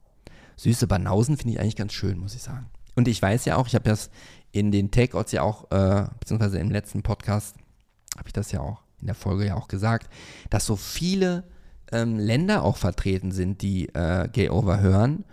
Süße 0.56 0.86
Banausen 0.86 1.36
finde 1.36 1.54
ich 1.54 1.60
eigentlich 1.60 1.76
ganz 1.76 1.92
schön, 1.92 2.18
muss 2.18 2.34
ich 2.34 2.42
sagen. 2.42 2.66
Und 2.94 3.08
ich 3.08 3.20
weiß 3.20 3.44
ja 3.44 3.56
auch, 3.56 3.66
ich 3.66 3.74
habe 3.74 3.88
das 3.88 4.10
in 4.52 4.72
den 4.72 4.90
Takeouts 4.90 5.32
ja 5.32 5.42
auch, 5.42 5.70
äh, 5.70 6.06
beziehungsweise 6.18 6.58
im 6.58 6.70
letzten 6.70 7.02
Podcast, 7.02 7.56
habe 8.16 8.28
ich 8.28 8.32
das 8.32 8.52
ja 8.52 8.60
auch 8.60 8.82
in 9.00 9.06
der 9.06 9.14
Folge 9.14 9.46
ja 9.46 9.56
auch 9.56 9.68
gesagt, 9.68 10.08
dass 10.48 10.64
so 10.64 10.76
viele 10.76 11.44
ähm, 11.92 12.18
Länder 12.18 12.62
auch 12.62 12.78
vertreten 12.78 13.32
sind, 13.32 13.60
die 13.60 13.88
äh, 13.90 14.28
Gay 14.32 14.48
Over 14.48 14.80
hören 14.80 15.24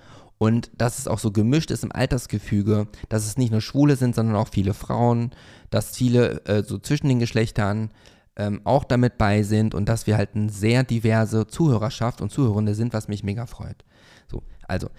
und 0.44 0.72
dass 0.78 1.00
es 1.00 1.08
auch 1.08 1.20
so 1.20 1.32
gemischt 1.32 1.72
ist 1.72 1.86
im 1.86 1.94
Altersgefüge, 1.94 2.88
dass 3.08 3.26
es 3.26 3.38
nicht 3.38 3.52
nur 3.52 3.62
Schwule 3.62 3.96
sind, 3.96 4.14
sondern 4.14 4.36
auch 4.36 4.50
viele 4.50 4.74
Frauen, 4.74 5.32
dass 5.70 5.96
viele 5.96 6.46
äh, 6.46 6.64
so 6.64 6.78
zwischen 6.80 7.08
den 7.08 7.20
Geschlechtern 7.20 7.92
ähm, 8.36 8.60
auch 8.66 8.84
damit 8.84 9.18
bei 9.18 9.44
sind 9.44 9.74
und 9.74 9.88
dass 9.88 10.06
wir 10.06 10.18
halt 10.18 10.32
eine 10.36 10.50
sehr 10.50 10.84
diverse 10.84 11.48
Zuhörerschaft 11.48 12.20
und 12.20 12.30
Zuhörende 12.30 12.76
sind, 12.76 12.92
was 12.92 13.08
mich 13.08 13.24
mega 13.24 13.46
freut. 13.46 13.86
So, 14.30 14.44
also, 14.68 14.90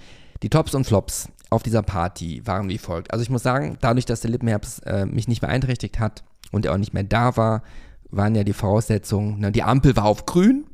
die 0.43 0.49
Tops 0.49 0.75
und 0.75 0.87
Flops 0.87 1.29
auf 1.51 1.63
dieser 1.63 1.83
Party 1.83 2.41
waren 2.47 2.71
wie 2.71 2.79
folgt. 2.79 3.13
Also 3.13 3.23
ich 3.23 3.29
muss 3.29 3.43
sagen, 3.43 3.77
dadurch, 3.83 4.07
dass 4.07 4.23
der 4.23 4.31
Lippenherbst 4.31 4.87
äh, 4.87 5.05
mich 5.05 5.29
nicht 5.29 5.43
beeinträchtigt 5.43 5.99
hat 5.99 6.25
und 6.53 6.65
er 6.65 6.73
auch 6.73 6.79
nicht 6.79 6.95
mehr 6.95 7.05
da 7.05 7.37
war, 7.37 7.65
waren 8.11 8.35
ja 8.35 8.45
die 8.45 8.55
Voraussetzungen, 8.55 9.41
ne, 9.41 9.53
die 9.53 9.63
Ampel 9.63 9.95
war 9.95 10.07
auf 10.07 10.25
grün 10.25 10.65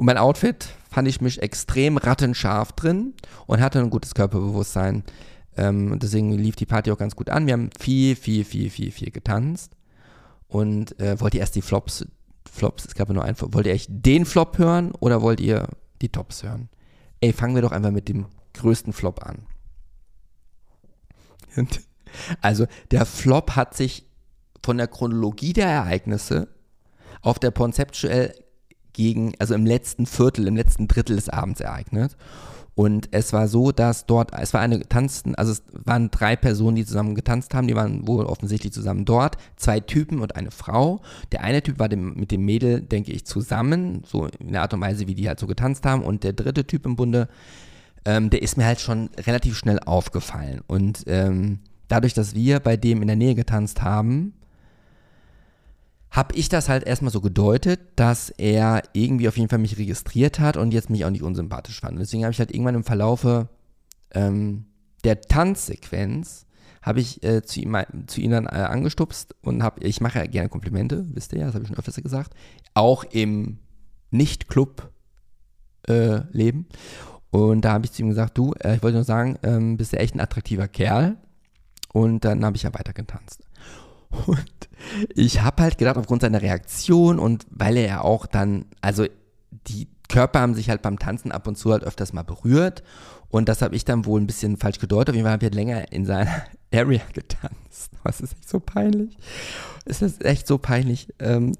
und 0.00 0.06
mein 0.06 0.16
Outfit 0.16 0.70
fand 0.88 1.08
ich 1.08 1.20
mich 1.20 1.42
extrem 1.42 1.98
rattenscharf 1.98 2.72
drin 2.72 3.12
und 3.46 3.60
hatte 3.60 3.80
ein 3.80 3.90
gutes 3.90 4.14
Körperbewusstsein. 4.14 5.04
Ähm, 5.58 5.98
deswegen 5.98 6.32
lief 6.32 6.56
die 6.56 6.64
Party 6.64 6.90
auch 6.90 6.96
ganz 6.96 7.14
gut 7.16 7.28
an. 7.28 7.44
Wir 7.46 7.52
haben 7.52 7.68
viel, 7.78 8.16
viel, 8.16 8.46
viel, 8.46 8.70
viel, 8.70 8.92
viel 8.92 9.10
getanzt. 9.10 9.76
Und 10.48 10.98
äh, 10.98 11.20
wollt 11.20 11.34
ihr 11.34 11.40
erst 11.40 11.54
die 11.54 11.60
Flops, 11.60 12.06
Flops, 12.50 12.86
es 12.86 12.94
gab 12.94 13.08
ja 13.08 13.14
nur 13.14 13.24
einen 13.24 13.36
Flop, 13.36 13.52
wollt 13.52 13.66
ihr 13.66 13.74
echt 13.74 13.90
den 13.90 14.24
Flop 14.24 14.56
hören 14.56 14.92
oder 14.92 15.20
wollt 15.20 15.38
ihr 15.38 15.68
die 16.00 16.08
Tops 16.08 16.44
hören? 16.44 16.70
Ey, 17.20 17.34
fangen 17.34 17.54
wir 17.54 17.60
doch 17.60 17.72
einfach 17.72 17.90
mit 17.90 18.08
dem 18.08 18.24
größten 18.54 18.94
Flop 18.94 19.22
an. 19.22 19.42
Also 22.40 22.66
der 22.90 23.04
Flop 23.04 23.54
hat 23.54 23.76
sich 23.76 24.06
von 24.64 24.78
der 24.78 24.88
Chronologie 24.88 25.52
der 25.52 25.68
Ereignisse 25.68 26.48
auf 27.22 27.38
der 27.38 27.52
Conceptual 27.52 28.34
gegen, 28.92 29.32
also 29.38 29.54
im 29.54 29.66
letzten 29.66 30.06
Viertel, 30.06 30.46
im 30.46 30.56
letzten 30.56 30.88
Drittel 30.88 31.16
des 31.16 31.28
Abends 31.28 31.60
ereignet. 31.60 32.16
Und 32.74 33.08
es 33.10 33.32
war 33.32 33.48
so, 33.48 33.72
dass 33.72 34.06
dort, 34.06 34.32
es 34.32 34.54
war 34.54 34.60
eine 34.60 34.80
tanzten, 34.88 35.34
also 35.34 35.52
es 35.52 35.62
waren 35.72 36.10
drei 36.10 36.34
Personen, 36.36 36.76
die 36.76 36.86
zusammen 36.86 37.14
getanzt 37.14 37.52
haben, 37.52 37.66
die 37.66 37.74
waren 37.74 38.06
wohl 38.06 38.24
offensichtlich 38.24 38.72
zusammen 38.72 39.04
dort, 39.04 39.36
zwei 39.56 39.80
Typen 39.80 40.20
und 40.20 40.36
eine 40.36 40.50
Frau. 40.50 41.02
Der 41.32 41.42
eine 41.42 41.62
Typ 41.62 41.78
war 41.78 41.88
dem, 41.88 42.14
mit 42.14 42.30
dem 42.30 42.44
Mädel, 42.44 42.80
denke 42.80 43.12
ich, 43.12 43.26
zusammen, 43.26 44.02
so 44.06 44.28
in 44.38 44.52
der 44.52 44.62
Art 44.62 44.72
und 44.72 44.80
Weise, 44.80 45.08
wie 45.08 45.14
die 45.14 45.28
halt 45.28 45.40
so 45.40 45.46
getanzt 45.46 45.84
haben. 45.84 46.02
Und 46.02 46.24
der 46.24 46.32
dritte 46.32 46.66
Typ 46.66 46.86
im 46.86 46.96
Bunde, 46.96 47.28
ähm, 48.04 48.30
der 48.30 48.40
ist 48.40 48.56
mir 48.56 48.64
halt 48.64 48.80
schon 48.80 49.10
relativ 49.26 49.58
schnell 49.58 49.80
aufgefallen. 49.80 50.62
Und 50.66 51.04
ähm, 51.06 51.58
dadurch, 51.88 52.14
dass 52.14 52.34
wir 52.34 52.60
bei 52.60 52.76
dem 52.76 53.02
in 53.02 53.08
der 53.08 53.16
Nähe 53.16 53.34
getanzt 53.34 53.82
haben, 53.82 54.32
habe 56.10 56.34
ich 56.34 56.48
das 56.48 56.68
halt 56.68 56.84
erstmal 56.84 57.12
so 57.12 57.20
gedeutet, 57.20 57.80
dass 57.96 58.30
er 58.30 58.82
irgendwie 58.92 59.28
auf 59.28 59.36
jeden 59.36 59.48
Fall 59.48 59.58
mich 59.58 59.78
registriert 59.78 60.40
hat 60.40 60.56
und 60.56 60.72
jetzt 60.72 60.90
mich 60.90 61.04
auch 61.04 61.10
nicht 61.10 61.22
unsympathisch 61.22 61.80
fand. 61.80 62.00
Deswegen 62.00 62.24
habe 62.24 62.32
ich 62.32 62.38
halt 62.38 62.52
irgendwann 62.52 62.74
im 62.74 62.84
Verlaufe 62.84 63.48
ähm, 64.12 64.66
der 65.04 65.20
Tanzsequenz 65.20 66.46
habe 66.82 67.00
ich 67.00 67.22
äh, 67.22 67.42
zu, 67.42 67.60
ihm, 67.60 67.76
zu 68.06 68.20
ihm 68.20 68.30
dann 68.30 68.46
äh, 68.46 68.50
angestupst 68.50 69.34
und 69.42 69.62
habe, 69.62 69.84
ich 69.84 70.00
mache 70.00 70.18
ja 70.18 70.26
gerne 70.26 70.48
Komplimente, 70.48 71.04
wisst 71.14 71.32
ihr 71.32 71.40
ja, 71.40 71.46
das 71.46 71.54
habe 71.54 71.64
ich 71.64 71.68
schon 71.68 71.78
öfters 71.78 71.96
gesagt, 71.96 72.34
auch 72.74 73.04
im 73.04 73.58
Nicht-Club-Leben. 74.10 76.66
Äh, 76.70 77.36
und 77.36 77.64
da 77.64 77.72
habe 77.72 77.84
ich 77.84 77.92
zu 77.92 78.02
ihm 78.02 78.08
gesagt, 78.08 78.38
du, 78.38 78.54
äh, 78.54 78.76
ich 78.76 78.82
wollte 78.82 78.96
nur 78.96 79.04
sagen, 79.04 79.38
ähm, 79.42 79.76
bist 79.76 79.92
du 79.92 79.98
echt 79.98 80.14
ein 80.14 80.20
attraktiver 80.20 80.68
Kerl. 80.68 81.16
Und 81.92 82.24
dann 82.24 82.44
habe 82.44 82.56
ich 82.56 82.62
ja 82.62 82.72
weiter 82.72 82.92
getanzt. 82.92 83.42
Und 84.26 84.68
ich 85.14 85.40
habe 85.40 85.62
halt 85.62 85.78
gedacht, 85.78 85.96
aufgrund 85.96 86.22
seiner 86.22 86.42
Reaktion 86.42 87.18
und 87.18 87.46
weil 87.50 87.76
er 87.76 87.86
ja 87.86 88.00
auch 88.00 88.26
dann, 88.26 88.66
also 88.80 89.06
die 89.66 89.88
Körper 90.08 90.40
haben 90.40 90.54
sich 90.54 90.68
halt 90.68 90.82
beim 90.82 90.98
Tanzen 90.98 91.32
ab 91.32 91.46
und 91.46 91.56
zu 91.56 91.70
halt 91.72 91.84
öfters 91.84 92.12
mal 92.12 92.24
berührt. 92.24 92.82
Und 93.28 93.48
das 93.48 93.62
habe 93.62 93.76
ich 93.76 93.84
dann 93.84 94.04
wohl 94.04 94.20
ein 94.20 94.26
bisschen 94.26 94.56
falsch 94.56 94.80
gedeutet. 94.80 95.10
Auf 95.10 95.14
jeden 95.14 95.24
Fall 95.24 95.34
habe 95.34 95.44
ich 95.44 95.46
halt 95.46 95.54
länger 95.54 95.92
in 95.92 96.04
seiner 96.04 96.42
Area 96.74 97.02
getanzt. 97.12 97.92
Was 98.02 98.20
ist 98.20 98.32
echt 98.32 98.48
so 98.48 98.58
peinlich. 98.58 99.16
Es 99.84 100.02
ist 100.02 100.24
echt 100.24 100.46
so 100.46 100.58
peinlich. 100.58 101.14
Ähm, 101.20 101.52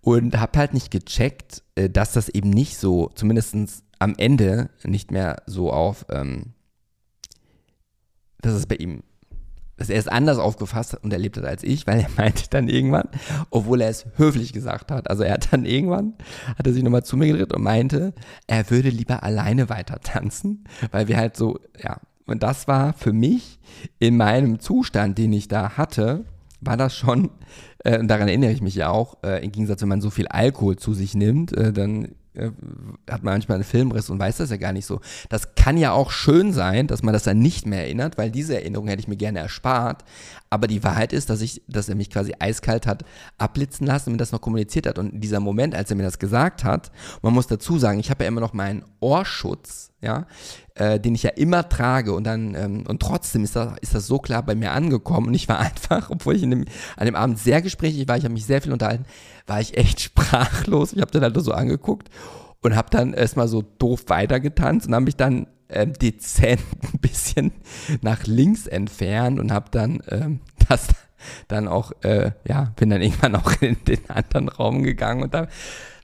und 0.00 0.38
habe 0.38 0.58
halt 0.58 0.74
nicht 0.74 0.90
gecheckt, 0.90 1.62
äh, 1.76 1.88
dass 1.88 2.12
das 2.12 2.28
eben 2.28 2.50
nicht 2.50 2.76
so, 2.76 3.10
zumindest 3.14 3.54
am 4.00 4.14
Ende, 4.18 4.70
nicht 4.82 5.12
mehr 5.12 5.42
so 5.46 5.72
auf, 5.72 6.06
ähm, 6.08 6.54
dass 8.40 8.54
es 8.54 8.66
bei 8.66 8.74
ihm 8.74 9.04
dass 9.82 9.90
er 9.90 9.98
es 9.98 10.06
anders 10.06 10.38
aufgefasst 10.38 10.96
und 11.02 11.12
erlebt 11.12 11.36
hat 11.36 11.44
als 11.44 11.64
ich, 11.64 11.88
weil 11.88 11.98
er 12.00 12.08
meinte 12.16 12.44
dann 12.50 12.68
irgendwann, 12.68 13.08
obwohl 13.50 13.80
er 13.80 13.88
es 13.88 14.06
höflich 14.16 14.52
gesagt 14.52 14.92
hat, 14.92 15.10
also 15.10 15.24
er 15.24 15.32
hat 15.32 15.52
dann 15.52 15.64
irgendwann, 15.64 16.14
hat 16.56 16.68
er 16.68 16.72
sich 16.72 16.84
nochmal 16.84 17.02
zu 17.02 17.16
mir 17.16 17.26
gedreht 17.26 17.52
und 17.52 17.64
meinte, 17.64 18.14
er 18.46 18.70
würde 18.70 18.90
lieber 18.90 19.24
alleine 19.24 19.68
weiter 19.68 19.98
tanzen, 20.00 20.64
weil 20.92 21.08
wir 21.08 21.16
halt 21.16 21.36
so, 21.36 21.58
ja, 21.82 21.98
und 22.26 22.44
das 22.44 22.68
war 22.68 22.92
für 22.92 23.12
mich 23.12 23.58
in 23.98 24.16
meinem 24.16 24.60
Zustand, 24.60 25.18
den 25.18 25.32
ich 25.32 25.48
da 25.48 25.76
hatte, 25.76 26.26
war 26.60 26.76
das 26.76 26.94
schon, 26.94 27.30
äh, 27.78 27.98
und 27.98 28.06
daran 28.06 28.28
erinnere 28.28 28.52
ich 28.52 28.62
mich 28.62 28.76
ja 28.76 28.88
auch, 28.88 29.16
äh, 29.24 29.44
im 29.44 29.50
Gegensatz, 29.50 29.82
wenn 29.82 29.88
man 29.88 30.00
so 30.00 30.10
viel 30.10 30.28
Alkohol 30.28 30.76
zu 30.76 30.94
sich 30.94 31.16
nimmt, 31.16 31.52
äh, 31.56 31.72
dann 31.72 32.14
hat 32.34 33.22
man 33.22 33.34
manchmal 33.34 33.56
einen 33.56 33.64
Filmriss 33.64 34.08
und 34.08 34.18
weiß 34.18 34.38
das 34.38 34.50
ja 34.50 34.56
gar 34.56 34.72
nicht 34.72 34.86
so. 34.86 35.00
Das 35.28 35.54
kann 35.54 35.76
ja 35.76 35.92
auch 35.92 36.10
schön 36.10 36.52
sein, 36.52 36.86
dass 36.86 37.02
man 37.02 37.12
das 37.12 37.24
dann 37.24 37.38
nicht 37.38 37.66
mehr 37.66 37.80
erinnert, 37.80 38.16
weil 38.16 38.30
diese 38.30 38.54
Erinnerung 38.54 38.88
hätte 38.88 39.00
ich 39.00 39.08
mir 39.08 39.16
gerne 39.16 39.40
erspart. 39.40 40.02
Aber 40.48 40.66
die 40.66 40.82
Wahrheit 40.82 41.12
ist, 41.12 41.28
dass 41.30 41.40
ich, 41.42 41.62
dass 41.66 41.88
er 41.88 41.94
mich 41.94 42.10
quasi 42.10 42.34
eiskalt 42.38 42.86
hat 42.86 43.04
abblitzen 43.38 43.86
lassen 43.86 44.10
und 44.10 44.12
mir 44.12 44.18
das 44.18 44.32
noch 44.32 44.40
kommuniziert 44.40 44.86
hat. 44.86 44.98
Und 44.98 45.20
dieser 45.20 45.40
Moment, 45.40 45.74
als 45.74 45.90
er 45.90 45.96
mir 45.96 46.02
das 46.02 46.18
gesagt 46.18 46.64
hat, 46.64 46.90
man 47.20 47.34
muss 47.34 47.46
dazu 47.46 47.78
sagen, 47.78 48.00
ich 48.00 48.10
habe 48.10 48.24
ja 48.24 48.28
immer 48.28 48.40
noch 48.40 48.52
meinen 48.52 48.84
Ohrschutz, 49.00 49.90
ja, 50.00 50.26
äh, 50.74 50.98
den 50.98 51.14
ich 51.14 51.22
ja 51.22 51.30
immer 51.30 51.68
trage 51.68 52.12
und 52.12 52.24
dann, 52.24 52.54
ähm, 52.54 52.84
und 52.88 53.00
trotzdem 53.00 53.44
ist 53.44 53.56
das, 53.56 53.74
ist 53.80 53.94
das 53.94 54.06
so 54.06 54.18
klar 54.18 54.42
bei 54.42 54.54
mir 54.54 54.72
angekommen 54.72 55.28
und 55.28 55.34
ich 55.34 55.48
war 55.48 55.58
einfach, 55.60 56.10
obwohl 56.10 56.36
ich 56.36 56.42
dem, 56.42 56.64
an 56.96 57.06
dem 57.06 57.14
Abend 57.14 57.38
sehr 57.38 57.62
gesprächig 57.62 58.08
war, 58.08 58.16
ich 58.16 58.24
habe 58.24 58.34
mich 58.34 58.46
sehr 58.46 58.62
viel 58.62 58.72
unterhalten, 58.72 59.04
war 59.46 59.60
ich 59.60 59.76
echt 59.76 60.00
sprachlos. 60.02 60.92
Ich 60.92 61.00
habe 61.00 61.10
dann 61.10 61.22
halt 61.22 61.36
so 61.42 61.52
angeguckt 61.52 62.08
und 62.62 62.76
habe 62.76 62.90
dann 62.90 63.12
erstmal 63.12 63.48
so 63.48 63.62
doof 63.62 64.04
weitergetanzt 64.06 64.86
und 64.86 64.94
habe 64.94 65.04
mich 65.04 65.16
dann 65.16 65.46
ähm, 65.68 65.92
dezent 66.00 66.62
ein 66.82 66.98
bisschen 67.00 67.52
nach 68.00 68.24
links 68.24 68.66
entfernt 68.66 69.38
und 69.38 69.52
habe 69.52 69.70
dann 69.70 70.02
ähm, 70.08 70.40
das 70.68 70.88
dann 71.46 71.68
auch, 71.68 71.92
äh, 72.02 72.32
ja, 72.48 72.72
bin 72.74 72.90
dann 72.90 73.00
irgendwann 73.00 73.36
auch 73.36 73.52
in 73.62 73.76
den 73.84 74.10
anderen 74.10 74.48
Raum 74.48 74.82
gegangen 74.82 75.22
und 75.22 75.34
da, 75.34 75.46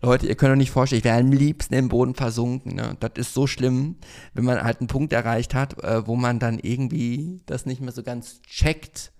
Leute, 0.00 0.28
ihr 0.28 0.36
könnt 0.36 0.52
euch 0.52 0.58
nicht 0.58 0.70
vorstellen, 0.70 1.00
ich 1.00 1.04
wäre 1.04 1.18
am 1.18 1.32
liebsten 1.32 1.74
im 1.74 1.88
Boden 1.88 2.14
versunken. 2.14 2.76
Ne? 2.76 2.96
Das 3.00 3.12
ist 3.16 3.34
so 3.34 3.48
schlimm, 3.48 3.96
wenn 4.32 4.44
man 4.44 4.62
halt 4.62 4.78
einen 4.78 4.86
Punkt 4.86 5.12
erreicht 5.12 5.54
hat, 5.54 5.82
äh, 5.82 6.06
wo 6.06 6.14
man 6.14 6.38
dann 6.38 6.60
irgendwie 6.60 7.40
das 7.46 7.66
nicht 7.66 7.80
mehr 7.80 7.90
so 7.90 8.04
ganz 8.04 8.40
checkt, 8.42 9.10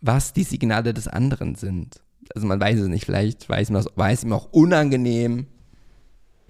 was 0.00 0.32
die 0.32 0.44
Signale 0.44 0.94
des 0.94 1.06
anderen 1.06 1.54
sind 1.54 2.00
also 2.34 2.46
man 2.46 2.60
weiß 2.60 2.80
es 2.80 2.88
nicht, 2.88 3.04
vielleicht 3.04 3.48
weiß, 3.48 3.70
man 3.70 3.82
das, 3.82 3.92
weiß 3.96 4.24
ihm 4.24 4.32
auch 4.32 4.48
unangenehm, 4.52 5.46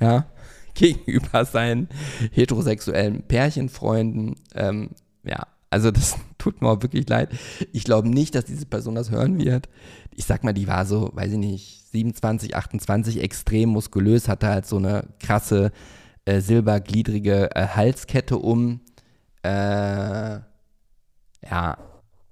ja, 0.01 0.27
gegenüber 0.75 1.45
seinen 1.45 1.89
heterosexuellen 2.33 3.23
Pärchenfreunden. 3.23 4.37
Ähm, 4.55 4.91
ja, 5.25 5.47
also 5.71 5.91
das 5.91 6.17
tut 6.39 6.61
mir 6.61 6.69
auch 6.69 6.83
wirklich 6.83 7.09
leid. 7.09 7.31
Ich 7.73 7.85
glaube 7.85 8.09
nicht, 8.09 8.35
dass 8.35 8.45
diese 8.45 8.67
Person 8.67 8.95
das 8.95 9.11
hören 9.11 9.39
wird. 9.39 9.69
Ich 10.15 10.25
sag 10.25 10.45
mal, 10.45 10.53
die 10.53 10.69
war 10.69 10.87
so, 10.87 11.11
weiß 11.15 11.33
ich 11.33 11.39
nicht, 11.39 11.91
27, 11.93 12.57
28, 12.57 13.23
extrem 13.23 13.71
muskulös, 13.71 14.29
hatte 14.29 14.49
halt 14.49 14.67
so 14.67 14.77
eine 14.77 15.05
krasse 15.21 15.73
äh, 16.25 16.41
silbergliedrige 16.41 17.55
äh, 17.55 17.69
Halskette 17.69 18.39
um. 18.39 18.81
Äh, 19.43 20.41
ja, 21.49 21.79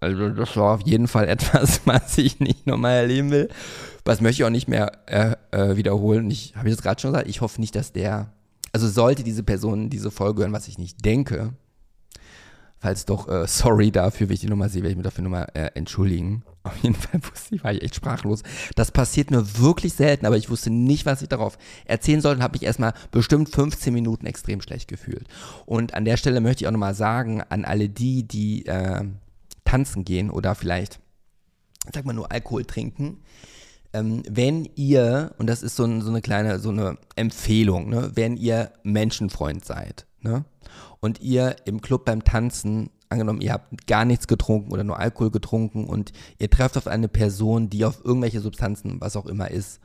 also 0.04 0.28
das 0.30 0.56
war 0.56 0.74
auf 0.74 0.82
jeden 0.82 1.08
Fall 1.08 1.28
etwas, 1.28 1.80
was 1.84 2.18
ich 2.18 2.40
nicht 2.40 2.66
nochmal 2.66 2.94
erleben 2.94 3.30
will. 3.30 3.48
Was 4.04 4.20
möchte 4.20 4.42
ich 4.42 4.46
auch 4.46 4.50
nicht 4.50 4.68
mehr 4.68 4.92
äh, 5.06 5.34
äh, 5.50 5.76
wiederholen. 5.76 6.30
Ich 6.30 6.54
habe 6.56 6.68
jetzt 6.68 6.82
gerade 6.82 7.00
schon 7.00 7.12
gesagt, 7.12 7.28
ich 7.28 7.40
hoffe 7.40 7.60
nicht, 7.60 7.74
dass 7.74 7.92
der, 7.92 8.30
also 8.72 8.86
sollte 8.86 9.24
diese 9.24 9.42
Person 9.42 9.88
diese 9.88 10.10
Folge 10.10 10.42
hören, 10.42 10.52
was 10.52 10.68
ich 10.68 10.78
nicht 10.78 11.04
denke, 11.04 11.54
falls 12.84 13.06
doch, 13.06 13.28
äh, 13.28 13.46
sorry 13.46 13.90
dafür, 13.90 14.28
wenn 14.28 14.34
ich 14.34 14.40
die 14.40 14.48
Nummer 14.48 14.68
sehe, 14.68 14.82
werde 14.82 14.90
ich 14.90 14.96
mich 14.96 15.04
dafür 15.04 15.24
nochmal 15.24 15.48
äh, 15.54 15.70
entschuldigen. 15.74 16.42
Auf 16.64 16.76
jeden 16.82 16.94
Fall 16.94 17.20
wusste 17.30 17.54
ich, 17.54 17.64
war 17.64 17.72
ich 17.72 17.82
echt 17.82 17.94
sprachlos. 17.94 18.42
Das 18.74 18.90
passiert 18.90 19.30
mir 19.30 19.58
wirklich 19.58 19.94
selten, 19.94 20.26
aber 20.26 20.36
ich 20.36 20.50
wusste 20.50 20.70
nicht, 20.70 21.06
was 21.06 21.22
ich 21.22 21.28
darauf 21.30 21.56
erzählen 21.86 22.20
sollte 22.20 22.38
und 22.38 22.42
habe 22.42 22.56
mich 22.56 22.62
erstmal 22.62 22.92
bestimmt 23.10 23.48
15 23.48 23.92
Minuten 23.92 24.26
extrem 24.26 24.60
schlecht 24.60 24.88
gefühlt. 24.88 25.26
Und 25.64 25.94
an 25.94 26.04
der 26.04 26.18
Stelle 26.18 26.42
möchte 26.42 26.64
ich 26.64 26.68
auch 26.68 26.72
nochmal 26.72 26.94
sagen, 26.94 27.42
an 27.48 27.64
alle 27.64 27.88
die, 27.88 28.28
die 28.28 28.66
äh, 28.66 29.04
tanzen 29.64 30.04
gehen 30.04 30.30
oder 30.30 30.54
vielleicht, 30.54 31.00
sag 31.92 32.04
mal, 32.04 32.12
nur 32.12 32.30
Alkohol 32.32 32.64
trinken, 32.64 33.22
ähm, 33.92 34.22
wenn 34.28 34.68
ihr, 34.74 35.34
und 35.38 35.46
das 35.46 35.62
ist 35.62 35.76
so, 35.76 35.84
ein, 35.84 36.02
so, 36.02 36.10
eine 36.10 36.20
kleine, 36.20 36.58
so 36.58 36.70
eine 36.70 36.98
Empfehlung, 37.16 37.88
ne, 37.88 38.10
wenn 38.14 38.36
ihr 38.36 38.72
Menschenfreund 38.82 39.64
seid, 39.64 40.06
ne, 40.20 40.44
und 41.00 41.20
ihr 41.20 41.56
im 41.64 41.80
Club 41.80 42.04
beim 42.04 42.24
Tanzen, 42.24 42.90
angenommen, 43.08 43.40
ihr 43.40 43.52
habt 43.52 43.86
gar 43.86 44.04
nichts 44.04 44.26
getrunken 44.26 44.72
oder 44.72 44.82
nur 44.82 44.98
Alkohol 44.98 45.30
getrunken 45.30 45.84
und 45.84 46.12
ihr 46.38 46.50
trefft 46.50 46.76
auf 46.76 46.88
eine 46.88 47.08
Person, 47.08 47.70
die 47.70 47.84
auf 47.84 48.04
irgendwelche 48.04 48.40
Substanzen, 48.40 49.00
was 49.00 49.16
auch 49.16 49.26
immer 49.26 49.50
ist, 49.50 49.80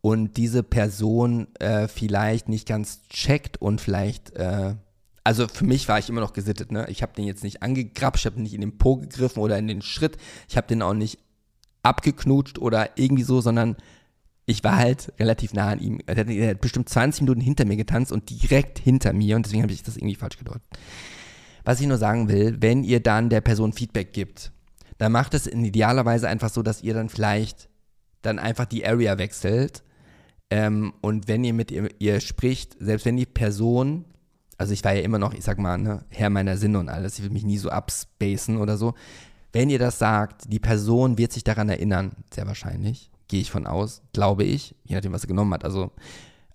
und 0.00 0.38
diese 0.38 0.62
Person 0.62 1.48
äh, 1.58 1.86
vielleicht 1.86 2.48
nicht 2.48 2.66
ganz 2.66 3.02
checkt 3.08 3.60
und 3.60 3.82
vielleicht 3.82 4.30
äh, 4.30 4.74
also 5.24 5.48
für 5.48 5.64
mich 5.64 5.88
war 5.88 5.98
ich 5.98 6.08
immer 6.08 6.20
noch 6.20 6.32
gesittet, 6.32 6.72
ne? 6.72 6.86
Ich 6.88 7.02
habe 7.02 7.12
den 7.12 7.24
jetzt 7.24 7.44
nicht 7.44 7.62
angegrapscht, 7.62 8.24
ich 8.24 8.32
habe 8.32 8.40
nicht 8.40 8.54
in 8.54 8.60
den 8.60 8.78
Po 8.78 8.96
gegriffen 8.96 9.40
oder 9.40 9.58
in 9.58 9.68
den 9.68 9.82
Schritt, 9.82 10.16
ich 10.48 10.56
habe 10.56 10.66
den 10.66 10.82
auch 10.82 10.94
nicht 10.94 11.18
abgeknutscht 11.82 12.58
oder 12.58 12.90
irgendwie 12.96 13.22
so, 13.22 13.40
sondern 13.40 13.76
ich 14.46 14.64
war 14.64 14.76
halt 14.76 15.12
relativ 15.18 15.52
nah 15.54 15.68
an 15.68 15.80
ihm. 15.80 16.00
Er 16.06 16.16
hat, 16.16 16.28
er 16.28 16.50
hat 16.50 16.60
bestimmt 16.60 16.88
20 16.88 17.22
Minuten 17.22 17.40
hinter 17.40 17.64
mir 17.64 17.76
getanzt 17.76 18.12
und 18.12 18.28
direkt 18.30 18.78
hinter 18.78 19.12
mir 19.12 19.36
und 19.36 19.46
deswegen 19.46 19.62
habe 19.62 19.72
ich 19.72 19.82
das 19.82 19.96
irgendwie 19.96 20.16
falsch 20.16 20.38
gedeutet. 20.38 20.62
Was 21.64 21.80
ich 21.80 21.86
nur 21.86 21.98
sagen 21.98 22.28
will, 22.28 22.56
wenn 22.60 22.84
ihr 22.84 23.00
dann 23.00 23.28
der 23.28 23.42
Person 23.42 23.72
Feedback 23.72 24.12
gibt, 24.12 24.50
dann 24.98 25.12
macht 25.12 25.34
es 25.34 25.46
in 25.46 25.64
idealer 25.64 26.04
Weise 26.04 26.28
einfach 26.28 26.50
so, 26.50 26.62
dass 26.62 26.82
ihr 26.82 26.94
dann 26.94 27.08
vielleicht 27.08 27.68
dann 28.22 28.38
einfach 28.38 28.66
die 28.66 28.86
Area 28.86 29.18
wechselt 29.18 29.82
ähm, 30.50 30.92
und 31.00 31.28
wenn 31.28 31.44
ihr 31.44 31.54
mit 31.54 31.70
ihr, 31.70 31.88
ihr 31.98 32.20
spricht, 32.20 32.76
selbst 32.80 33.06
wenn 33.06 33.16
die 33.16 33.26
Person 33.26 34.04
also 34.60 34.72
ich 34.74 34.84
war 34.84 34.92
ja 34.92 35.00
immer 35.00 35.18
noch, 35.18 35.32
ich 35.32 35.42
sag 35.42 35.58
mal, 35.58 35.78
ne, 35.78 36.04
Herr 36.10 36.28
meiner 36.28 36.58
Sinne 36.58 36.80
und 36.80 36.90
alles, 36.90 37.18
ich 37.18 37.24
will 37.24 37.30
mich 37.30 37.44
nie 37.44 37.56
so 37.56 37.70
abspacen 37.70 38.58
oder 38.58 38.76
so. 38.76 38.92
Wenn 39.54 39.70
ihr 39.70 39.78
das 39.78 39.98
sagt, 39.98 40.52
die 40.52 40.58
Person 40.58 41.16
wird 41.16 41.32
sich 41.32 41.44
daran 41.44 41.70
erinnern, 41.70 42.12
sehr 42.30 42.46
wahrscheinlich, 42.46 43.10
gehe 43.26 43.40
ich 43.40 43.50
von 43.50 43.66
aus, 43.66 44.02
glaube 44.12 44.44
ich, 44.44 44.74
je 44.84 44.96
nachdem, 44.96 45.12
was 45.12 45.24
er 45.24 45.28
genommen 45.28 45.54
hat. 45.54 45.64
Also, 45.64 45.92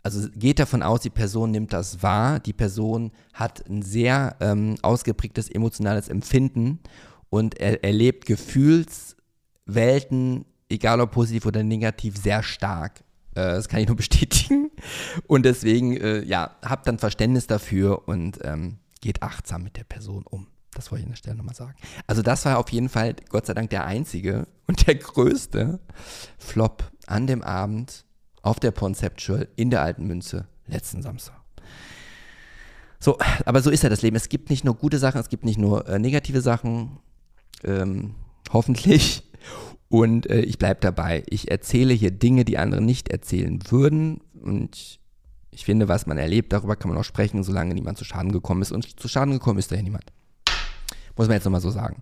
also 0.04 0.30
geht 0.36 0.60
davon 0.60 0.84
aus, 0.84 1.02
die 1.02 1.10
Person 1.10 1.50
nimmt 1.50 1.74
das 1.74 2.04
wahr, 2.04 2.40
die 2.40 2.54
Person 2.54 3.12
hat 3.34 3.68
ein 3.68 3.82
sehr 3.82 4.36
ähm, 4.40 4.76
ausgeprägtes 4.84 5.50
emotionales 5.50 6.08
Empfinden 6.08 6.82
und 7.32 7.60
er 7.60 7.84
erlebt 7.84 8.28
Gefühlswelten, 8.28 10.46
egal 10.70 11.02
ob 11.02 11.10
positiv 11.10 11.48
oder 11.48 11.64
negativ, 11.64 12.22
sehr 12.22 12.44
stark. 12.44 13.04
Äh, 13.36 13.56
das 13.56 13.70
kann 13.70 13.80
ich 13.80 13.88
nur 13.88 13.96
bestätigen. 13.98 14.72
Und 15.28 15.46
deswegen, 15.46 15.96
äh, 15.98 16.24
ja, 16.24 16.56
habt 16.64 16.88
dann 16.88 16.98
Verständnis 16.98 17.48
dafür 17.48 18.08
und 18.08 18.40
ähm, 18.44 18.80
geht 19.02 19.22
achtsam 19.22 19.64
mit 19.64 19.78
der 19.78 19.84
Person 19.84 20.24
um. 20.26 20.48
Das 20.74 20.92
wollte 20.92 21.02
ich 21.02 21.06
an 21.06 21.12
der 21.12 21.18
Stelle 21.18 21.38
nochmal 21.38 21.56
sagen. 21.56 21.76
Also 22.08 22.22
das 22.22 22.44
war 22.46 22.58
auf 22.58 22.70
jeden 22.70 22.90
Fall, 22.90 23.16
Gott 23.30 23.46
sei 23.46 23.54
Dank, 23.54 23.70
der 23.70 23.86
einzige 23.86 24.48
und 24.68 24.88
der 24.88 24.96
größte 24.96 25.80
Flop 26.38 26.92
an 27.08 27.28
dem 27.28 27.44
Abend 27.44 28.06
auf 28.42 28.60
der 28.60 28.72
Conceptual 28.72 29.48
in 29.56 29.70
der 29.70 29.82
Alten 29.82 30.06
Münze 30.06 30.48
letzten 30.68 31.02
Samstag. 31.02 31.36
So, 33.00 33.18
aber 33.46 33.62
so 33.62 33.70
ist 33.70 33.84
ja 33.84 33.90
das 33.90 34.02
Leben. 34.02 34.16
Es 34.16 34.30
gibt 34.30 34.50
nicht 34.50 34.64
nur 34.64 34.76
gute 34.76 34.98
Sachen, 34.98 35.20
es 35.20 35.30
gibt 35.30 35.46
nicht 35.46 35.60
nur 35.60 35.88
äh, 35.88 36.00
negative 36.00 36.42
Sachen. 36.42 37.00
Ähm, 37.64 38.16
hoffentlich. 38.52 39.25
Und 39.90 40.30
äh, 40.30 40.42
ich 40.42 40.58
bleibe 40.58 40.80
dabei. 40.82 41.24
Ich 41.28 41.52
erzähle 41.52 41.94
hier 41.94 42.12
Dinge, 42.12 42.46
die 42.46 42.58
andere 42.58 42.82
nicht 42.82 43.10
erzählen 43.10 43.60
würden. 43.70 44.22
Und 44.42 45.00
ich 45.52 45.66
finde, 45.66 45.88
was 45.88 46.06
man 46.06 46.18
erlebt, 46.18 46.54
darüber 46.54 46.76
kann 46.76 46.90
man 46.90 46.98
auch 46.98 47.04
sprechen, 47.04 47.44
solange 47.44 47.74
niemand 47.74 47.98
zu 47.98 48.04
Schaden 48.04 48.32
gekommen 48.32 48.62
ist. 48.62 48.72
Und 48.72 49.00
zu 49.00 49.08
Schaden 49.08 49.34
gekommen 49.34 49.60
ist 49.60 49.72
da 49.72 49.76
ja 49.76 49.82
niemand. 49.82 50.06
Muss 51.16 51.28
man 51.28 51.36
jetzt 51.36 51.46
nochmal 51.46 51.62
so 51.62 51.70
sagen. 51.70 52.02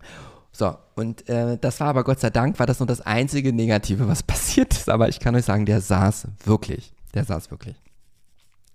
So, 0.51 0.75
und 0.95 1.27
äh, 1.27 1.57
das 1.57 1.79
war 1.79 1.87
aber 1.87 2.03
Gott 2.03 2.19
sei 2.19 2.29
Dank, 2.29 2.59
war 2.59 2.67
das 2.67 2.79
nur 2.79 2.87
das 2.87 3.01
einzige 3.01 3.51
Negative, 3.53 4.07
was 4.07 4.23
passiert 4.23 4.73
ist. 4.73 4.89
Aber 4.89 5.09
ich 5.09 5.19
kann 5.19 5.35
euch 5.35 5.45
sagen, 5.45 5.65
der 5.65 5.81
saß 5.81 6.27
wirklich. 6.45 6.93
Der 7.13 7.25
saß 7.25 7.51
wirklich. 7.51 7.75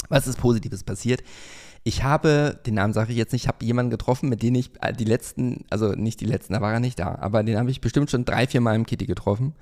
Was 0.08 0.26
ist 0.26 0.38
Positives 0.38 0.84
passiert? 0.84 1.22
Ich 1.84 2.02
habe, 2.02 2.58
den 2.66 2.74
Namen 2.74 2.92
sage 2.92 3.12
ich 3.12 3.18
jetzt 3.18 3.32
nicht, 3.32 3.44
ich 3.44 3.48
habe 3.48 3.64
jemanden 3.64 3.90
getroffen, 3.90 4.28
mit 4.28 4.42
dem 4.42 4.54
ich 4.54 4.70
äh, 4.80 4.92
die 4.92 5.04
letzten, 5.04 5.64
also 5.70 5.92
nicht 5.92 6.20
die 6.20 6.26
letzten, 6.26 6.54
da 6.54 6.60
war 6.60 6.72
er 6.72 6.80
nicht 6.80 6.98
da, 6.98 7.16
aber 7.20 7.42
den 7.42 7.56
habe 7.56 7.70
ich 7.70 7.80
bestimmt 7.80 8.10
schon 8.10 8.24
drei, 8.24 8.46
vier 8.46 8.60
Mal 8.60 8.74
im 8.74 8.86
Kitty 8.86 9.06
getroffen. 9.06 9.54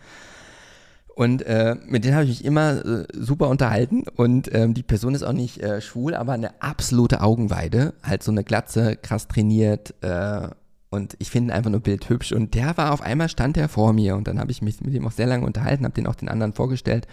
Und 1.16 1.40
äh, 1.46 1.76
mit 1.86 2.04
denen 2.04 2.14
habe 2.14 2.24
ich 2.24 2.28
mich 2.28 2.44
immer 2.44 2.84
äh, 2.84 3.06
super 3.14 3.48
unterhalten. 3.48 4.04
Und 4.16 4.54
ähm, 4.54 4.74
die 4.74 4.82
Person 4.82 5.14
ist 5.14 5.22
auch 5.22 5.32
nicht 5.32 5.62
äh, 5.62 5.80
schwul, 5.80 6.14
aber 6.14 6.34
eine 6.34 6.60
absolute 6.60 7.22
Augenweide. 7.22 7.94
Halt 8.02 8.22
so 8.22 8.30
eine 8.30 8.44
Glatze, 8.44 8.96
krass 8.96 9.26
trainiert. 9.26 9.94
Äh, 10.02 10.48
und 10.90 11.16
ich 11.18 11.30
finde 11.30 11.54
einfach 11.54 11.70
nur 11.70 11.80
bildhübsch. 11.80 12.32
Und 12.32 12.54
der 12.54 12.76
war 12.76 12.92
auf 12.92 13.00
einmal, 13.00 13.30
stand 13.30 13.56
der 13.56 13.70
vor 13.70 13.94
mir. 13.94 14.14
Und 14.14 14.28
dann 14.28 14.38
habe 14.38 14.50
ich 14.50 14.60
mich 14.60 14.78
mit 14.82 14.92
ihm 14.92 15.06
auch 15.06 15.12
sehr 15.12 15.26
lange 15.26 15.46
unterhalten, 15.46 15.84
habe 15.84 15.94
den 15.94 16.06
auch 16.06 16.16
den 16.16 16.28
anderen 16.28 16.52
vorgestellt. 16.52 17.06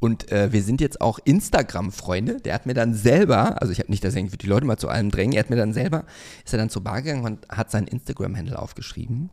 Und 0.00 0.32
äh, 0.32 0.52
wir 0.52 0.62
sind 0.62 0.80
jetzt 0.80 1.00
auch 1.00 1.18
Instagram-Freunde. 1.22 2.40
Der 2.40 2.54
hat 2.54 2.66
mir 2.66 2.74
dann 2.74 2.94
selber, 2.94 3.60
also 3.60 3.72
ich 3.72 3.78
habe 3.78 3.90
nicht, 3.90 4.02
dass 4.02 4.16
irgendwie 4.16 4.38
die 4.38 4.46
Leute 4.46 4.66
mal 4.66 4.78
zu 4.78 4.88
allem 4.88 5.10
drängen, 5.10 5.34
er 5.34 5.40
hat 5.40 5.50
mir 5.50 5.56
dann 5.56 5.74
selber, 5.74 6.04
ist 6.44 6.52
er 6.54 6.58
dann 6.58 6.70
zur 6.70 6.82
Bar 6.82 7.02
gegangen 7.02 7.24
und 7.24 7.46
hat 7.48 7.70
seinen 7.70 7.86
Instagram-Handle 7.86 8.58
aufgeschrieben. 8.58 9.30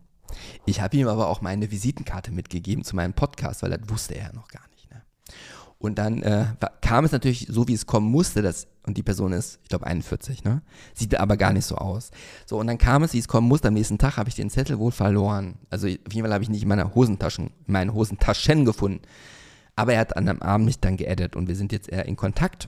Ich 0.66 0.82
habe 0.82 0.98
ihm 0.98 1.08
aber 1.08 1.30
auch 1.30 1.42
meine 1.42 1.72
Visitenkarte 1.72 2.32
mitgegeben 2.32 2.84
zu 2.84 2.96
meinem 2.98 3.14
Podcast, 3.14 3.64
weil 3.64 3.70
das 3.70 3.90
wusste 3.90 4.16
er 4.16 4.28
ja 4.28 4.34
noch 4.34 4.50
gar 4.50 4.68
nicht. 4.76 4.92
Ne? 4.92 5.02
Und 5.80 5.98
dann 6.00 6.22
äh, 6.22 6.48
kam 6.82 7.06
es 7.06 7.14
natürlich 7.14 7.48
so, 7.50 7.68
wie 7.70 7.74
es 7.74 7.86
kommen 7.86 8.12
musste, 8.12 8.42
dass, 8.42 8.68
und 8.84 8.98
die 8.98 9.04
Person 9.04 9.32
ist, 9.32 9.60
ich 9.64 9.70
glaube, 9.70 9.86
41, 9.86 10.44
ne? 10.44 10.64
Sieht 10.94 11.18
aber 11.18 11.38
gar 11.38 11.54
nicht 11.54 11.66
so 11.66 11.76
aus. 11.76 12.12
So, 12.46 12.60
und 12.60 12.68
dann 12.68 12.78
kam 12.78 13.04
es, 13.04 13.14
wie 13.14 13.20
es 13.20 13.28
kommen 13.28 13.48
musste. 13.48 13.68
Am 13.68 13.76
nächsten 13.76 13.98
Tag 13.98 14.18
habe 14.18 14.28
ich 14.28 14.36
den 14.36 14.50
Zettel 14.50 14.80
wohl 14.80 14.92
verloren. 14.92 15.60
Also 15.70 15.88
auf 15.88 15.94
jeden 16.12 16.26
Fall 16.26 16.34
habe 16.34 16.44
ich 16.44 16.50
nicht 16.50 16.64
in 16.64 16.68
meiner 16.68 16.94
Hosentaschen, 16.96 17.52
in 17.68 17.74
meinen 17.74 17.94
Hosentaschen 17.94 18.66
gefunden. 18.66 19.02
Aber 19.78 19.94
er 19.94 20.02
hat 20.02 20.18
an 20.18 20.28
einem 20.28 20.42
Abend 20.42 20.66
mich 20.66 20.80
dann 20.80 20.98
geaddet 20.98 21.36
und 21.36 21.48
wir 21.48 21.56
sind 21.56 21.72
jetzt 21.72 21.88
eher 21.88 22.06
in 22.06 22.18
Kontakt. 22.18 22.68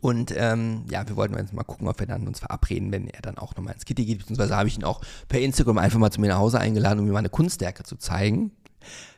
Und 0.00 0.32
ähm, 0.36 0.84
ja, 0.90 1.08
wir 1.08 1.16
wollten 1.16 1.36
jetzt 1.36 1.54
mal 1.54 1.64
gucken, 1.64 1.88
ob 1.88 1.98
wir 1.98 2.06
dann 2.06 2.28
uns 2.28 2.40
verabreden, 2.40 2.92
wenn 2.92 3.08
er 3.08 3.22
dann 3.22 3.38
auch 3.38 3.56
nochmal 3.56 3.74
ins 3.74 3.86
Kitty 3.86 4.04
geht. 4.04 4.18
Beziehungsweise 4.18 4.54
habe 4.54 4.68
ich 4.68 4.76
ihn 4.76 4.84
auch 4.84 5.00
per 5.26 5.40
Instagram 5.40 5.78
einfach 5.78 5.98
mal 5.98 6.12
zu 6.12 6.20
mir 6.20 6.28
nach 6.28 6.38
Hause 6.38 6.60
eingeladen, 6.60 7.00
um 7.00 7.06
mir 7.06 7.12
meine 7.12 7.30
Kunstwerke 7.30 7.82
zu 7.82 7.96
zeigen. 7.96 8.52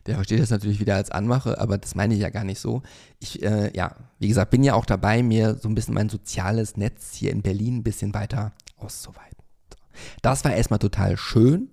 Der 0.07 0.15
versteht 0.15 0.41
das 0.41 0.51
natürlich 0.51 0.81
wieder 0.81 0.95
als 0.95 1.11
Anmache, 1.11 1.61
aber 1.61 1.77
das 1.77 1.95
meine 1.95 2.15
ich 2.15 2.21
ja 2.21 2.31
gar 2.31 2.45
nicht 2.45 2.61
so. 2.61 2.83
Ich, 3.19 3.43
äh, 3.43 3.77
ja, 3.77 3.97
wie 4.19 4.29
gesagt, 4.29 4.51
bin 4.53 4.63
ja 4.63 4.75
auch 4.75 4.87
dabei, 4.87 5.23
mir 5.23 5.57
so 5.61 5.69
ein 5.69 5.75
bisschen 5.75 5.95
mein 5.95 6.09
soziales 6.09 6.77
Netz 6.77 7.15
hier 7.15 7.33
in 7.33 7.43
Berlin 7.43 7.79
ein 7.79 7.83
bisschen 7.83 8.15
weiter 8.15 8.53
auszuweiten. 8.77 9.37
Das 10.23 10.45
war 10.45 10.55
erstmal 10.55 10.79
total 10.79 11.17
schön, 11.17 11.69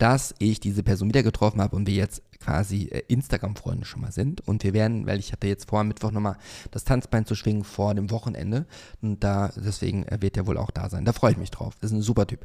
dass 0.00 0.34
ich 0.38 0.60
diese 0.60 0.82
Person 0.82 1.08
wieder 1.08 1.22
getroffen 1.22 1.60
habe 1.60 1.76
und 1.76 1.86
wir 1.86 1.94
jetzt 1.94 2.22
quasi 2.40 2.84
äh, 2.84 3.02
Instagram-Freunde 3.08 3.84
schon 3.84 4.00
mal 4.00 4.12
sind. 4.12 4.46
Und 4.48 4.64
wir 4.64 4.72
werden, 4.72 5.06
weil 5.06 5.18
ich 5.18 5.32
hatte 5.32 5.46
jetzt 5.46 5.68
vor, 5.68 5.80
am 5.80 5.88
Mittwoch 5.88 6.10
nochmal 6.10 6.36
das 6.70 6.84
Tanzbein 6.84 7.26
zu 7.26 7.34
schwingen 7.34 7.64
vor 7.64 7.94
dem 7.94 8.10
Wochenende. 8.10 8.66
Und 9.02 9.22
da, 9.22 9.50
deswegen 9.54 10.04
äh, 10.08 10.22
wird 10.22 10.38
er 10.38 10.46
wohl 10.46 10.56
auch 10.56 10.70
da 10.70 10.88
sein. 10.88 11.04
Da 11.04 11.12
freue 11.12 11.32
ich 11.32 11.38
mich 11.38 11.50
drauf. 11.50 11.74
Das 11.80 11.90
ist 11.90 11.96
ein 11.96 12.02
super 12.02 12.26
Typ. 12.26 12.40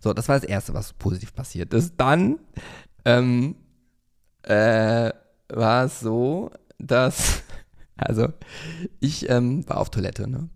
So, 0.00 0.12
das 0.12 0.28
war 0.28 0.40
das 0.40 0.48
Erste, 0.48 0.74
was 0.74 0.92
positiv 0.94 1.32
passiert 1.32 1.72
ist. 1.74 1.94
Dann 1.96 2.40
ähm, 3.04 3.54
äh, 4.42 5.12
war 5.48 5.84
es 5.84 6.00
so, 6.00 6.50
dass, 6.78 7.42
also 7.96 8.28
ich 8.98 9.30
ähm, 9.30 9.68
war 9.68 9.76
auf 9.76 9.90
Toilette, 9.90 10.28
ne? 10.28 10.48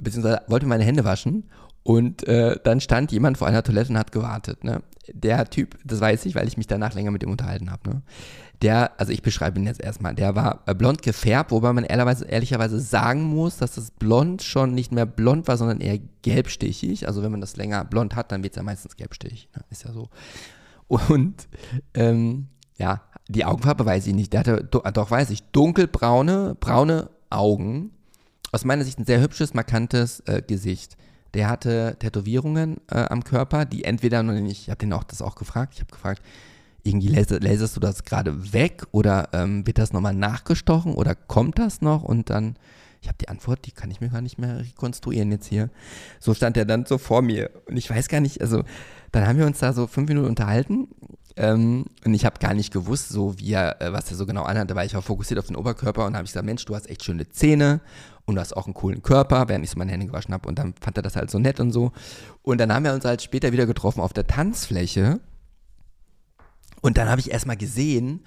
Beziehungsweise 0.00 0.42
wollte 0.46 0.66
meine 0.66 0.84
Hände 0.84 1.04
waschen 1.04 1.50
und 1.88 2.28
äh, 2.28 2.60
dann 2.64 2.82
stand 2.82 3.12
jemand 3.12 3.38
vor 3.38 3.46
einer 3.48 3.62
Toilette 3.62 3.88
und 3.88 3.98
hat 3.98 4.12
gewartet, 4.12 4.62
ne? 4.62 4.82
der 5.10 5.48
Typ, 5.48 5.78
das 5.86 6.02
weiß 6.02 6.26
ich, 6.26 6.34
weil 6.34 6.46
ich 6.46 6.58
mich 6.58 6.66
danach 6.66 6.92
länger 6.92 7.10
mit 7.10 7.22
ihm 7.22 7.30
unterhalten 7.30 7.70
habe, 7.70 7.88
ne? 7.88 8.02
Der, 8.60 9.00
also 9.00 9.10
ich 9.10 9.22
beschreibe 9.22 9.58
ihn 9.58 9.64
jetzt 9.64 9.80
erstmal, 9.80 10.14
der 10.14 10.36
war 10.36 10.64
äh, 10.66 10.74
blond 10.74 11.00
gefärbt, 11.00 11.50
wobei 11.50 11.72
man 11.72 11.84
ehrlicherweise, 11.84 12.26
ehrlicherweise 12.26 12.78
sagen 12.78 13.22
muss, 13.22 13.56
dass 13.56 13.76
das 13.76 13.90
Blond 13.90 14.42
schon 14.42 14.74
nicht 14.74 14.92
mehr 14.92 15.06
blond 15.06 15.48
war, 15.48 15.56
sondern 15.56 15.80
eher 15.80 15.98
gelbstichig. 16.20 17.06
Also 17.06 17.22
wenn 17.22 17.30
man 17.30 17.40
das 17.40 17.56
länger 17.56 17.86
blond 17.86 18.16
hat, 18.16 18.32
dann 18.32 18.42
wird 18.42 18.52
es 18.52 18.56
ja 18.56 18.62
meistens 18.62 18.96
gelbstichig. 18.96 19.48
Ne? 19.56 19.64
Ist 19.70 19.84
ja 19.84 19.92
so. 19.92 20.10
Und 20.88 21.48
ähm, 21.94 22.48
ja, 22.76 23.00
die 23.28 23.46
Augenfarbe 23.46 23.86
weiß 23.86 24.06
ich 24.08 24.14
nicht. 24.14 24.34
Der 24.34 24.40
hatte, 24.40 24.62
doch 24.64 25.10
weiß 25.10 25.30
ich, 25.30 25.42
dunkelbraune, 25.52 26.54
braune 26.60 27.08
Augen. 27.30 27.92
Aus 28.52 28.66
meiner 28.66 28.84
Sicht 28.84 28.98
ein 28.98 29.06
sehr 29.06 29.22
hübsches, 29.22 29.54
markantes 29.54 30.20
äh, 30.26 30.42
Gesicht. 30.42 30.98
Der 31.34 31.48
hatte 31.48 31.96
Tätowierungen 31.98 32.78
äh, 32.90 33.04
am 33.04 33.24
Körper, 33.24 33.64
die 33.64 33.84
entweder 33.84 34.22
ich 34.46 34.70
habe 34.70 34.78
den 34.78 34.92
auch 34.92 35.04
das 35.04 35.22
auch 35.22 35.34
gefragt, 35.34 35.74
ich 35.74 35.80
habe 35.80 35.92
gefragt, 35.92 36.22
irgendwie 36.82 37.08
laser, 37.08 37.40
laserst 37.40 37.76
du 37.76 37.80
das 37.80 38.04
gerade 38.04 38.52
weg 38.52 38.84
oder 38.92 39.28
ähm, 39.32 39.66
wird 39.66 39.78
das 39.78 39.92
nochmal 39.92 40.14
nachgestochen 40.14 40.94
oder 40.94 41.14
kommt 41.14 41.58
das 41.58 41.82
noch? 41.82 42.02
Und 42.02 42.30
dann, 42.30 42.56
ich 43.02 43.08
habe 43.08 43.18
die 43.20 43.28
Antwort, 43.28 43.66
die 43.66 43.72
kann 43.72 43.90
ich 43.90 44.00
mir 44.00 44.08
gar 44.08 44.22
nicht 44.22 44.38
mehr 44.38 44.60
rekonstruieren 44.60 45.30
jetzt 45.30 45.46
hier. 45.46 45.70
So 46.18 46.34
stand 46.34 46.56
er 46.56 46.64
dann 46.64 46.86
so 46.86 46.98
vor 46.98 47.22
mir 47.22 47.50
und 47.66 47.76
ich 47.76 47.90
weiß 47.90 48.08
gar 48.08 48.20
nicht, 48.20 48.40
also 48.40 48.62
dann 49.12 49.26
haben 49.26 49.38
wir 49.38 49.46
uns 49.46 49.58
da 49.58 49.72
so 49.72 49.86
fünf 49.86 50.08
Minuten 50.08 50.28
unterhalten 50.28 50.88
ähm, 51.36 51.84
und 52.04 52.14
ich 52.14 52.24
habe 52.24 52.38
gar 52.40 52.54
nicht 52.54 52.72
gewusst, 52.72 53.10
so 53.10 53.38
wie 53.38 53.52
er, 53.52 53.80
äh, 53.80 53.92
was 53.92 54.10
er 54.10 54.16
so 54.16 54.26
genau 54.26 54.42
anhatte, 54.42 54.74
weil 54.74 54.86
ich 54.86 54.94
war 54.94 55.02
fokussiert 55.02 55.38
auf 55.38 55.46
den 55.46 55.56
Oberkörper 55.56 56.06
und 56.06 56.14
habe 56.14 56.24
ich 56.24 56.30
gesagt, 56.30 56.46
Mensch, 56.46 56.64
du 56.64 56.74
hast 56.74 56.88
echt 56.88 57.04
schöne 57.04 57.28
Zähne 57.28 57.80
und 58.28 58.34
du 58.34 58.42
hast 58.42 58.54
auch 58.54 58.66
einen 58.66 58.74
coolen 58.74 59.02
Körper, 59.02 59.48
während 59.48 59.64
ich 59.64 59.70
so 59.70 59.78
meine 59.78 59.90
Hände 59.90 60.06
gewaschen 60.06 60.34
habe. 60.34 60.46
Und 60.46 60.58
dann 60.58 60.74
fand 60.78 60.98
er 60.98 61.02
das 61.02 61.16
halt 61.16 61.30
so 61.30 61.38
nett 61.38 61.60
und 61.60 61.72
so. 61.72 61.92
Und 62.42 62.58
dann 62.58 62.72
haben 62.72 62.84
wir 62.84 62.92
uns 62.92 63.06
halt 63.06 63.22
später 63.22 63.52
wieder 63.52 63.64
getroffen 63.64 64.02
auf 64.02 64.12
der 64.12 64.26
Tanzfläche. 64.26 65.20
Und 66.82 66.98
dann 66.98 67.08
habe 67.08 67.22
ich 67.22 67.30
erstmal 67.30 67.56
gesehen, 67.56 68.20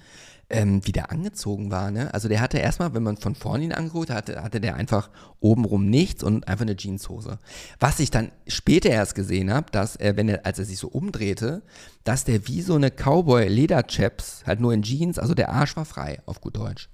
ähm, 0.50 0.84
wie 0.84 0.90
der 0.90 1.12
angezogen 1.12 1.70
war. 1.70 1.92
Ne? 1.92 2.12
Also 2.12 2.28
der 2.28 2.40
hatte 2.40 2.58
erstmal, 2.58 2.94
wenn 2.94 3.04
man 3.04 3.16
von 3.16 3.36
vorne 3.36 3.62
ihn 3.62 3.72
angeguckt 3.72 4.10
hatte, 4.10 4.42
hatte 4.42 4.60
der 4.60 4.74
einfach 4.74 5.08
obenrum 5.38 5.88
nichts 5.88 6.24
und 6.24 6.48
einfach 6.48 6.64
eine 6.64 6.76
Jeanshose. 6.76 7.38
Was 7.78 8.00
ich 8.00 8.10
dann 8.10 8.32
später 8.48 8.90
erst 8.90 9.14
gesehen 9.14 9.52
habe, 9.52 9.70
dass 9.70 9.94
er, 9.94 10.16
wenn 10.16 10.28
er, 10.28 10.44
als 10.44 10.58
er 10.58 10.64
sich 10.64 10.78
so 10.78 10.88
umdrehte, 10.88 11.62
dass 12.02 12.24
der 12.24 12.48
wie 12.48 12.60
so 12.60 12.74
eine 12.74 12.90
Cowboy-Lederchaps, 12.90 14.42
halt 14.46 14.58
nur 14.58 14.74
in 14.74 14.82
Jeans, 14.82 15.20
also 15.20 15.34
der 15.34 15.50
Arsch 15.50 15.76
war 15.76 15.84
frei, 15.84 16.20
auf 16.26 16.40
gut 16.40 16.56
Deutsch. 16.56 16.90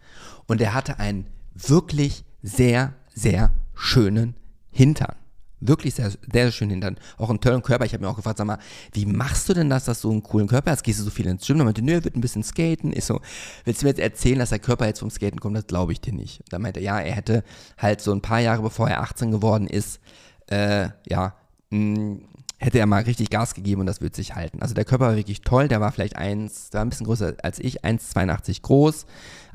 Und 0.47 0.61
er 0.61 0.75
hatte 0.75 0.99
einen 0.99 1.27
wirklich 1.55 2.25
sehr, 2.49 2.95
sehr 3.15 3.51
schönen 3.75 4.35
Hintern. 4.71 5.15
Wirklich 5.61 5.95
sehr, 5.95 6.13
sehr 6.33 6.53
schön 6.53 6.71
Hintern. 6.71 6.99
Auch 7.17 7.31
einen 7.31 7.41
tollen 7.41 7.63
Körper. 7.63 7.85
Ich 7.85 7.93
habe 7.93 8.05
mir 8.05 8.11
auch 8.11 8.17
gefragt, 8.17 8.39
sag 8.39 8.47
mal, 8.47 8.59
wie 8.93 9.07
machst 9.07 9.49
du 9.49 9.55
denn 9.55 9.69
das, 9.69 9.87
dass 9.87 10.01
du 10.01 10.11
einen 10.11 10.23
coolen 10.23 10.47
Körper 10.47 10.71
hast? 10.71 10.85
Gehst 10.85 11.01
du 11.01 11.05
so 11.05 11.11
viel 11.11 11.27
ins 11.27 11.45
Gym? 11.45 11.59
Dann 11.59 11.65
meinte, 11.65 11.83
nö, 11.83 11.95
er 11.95 12.05
wird 12.05 12.15
ein 12.15 12.21
bisschen 12.21 12.45
skaten. 12.45 12.93
Ich 12.97 13.05
so, 13.05 13.21
willst 13.65 13.83
du 13.83 13.87
mir 13.87 13.91
jetzt 13.91 14.01
erzählen, 14.01 14.39
dass 14.39 14.51
der 14.51 14.61
Körper 14.61 14.87
jetzt 14.87 15.01
vom 15.01 15.11
Skaten 15.11 15.41
kommt? 15.41 15.57
Das 15.57 15.67
glaube 15.67 15.93
ich 15.93 16.01
dir 16.01 16.13
nicht. 16.13 16.43
Da 16.51 16.61
meinte 16.61 16.79
er, 16.79 16.85
ja, 16.85 17.01
er 17.01 17.13
hätte 17.13 17.43
halt 17.77 18.01
so 18.01 18.13
ein 18.13 18.23
paar 18.23 18.39
Jahre 18.39 18.63
bevor 18.63 18.89
er 18.89 19.01
18 19.03 19.33
geworden 19.33 19.67
ist, 19.67 19.99
äh, 20.47 20.91
ja, 21.09 21.35
mh, 21.71 22.19
hätte 22.59 22.79
er 22.79 22.87
mal 22.87 23.03
richtig 23.03 23.31
Gas 23.31 23.55
gegeben 23.55 23.81
und 23.81 23.87
das 23.87 24.01
wird 24.01 24.15
sich 24.15 24.35
halten. 24.35 24.63
Also 24.63 24.75
der 24.75 24.85
Körper 24.85 25.07
war 25.07 25.17
wirklich 25.17 25.43
toll, 25.43 25.69
der 25.69 25.81
war 25.81 25.93
vielleicht 25.93 26.17
eins, 26.17 26.71
der 26.71 26.79
war 26.79 26.87
ein 26.87 26.91
bisschen 26.91 27.07
größer 27.07 27.35
als 27.43 27.59
ich, 27.61 27.85
1,82 27.85 28.63
groß. 28.63 29.07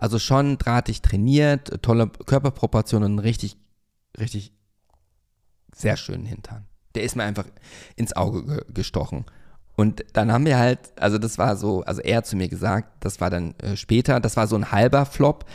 Also 0.04 0.20
schon 0.20 0.58
drahtig 0.58 1.02
trainiert, 1.02 1.82
tolle 1.82 2.10
Körperproportionen 2.10 3.14
und 3.14 3.20
richtig, 3.20 3.56
richtig 4.20 4.52
sehr 5.74 5.96
schönen 5.96 6.26
Hintern. 6.26 6.66
Der 6.94 7.04
ist 7.04 7.16
mir 7.16 7.24
einfach 7.24 7.46
ins 7.96 8.14
Auge 8.14 8.44
ge 8.44 8.66
gestochen. 8.74 9.24
Und 9.78 10.04
dann 10.12 10.30
haben 10.30 10.46
wir 10.46 10.58
halt, 10.58 10.92
also 11.00 11.18
das 11.18 11.38
war 11.38 11.56
so, 11.56 11.84
also 11.84 12.02
er 12.02 12.18
hat 12.18 12.28
zu 12.28 12.36
mir 12.36 12.50
gesagt, 12.50 12.90
das 13.00 13.22
war 13.22 13.30
dann 13.30 13.56
äh, 13.60 13.78
später, 13.78 14.20
das 14.20 14.36
war 14.36 14.48
so 14.48 14.58
ein 14.58 14.74
halber 14.74 15.06
Flop, 15.06 15.46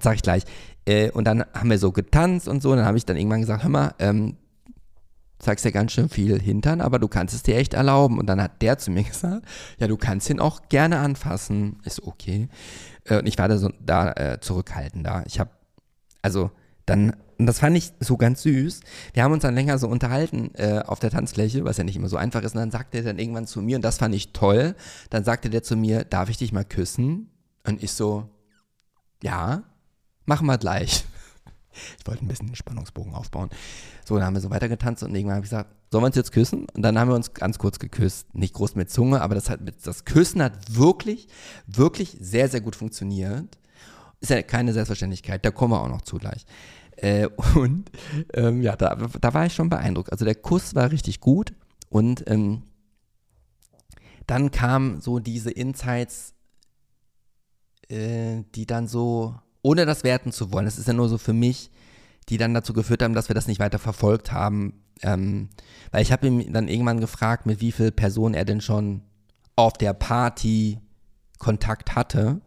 sag 0.00 0.14
ich 0.14 0.22
gleich. 0.22 0.44
Äh, 0.86 1.10
und 1.10 1.24
dann 1.24 1.44
haben 1.52 1.68
wir 1.68 1.80
so 1.80 1.90
getanzt 1.90 2.46
und 2.46 2.62
so, 2.62 2.70
und 2.70 2.76
dann 2.76 2.86
habe 2.86 2.98
ich 2.98 3.04
dann 3.04 3.16
irgendwann 3.16 3.40
gesagt, 3.40 3.64
hör 3.64 3.70
mal, 3.70 3.94
ähm, 3.98 4.36
zeigst 5.38 5.64
ja 5.64 5.70
ganz 5.70 5.92
schön 5.92 6.08
viel 6.08 6.40
Hintern, 6.40 6.80
aber 6.80 6.98
du 6.98 7.08
kannst 7.08 7.34
es 7.34 7.42
dir 7.42 7.56
echt 7.56 7.74
erlauben. 7.74 8.18
Und 8.18 8.26
dann 8.26 8.42
hat 8.42 8.62
der 8.62 8.78
zu 8.78 8.90
mir 8.90 9.02
gesagt, 9.04 9.46
ja, 9.78 9.86
du 9.86 9.96
kannst 9.96 10.28
ihn 10.30 10.40
auch 10.40 10.68
gerne 10.68 10.98
anfassen. 10.98 11.78
Ist 11.84 12.02
okay. 12.02 12.48
Äh, 13.08 13.18
und 13.18 13.26
ich 13.26 13.38
war 13.38 13.48
da, 13.48 13.58
so, 13.58 13.70
da 13.80 14.12
äh, 14.12 14.40
zurückhaltender. 14.40 15.24
Ich 15.26 15.40
habe, 15.40 15.50
also 16.22 16.50
dann, 16.86 17.14
und 17.38 17.46
das 17.46 17.60
fand 17.60 17.76
ich 17.76 17.92
so 18.00 18.16
ganz 18.16 18.42
süß. 18.42 18.80
Wir 19.12 19.22
haben 19.22 19.32
uns 19.32 19.42
dann 19.42 19.54
länger 19.54 19.78
so 19.78 19.88
unterhalten 19.88 20.50
äh, 20.54 20.82
auf 20.84 20.98
der 20.98 21.10
Tanzfläche, 21.10 21.64
was 21.64 21.76
ja 21.76 21.84
nicht 21.84 21.96
immer 21.96 22.08
so 22.08 22.16
einfach 22.16 22.42
ist. 22.42 22.54
Und 22.54 22.60
dann 22.60 22.70
sagte 22.70 22.98
er 22.98 23.04
dann 23.04 23.18
irgendwann 23.18 23.46
zu 23.46 23.60
mir, 23.62 23.76
und 23.76 23.82
das 23.82 23.98
fand 23.98 24.14
ich 24.14 24.32
toll, 24.32 24.74
dann 25.10 25.24
sagte 25.24 25.50
der 25.50 25.62
zu 25.62 25.76
mir, 25.76 26.04
darf 26.04 26.28
ich 26.30 26.38
dich 26.38 26.52
mal 26.52 26.64
küssen? 26.64 27.30
Und 27.66 27.82
ich 27.82 27.92
so, 27.92 28.28
ja, 29.22 29.62
machen 30.24 30.46
wir 30.46 30.58
gleich. 30.58 31.04
Ich 31.98 32.06
wollte 32.06 32.24
ein 32.24 32.28
bisschen 32.28 32.46
den 32.46 32.56
Spannungsbogen 32.56 33.14
aufbauen. 33.14 33.50
So, 34.04 34.16
dann 34.16 34.24
haben 34.24 34.34
wir 34.34 34.40
so 34.40 34.50
weitergetanzt 34.50 35.02
und 35.02 35.14
irgendwann 35.14 35.36
habe 35.36 35.44
ich 35.44 35.50
gesagt, 35.50 35.74
sollen 35.90 36.02
wir 36.02 36.06
uns 36.06 36.16
jetzt 36.16 36.32
küssen? 36.32 36.66
Und 36.74 36.82
dann 36.82 36.98
haben 36.98 37.08
wir 37.08 37.14
uns 37.14 37.32
ganz 37.32 37.58
kurz 37.58 37.78
geküsst. 37.78 38.34
Nicht 38.34 38.54
groß 38.54 38.74
mit 38.74 38.90
Zunge, 38.90 39.20
aber 39.22 39.34
das, 39.34 39.48
hat, 39.48 39.60
das 39.82 40.04
Küssen 40.04 40.42
hat 40.42 40.52
wirklich, 40.76 41.28
wirklich 41.66 42.16
sehr, 42.20 42.48
sehr 42.48 42.60
gut 42.60 42.76
funktioniert. 42.76 43.58
Ist 44.20 44.30
ja 44.30 44.42
keine 44.42 44.72
Selbstverständlichkeit, 44.72 45.44
da 45.44 45.50
kommen 45.50 45.72
wir 45.72 45.80
auch 45.80 45.88
noch 45.88 46.02
zu 46.02 46.18
gleich. 46.18 46.44
Äh, 46.96 47.28
und 47.54 47.90
ähm, 48.34 48.62
ja, 48.62 48.76
da, 48.76 48.96
da 48.96 49.34
war 49.34 49.46
ich 49.46 49.54
schon 49.54 49.68
beeindruckt. 49.68 50.12
Also 50.12 50.24
der 50.24 50.34
Kuss 50.34 50.74
war 50.74 50.90
richtig 50.90 51.20
gut 51.20 51.52
und 51.88 52.28
ähm, 52.28 52.64
dann 54.26 54.50
kamen 54.50 55.00
so 55.00 55.20
diese 55.20 55.50
Insights, 55.50 56.34
äh, 57.88 58.42
die 58.54 58.66
dann 58.66 58.86
so 58.86 59.34
ohne 59.62 59.86
das 59.86 60.04
werten 60.04 60.32
zu 60.32 60.52
wollen, 60.52 60.64
das 60.64 60.78
ist 60.78 60.88
ja 60.88 60.94
nur 60.94 61.08
so 61.08 61.18
für 61.18 61.32
mich, 61.32 61.70
die 62.28 62.36
dann 62.36 62.54
dazu 62.54 62.72
geführt 62.72 63.02
haben, 63.02 63.14
dass 63.14 63.28
wir 63.28 63.34
das 63.34 63.46
nicht 63.46 63.60
weiter 63.60 63.78
verfolgt 63.78 64.32
haben. 64.32 64.82
Ähm, 65.02 65.48
weil 65.90 66.02
ich 66.02 66.12
habe 66.12 66.26
ihm 66.26 66.52
dann 66.52 66.68
irgendwann 66.68 67.00
gefragt, 67.00 67.46
mit 67.46 67.60
wie 67.60 67.72
vielen 67.72 67.94
Personen 67.94 68.34
er 68.34 68.44
denn 68.44 68.60
schon 68.60 69.02
auf 69.56 69.72
der 69.74 69.92
Party 69.92 70.78
Kontakt 71.38 71.94
hatte. 71.94 72.40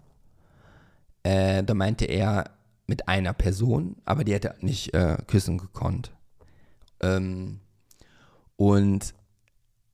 Äh, 1.23 1.63
da 1.63 1.73
meinte 1.73 2.05
er 2.05 2.51
mit 2.87 3.07
einer 3.07 3.33
Person, 3.33 3.95
aber 4.05 4.23
die 4.23 4.33
hätte 4.33 4.55
nicht 4.59 4.93
äh, 4.93 5.17
küssen 5.27 5.57
gekonnt. 5.57 6.11
Ähm, 7.01 7.61
und 8.57 9.13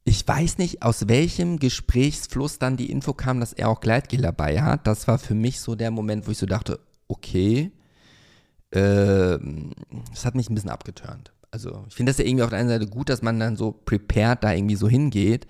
ich 0.03 0.27
weiß 0.27 0.57
nicht, 0.57 0.83
aus 0.83 1.07
welchem 1.07 1.59
Gesprächsfluss 1.59 2.59
dann 2.59 2.77
die 2.77 2.91
Info 2.91 3.13
kam, 3.13 3.39
dass 3.39 3.53
er 3.53 3.69
auch 3.69 3.81
Gleitgel 3.81 4.21
dabei 4.21 4.61
hat. 4.61 4.87
Das 4.87 5.07
war 5.07 5.19
für 5.19 5.35
mich 5.35 5.59
so 5.59 5.75
der 5.75 5.91
Moment, 5.91 6.27
wo 6.27 6.31
ich 6.31 6.37
so 6.37 6.45
dachte, 6.45 6.79
okay. 7.07 7.71
Äh, 8.71 9.37
das 10.11 10.25
hat 10.25 10.35
mich 10.35 10.49
ein 10.49 10.55
bisschen 10.55 10.69
abgeturnt. 10.69 11.31
Also 11.51 11.85
ich 11.87 11.95
finde 11.95 12.11
das 12.11 12.17
ja 12.17 12.25
irgendwie 12.25 12.43
auf 12.43 12.49
der 12.49 12.59
einen 12.59 12.69
Seite 12.69 12.87
gut, 12.87 13.09
dass 13.09 13.21
man 13.21 13.39
dann 13.39 13.55
so 13.55 13.71
prepared 13.71 14.43
da 14.43 14.53
irgendwie 14.53 14.75
so 14.75 14.89
hingeht. 14.89 15.47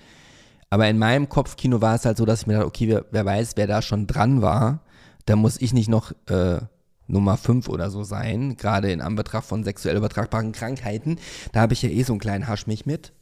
Aber 0.70 0.88
in 0.88 0.98
meinem 0.98 1.30
Kopfkino 1.30 1.82
war 1.82 1.96
es 1.96 2.06
halt 2.06 2.18
so, 2.18 2.26
dass 2.26 2.42
ich 2.42 2.48
mir 2.48 2.54
dachte, 2.54 2.68
okay, 2.68 2.88
wer, 2.88 3.06
wer 3.12 3.26
weiß, 3.26 3.54
wer 3.56 3.68
da 3.68 3.82
schon 3.82 4.06
dran 4.06 4.42
war. 4.42 4.82
Da 5.26 5.36
muss 5.36 5.60
ich 5.60 5.74
nicht 5.74 5.90
noch 5.90 6.12
äh, 6.28 6.60
Nummer 7.08 7.38
5 7.38 7.70
oder 7.70 7.90
so 7.90 8.04
sein, 8.04 8.58
gerade 8.58 8.92
in 8.92 9.02
Anbetracht 9.02 9.46
von 9.46 9.64
sexuell 9.64 9.98
übertragbaren 9.98 10.52
Krankheiten. 10.52 11.18
Da 11.54 11.62
habe 11.62 11.74
ich 11.74 11.82
ja 11.82 11.90
eh 11.90 12.04
so 12.04 12.14
einen 12.14 12.20
kleinen 12.20 12.48
Haschmich 12.48 12.86
mit. 12.86 13.14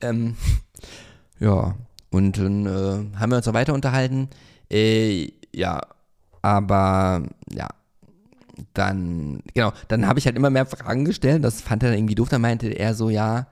Ähm, 0.00 0.36
ja, 1.38 1.74
und 2.10 2.38
dann 2.38 2.66
äh, 2.66 3.18
haben 3.18 3.30
wir 3.30 3.36
uns 3.36 3.46
noch 3.46 3.54
weiter 3.54 3.74
unterhalten. 3.74 4.28
Äh, 4.70 5.32
ja, 5.52 5.80
aber 6.44 7.22
ja, 7.54 7.68
dann, 8.74 9.40
genau, 9.54 9.72
dann 9.88 10.06
habe 10.06 10.18
ich 10.18 10.26
halt 10.26 10.36
immer 10.36 10.50
mehr 10.50 10.66
Fragen 10.66 11.06
gestellt. 11.06 11.42
Das 11.42 11.62
fand 11.62 11.82
er 11.82 11.88
dann 11.88 11.98
irgendwie 11.98 12.16
doof. 12.16 12.28
Dann 12.28 12.42
meinte 12.42 12.68
er 12.68 12.92
so, 12.92 13.08
ja, 13.08 13.46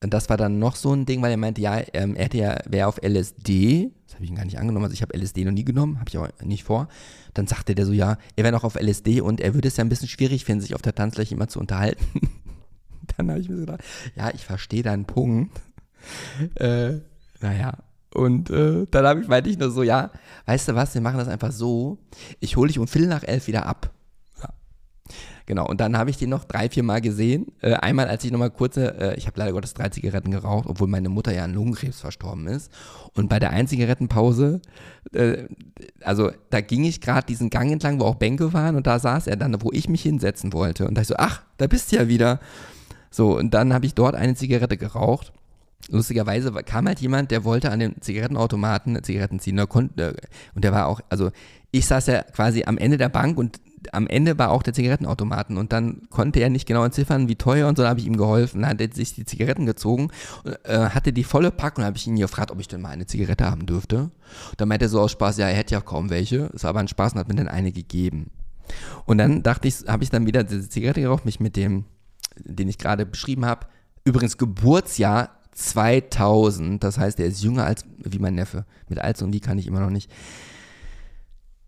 und 0.00 0.14
das 0.14 0.28
war 0.30 0.36
dann 0.36 0.60
noch 0.60 0.76
so 0.76 0.94
ein 0.94 1.06
Ding, 1.06 1.20
weil 1.22 1.32
er 1.32 1.36
meinte, 1.36 1.60
ja, 1.60 1.82
ähm, 1.92 2.14
er 2.14 2.26
hätte 2.26 2.38
ja, 2.38 2.56
wäre 2.68 2.86
auf 2.86 3.02
LSD. 3.02 3.90
Das 4.06 4.14
habe 4.14 4.24
ich 4.24 4.30
ihn 4.30 4.36
gar 4.36 4.44
nicht 4.44 4.60
angenommen. 4.60 4.84
Also 4.84 4.94
ich 4.94 5.02
habe 5.02 5.18
LSD 5.18 5.44
noch 5.44 5.50
nie 5.50 5.64
genommen, 5.64 5.98
habe 5.98 6.08
ich 6.08 6.18
auch 6.18 6.28
nicht 6.44 6.62
vor. 6.62 6.86
Dann 7.34 7.48
sagte 7.48 7.74
der 7.74 7.84
so, 7.84 7.92
ja, 7.92 8.16
er 8.36 8.44
wäre 8.44 8.52
noch 8.52 8.62
auf 8.62 8.76
LSD 8.80 9.22
und 9.22 9.40
er 9.40 9.54
würde 9.54 9.66
es 9.66 9.76
ja 9.76 9.82
ein 9.82 9.88
bisschen 9.88 10.08
schwierig 10.08 10.44
finden, 10.44 10.60
sich 10.62 10.76
auf 10.76 10.82
der 10.82 10.94
Tanzfläche 10.94 11.34
immer 11.34 11.48
zu 11.48 11.58
unterhalten. 11.58 12.04
dann 13.16 13.28
habe 13.28 13.40
ich 13.40 13.48
mir 13.48 13.56
so 13.56 13.62
gedacht, 13.62 13.82
ja, 14.14 14.30
ich 14.32 14.46
verstehe 14.46 14.84
deinen 14.84 15.04
Punkt. 15.04 15.60
äh, 16.54 16.92
naja, 17.40 17.72
und 18.14 18.50
äh, 18.50 18.86
dann 18.90 19.06
habe 19.06 19.20
ich, 19.20 19.28
meinte 19.28 19.50
ich 19.50 19.58
nur 19.58 19.70
so, 19.70 19.82
ja, 19.82 20.10
weißt 20.46 20.68
du 20.68 20.74
was, 20.74 20.94
wir 20.94 21.00
machen 21.00 21.18
das 21.18 21.28
einfach 21.28 21.52
so. 21.52 21.98
Ich 22.40 22.56
hole 22.56 22.68
dich 22.68 22.78
um 22.78 22.88
Viertel 22.88 23.08
nach 23.08 23.22
elf 23.22 23.46
wieder 23.46 23.66
ab. 23.66 23.90
Genau, 25.50 25.66
und 25.66 25.80
dann 25.80 25.98
habe 25.98 26.10
ich 26.10 26.16
den 26.16 26.30
noch 26.30 26.44
drei, 26.44 26.68
vier 26.68 26.84
Mal 26.84 27.00
gesehen. 27.00 27.46
Äh, 27.60 27.72
einmal, 27.72 28.06
als 28.06 28.22
ich 28.22 28.30
nochmal 28.30 28.50
kurze, 28.50 28.96
äh, 29.00 29.16
ich 29.16 29.26
habe 29.26 29.36
leider 29.40 29.50
Gottes 29.50 29.74
drei 29.74 29.88
Zigaretten 29.88 30.30
geraucht, 30.30 30.66
obwohl 30.68 30.86
meine 30.86 31.08
Mutter 31.08 31.34
ja 31.34 31.42
an 31.42 31.54
Lungenkrebs 31.54 32.00
verstorben 32.00 32.46
ist. 32.46 32.70
Und 33.16 33.28
bei 33.28 33.40
der 33.40 33.50
einen 33.50 33.66
Zigarettenpause, 33.66 34.60
äh, 35.12 35.48
also 36.04 36.30
da 36.50 36.60
ging 36.60 36.84
ich 36.84 37.00
gerade 37.00 37.26
diesen 37.26 37.50
Gang 37.50 37.72
entlang, 37.72 37.98
wo 37.98 38.04
auch 38.04 38.14
Bänke 38.14 38.52
waren, 38.52 38.76
und 38.76 38.86
da 38.86 39.00
saß 39.00 39.26
er 39.26 39.34
dann, 39.34 39.60
wo 39.60 39.72
ich 39.72 39.88
mich 39.88 40.02
hinsetzen 40.02 40.52
wollte. 40.52 40.86
Und 40.86 40.94
da 40.94 41.00
ich 41.00 41.08
so, 41.08 41.16
ach, 41.18 41.42
da 41.56 41.66
bist 41.66 41.90
du 41.90 41.96
ja 41.96 42.06
wieder. 42.06 42.38
So, 43.10 43.36
und 43.36 43.52
dann 43.52 43.74
habe 43.74 43.86
ich 43.86 43.94
dort 43.94 44.14
eine 44.14 44.36
Zigarette 44.36 44.76
geraucht. 44.76 45.32
Lustigerweise 45.88 46.52
kam 46.52 46.86
halt 46.86 47.00
jemand, 47.00 47.30
der 47.30 47.44
wollte 47.44 47.70
an 47.70 47.80
den 47.80 48.00
Zigarettenautomaten 48.00 49.02
Zigaretten 49.02 49.40
ziehen. 49.40 49.58
Und 49.58 49.96
der 49.96 50.72
war 50.72 50.86
auch, 50.86 51.00
also 51.08 51.30
ich 51.70 51.86
saß 51.86 52.06
ja 52.06 52.22
quasi 52.22 52.64
am 52.64 52.78
Ende 52.78 52.96
der 52.96 53.08
Bank 53.08 53.38
und 53.38 53.60
am 53.92 54.06
Ende 54.06 54.38
war 54.38 54.50
auch 54.50 54.62
der 54.62 54.74
Zigarettenautomaten 54.74 55.56
und 55.56 55.72
dann 55.72 56.02
konnte 56.10 56.40
er 56.40 56.50
nicht 56.50 56.66
genau 56.66 56.84
entziffern, 56.84 57.28
wie 57.28 57.36
teuer 57.36 57.68
und 57.68 57.76
so, 57.76 57.82
dann 57.82 57.90
habe 57.90 58.00
ich 58.00 58.06
ihm 58.06 58.16
geholfen. 58.16 58.62
Dann 58.62 58.70
hat 58.70 58.80
er 58.80 58.92
sich 58.92 59.14
die 59.14 59.24
Zigaretten 59.24 59.66
gezogen, 59.66 60.10
äh, 60.64 60.90
hatte 60.90 61.12
die 61.12 61.24
volle 61.24 61.50
Packung 61.50 61.82
und 61.82 61.86
habe 61.86 61.96
ich 61.96 62.06
ihn 62.06 62.16
gefragt, 62.16 62.50
ob 62.50 62.60
ich 62.60 62.68
denn 62.68 62.82
mal 62.82 62.90
eine 62.90 63.06
Zigarette 63.06 63.50
haben 63.50 63.66
dürfte. 63.66 63.98
Und 64.50 64.60
dann 64.60 64.68
meinte 64.68 64.86
er 64.86 64.88
so 64.90 65.00
aus 65.00 65.12
Spaß, 65.12 65.38
ja, 65.38 65.48
er 65.48 65.56
hätte 65.56 65.74
ja 65.74 65.80
kaum 65.80 66.10
welche. 66.10 66.50
Es 66.54 66.62
war 66.64 66.70
aber 66.70 66.80
ein 66.80 66.88
Spaß 66.88 67.14
und 67.14 67.20
hat 67.20 67.28
mir 67.28 67.36
dann 67.36 67.48
eine 67.48 67.72
gegeben. 67.72 68.30
Und 69.06 69.18
dann 69.18 69.42
dachte 69.42 69.66
ich, 69.66 69.86
habe 69.88 70.04
ich 70.04 70.10
dann 70.10 70.26
wieder 70.26 70.44
diese 70.44 70.68
Zigarette 70.68 71.00
geraucht, 71.00 71.24
mich 71.24 71.40
mit 71.40 71.56
dem, 71.56 71.86
den 72.36 72.68
ich 72.68 72.78
gerade 72.78 73.06
beschrieben 73.06 73.44
habe, 73.46 73.66
übrigens 74.04 74.38
Geburtsjahr 74.38 75.39
2000, 75.68 76.82
das 76.82 76.98
heißt, 76.98 77.20
er 77.20 77.26
ist 77.26 77.42
jünger 77.42 77.64
als, 77.64 77.84
wie 77.98 78.18
mein 78.18 78.34
Neffe. 78.34 78.64
Mit 78.88 78.98
als 78.98 79.22
und 79.22 79.32
wie 79.32 79.40
kann 79.40 79.58
ich 79.58 79.66
immer 79.66 79.80
noch 79.80 79.90
nicht. 79.90 80.10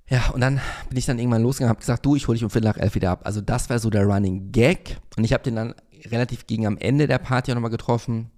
Ja, 0.08 0.30
und 0.30 0.40
dann 0.40 0.60
bin 0.88 0.98
ich 0.98 1.06
dann 1.06 1.18
irgendwann 1.18 1.42
losgegangen 1.42 1.70
habe 1.70 1.80
gesagt, 1.80 2.04
du, 2.04 2.16
ich 2.16 2.28
hole 2.28 2.36
dich 2.36 2.44
um 2.44 2.50
Viertel 2.50 2.68
nach 2.68 2.76
elf 2.76 2.94
wieder 2.94 3.10
ab. 3.10 3.22
Also 3.24 3.40
das 3.40 3.70
war 3.70 3.78
so 3.78 3.88
der 3.88 4.04
Running 4.04 4.52
Gag. 4.52 4.98
Und 5.16 5.24
ich 5.24 5.32
habe 5.32 5.42
den 5.42 5.56
dann 5.56 5.74
relativ 6.10 6.46
gegen 6.46 6.66
am 6.66 6.76
Ende 6.76 7.06
der 7.06 7.18
Party 7.18 7.50
auch 7.50 7.54
nochmal 7.54 7.70
getroffen. 7.70 8.30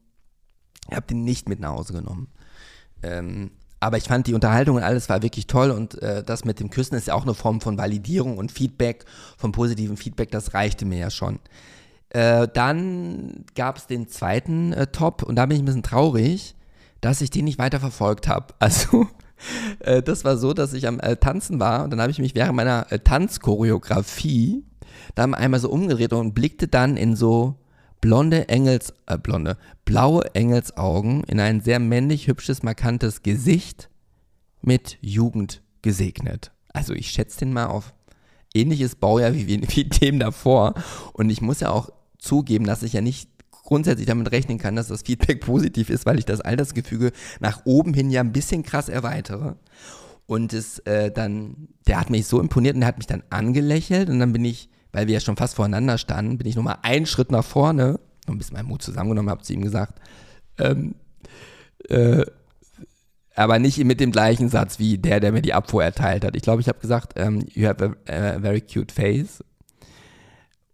Ich 0.88 0.96
habe 0.96 1.06
den 1.06 1.24
nicht 1.24 1.48
mit 1.48 1.60
nach 1.60 1.70
Hause 1.70 1.92
genommen. 1.92 2.28
Ähm, 3.02 3.50
aber 3.80 3.98
ich 3.98 4.04
fand 4.04 4.26
die 4.26 4.34
Unterhaltung 4.34 4.76
und 4.76 4.82
alles 4.82 5.08
war 5.08 5.22
wirklich 5.22 5.46
toll 5.46 5.70
und 5.70 6.00
äh, 6.00 6.22
das 6.22 6.44
mit 6.44 6.58
dem 6.58 6.70
Küssen 6.70 6.94
ist 6.94 7.08
ja 7.08 7.14
auch 7.14 7.24
eine 7.24 7.34
Form 7.34 7.60
von 7.60 7.76
Validierung 7.76 8.38
und 8.38 8.50
Feedback, 8.50 9.04
von 9.36 9.52
positivem 9.52 9.98
Feedback, 9.98 10.30
das 10.30 10.54
reichte 10.54 10.86
mir 10.86 10.98
ja 10.98 11.10
schon. 11.10 11.38
Äh, 12.10 12.48
dann 12.52 13.44
gab 13.54 13.76
es 13.76 13.86
den 13.86 14.08
zweiten 14.08 14.72
äh, 14.72 14.86
Top 14.86 15.22
und 15.22 15.36
da 15.36 15.46
bin 15.46 15.56
ich 15.56 15.62
ein 15.62 15.66
bisschen 15.66 15.82
traurig, 15.82 16.54
dass 17.00 17.20
ich 17.20 17.30
den 17.30 17.44
nicht 17.44 17.58
weiter 17.58 17.80
verfolgt 17.80 18.28
habe. 18.28 18.54
Also 18.58 19.08
äh, 19.80 20.02
das 20.02 20.24
war 20.24 20.36
so, 20.36 20.54
dass 20.54 20.72
ich 20.72 20.86
am 20.86 21.00
äh, 21.00 21.16
Tanzen 21.16 21.60
war 21.60 21.84
und 21.84 21.90
dann 21.90 22.00
habe 22.00 22.10
ich 22.10 22.18
mich 22.18 22.34
während 22.34 22.56
meiner 22.56 22.90
äh, 22.90 23.00
Tanzchoreografie 23.00 24.64
dann 25.14 25.34
einmal 25.34 25.60
so 25.60 25.70
umgedreht 25.70 26.12
und 26.12 26.34
blickte 26.34 26.68
dann 26.68 26.96
in 26.96 27.16
so 27.16 27.56
blonde 28.00 28.48
Engels, 28.48 28.94
äh, 29.06 29.18
blonde, 29.18 29.56
blaue 29.84 30.34
Engelsaugen 30.34 31.24
in 31.24 31.40
ein 31.40 31.60
sehr 31.60 31.78
männlich 31.78 32.28
hübsches, 32.28 32.62
markantes 32.62 33.22
Gesicht 33.22 33.90
mit 34.62 34.98
Jugend 35.00 35.62
gesegnet. 35.82 36.52
Also 36.72 36.92
ich 36.92 37.08
schätze 37.08 37.40
den 37.40 37.52
mal 37.52 37.66
auf 37.66 37.94
ähnliches 38.54 38.96
Baujahr 38.96 39.34
wie, 39.34 39.46
wie 39.48 39.84
dem 39.84 40.18
davor. 40.18 40.74
Und 41.12 41.30
ich 41.30 41.40
muss 41.40 41.60
ja 41.60 41.70
auch 41.70 41.90
zugeben, 42.18 42.64
dass 42.64 42.82
ich 42.82 42.94
ja 42.94 43.00
nicht 43.00 43.28
grundsätzlich 43.50 44.06
damit 44.06 44.30
rechnen 44.30 44.58
kann, 44.58 44.76
dass 44.76 44.88
das 44.88 45.02
Feedback 45.02 45.40
positiv 45.40 45.90
ist, 45.90 46.06
weil 46.06 46.18
ich 46.18 46.24
das 46.24 46.40
Altersgefüge 46.40 47.12
nach 47.40 47.62
oben 47.64 47.94
hin 47.94 48.10
ja 48.10 48.20
ein 48.20 48.32
bisschen 48.32 48.62
krass 48.62 48.88
erweitere. 48.88 49.56
Und 50.26 50.52
es 50.52 50.78
äh, 50.80 51.10
dann, 51.10 51.68
der 51.86 52.00
hat 52.00 52.10
mich 52.10 52.26
so 52.26 52.40
imponiert 52.40 52.74
und 52.74 52.80
der 52.80 52.88
hat 52.88 52.98
mich 52.98 53.06
dann 53.06 53.22
angelächelt 53.30 54.08
und 54.08 54.18
dann 54.20 54.32
bin 54.32 54.44
ich, 54.44 54.70
weil 54.92 55.06
wir 55.06 55.14
ja 55.14 55.20
schon 55.20 55.36
fast 55.36 55.54
voreinander 55.54 55.98
standen, 55.98 56.38
bin 56.38 56.46
ich 56.46 56.56
nochmal 56.56 56.78
einen 56.82 57.06
Schritt 57.06 57.30
nach 57.30 57.44
vorne, 57.44 58.00
noch 58.26 58.34
ein 58.34 58.38
bisschen 58.38 58.56
meinen 58.56 58.68
Mut 58.68 58.80
zusammengenommen, 58.80 59.30
habe 59.30 59.42
zu 59.42 59.52
ihm 59.52 59.62
gesagt, 59.62 60.00
ähm, 60.58 60.94
äh, 61.88 62.24
aber 63.34 63.58
nicht 63.58 63.82
mit 63.84 64.00
dem 64.00 64.12
gleichen 64.12 64.48
Satz 64.48 64.78
wie 64.78 64.98
der, 64.98 65.20
der 65.20 65.32
mir 65.32 65.42
die 65.42 65.54
Abfuhr 65.54 65.82
erteilt 65.82 66.24
hat. 66.24 66.36
Ich 66.36 66.42
glaube, 66.42 66.60
ich 66.60 66.68
habe 66.68 66.78
gesagt, 66.78 67.14
ähm, 67.16 67.44
you 67.52 67.66
have 67.66 67.84
a, 67.84 68.12
a, 68.12 68.40
very 68.40 68.60
cute 68.60 68.92
face. 68.92 69.42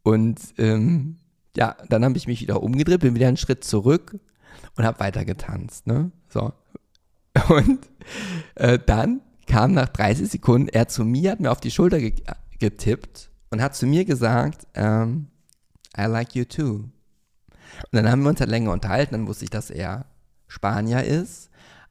Und 0.02 0.40
ähm, 0.58 1.16
ja, 1.56 1.76
dann 1.88 2.04
habe 2.04 2.16
ich 2.16 2.26
mich 2.26 2.40
wieder 2.40 2.62
umgedreht, 2.62 3.00
bin 3.00 3.14
wieder 3.14 3.28
einen 3.28 3.36
Schritt 3.36 3.64
zurück 3.64 4.18
und 4.76 4.84
habe 4.84 5.00
weiter 5.00 5.24
getanzt. 5.24 5.86
Ne? 5.86 6.11
So. 6.28 6.52
Und 7.48 7.78
äh, 8.56 8.78
dann 8.84 9.20
kam 9.46 9.72
nach 9.72 9.88
30 9.88 10.28
Sekunden 10.28 10.68
er 10.68 10.88
zu 10.88 11.04
mir, 11.04 11.32
hat 11.32 11.40
mir 11.40 11.52
auf 11.52 11.61
die 11.61 11.70
Schulter 11.70 12.00
ge 12.00 12.14
getippt 12.58 13.30
und 13.50 13.62
hat 13.62 13.74
zu 13.74 13.86
mir 13.86 14.04
gesagt, 14.04 14.66
ähm, 14.74 15.28
I 15.96 16.02
like 16.02 16.34
you 16.34 16.44
too. 16.44 16.74
Und 16.74 16.92
dann 17.92 18.11
haben 18.11 18.22
wir 18.22 18.28
uns 18.30 18.40
halt 18.40 18.50
länger 18.50 18.72
unterhalten, 18.72 19.12
dann 19.12 19.26
wusste 19.26 19.44
ich, 19.44 19.50
dass 19.50 19.70
er 19.70 20.06
Spanier 20.46 21.04
ist, 21.04 21.49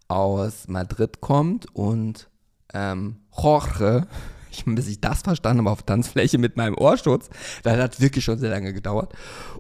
aus 0.10 0.68
Madrid 0.68 1.22
kommt 1.22 1.74
und 1.74 2.30
ähm, 2.74 3.22
Jorge 3.32 4.07
ich, 4.51 4.66
bis 4.66 4.88
ich 4.88 5.01
das 5.01 5.22
verstanden 5.22 5.62
habe 5.62 5.72
auf 5.72 5.84
Tanzfläche 5.84 6.38
mit 6.38 6.57
meinem 6.57 6.76
Ohrschutz, 6.76 7.30
das 7.64 7.78
hat 7.78 8.01
wirklich 8.01 8.24
schon 8.24 8.39
sehr 8.39 8.49
lange 8.49 8.74
gedauert. 8.74 9.14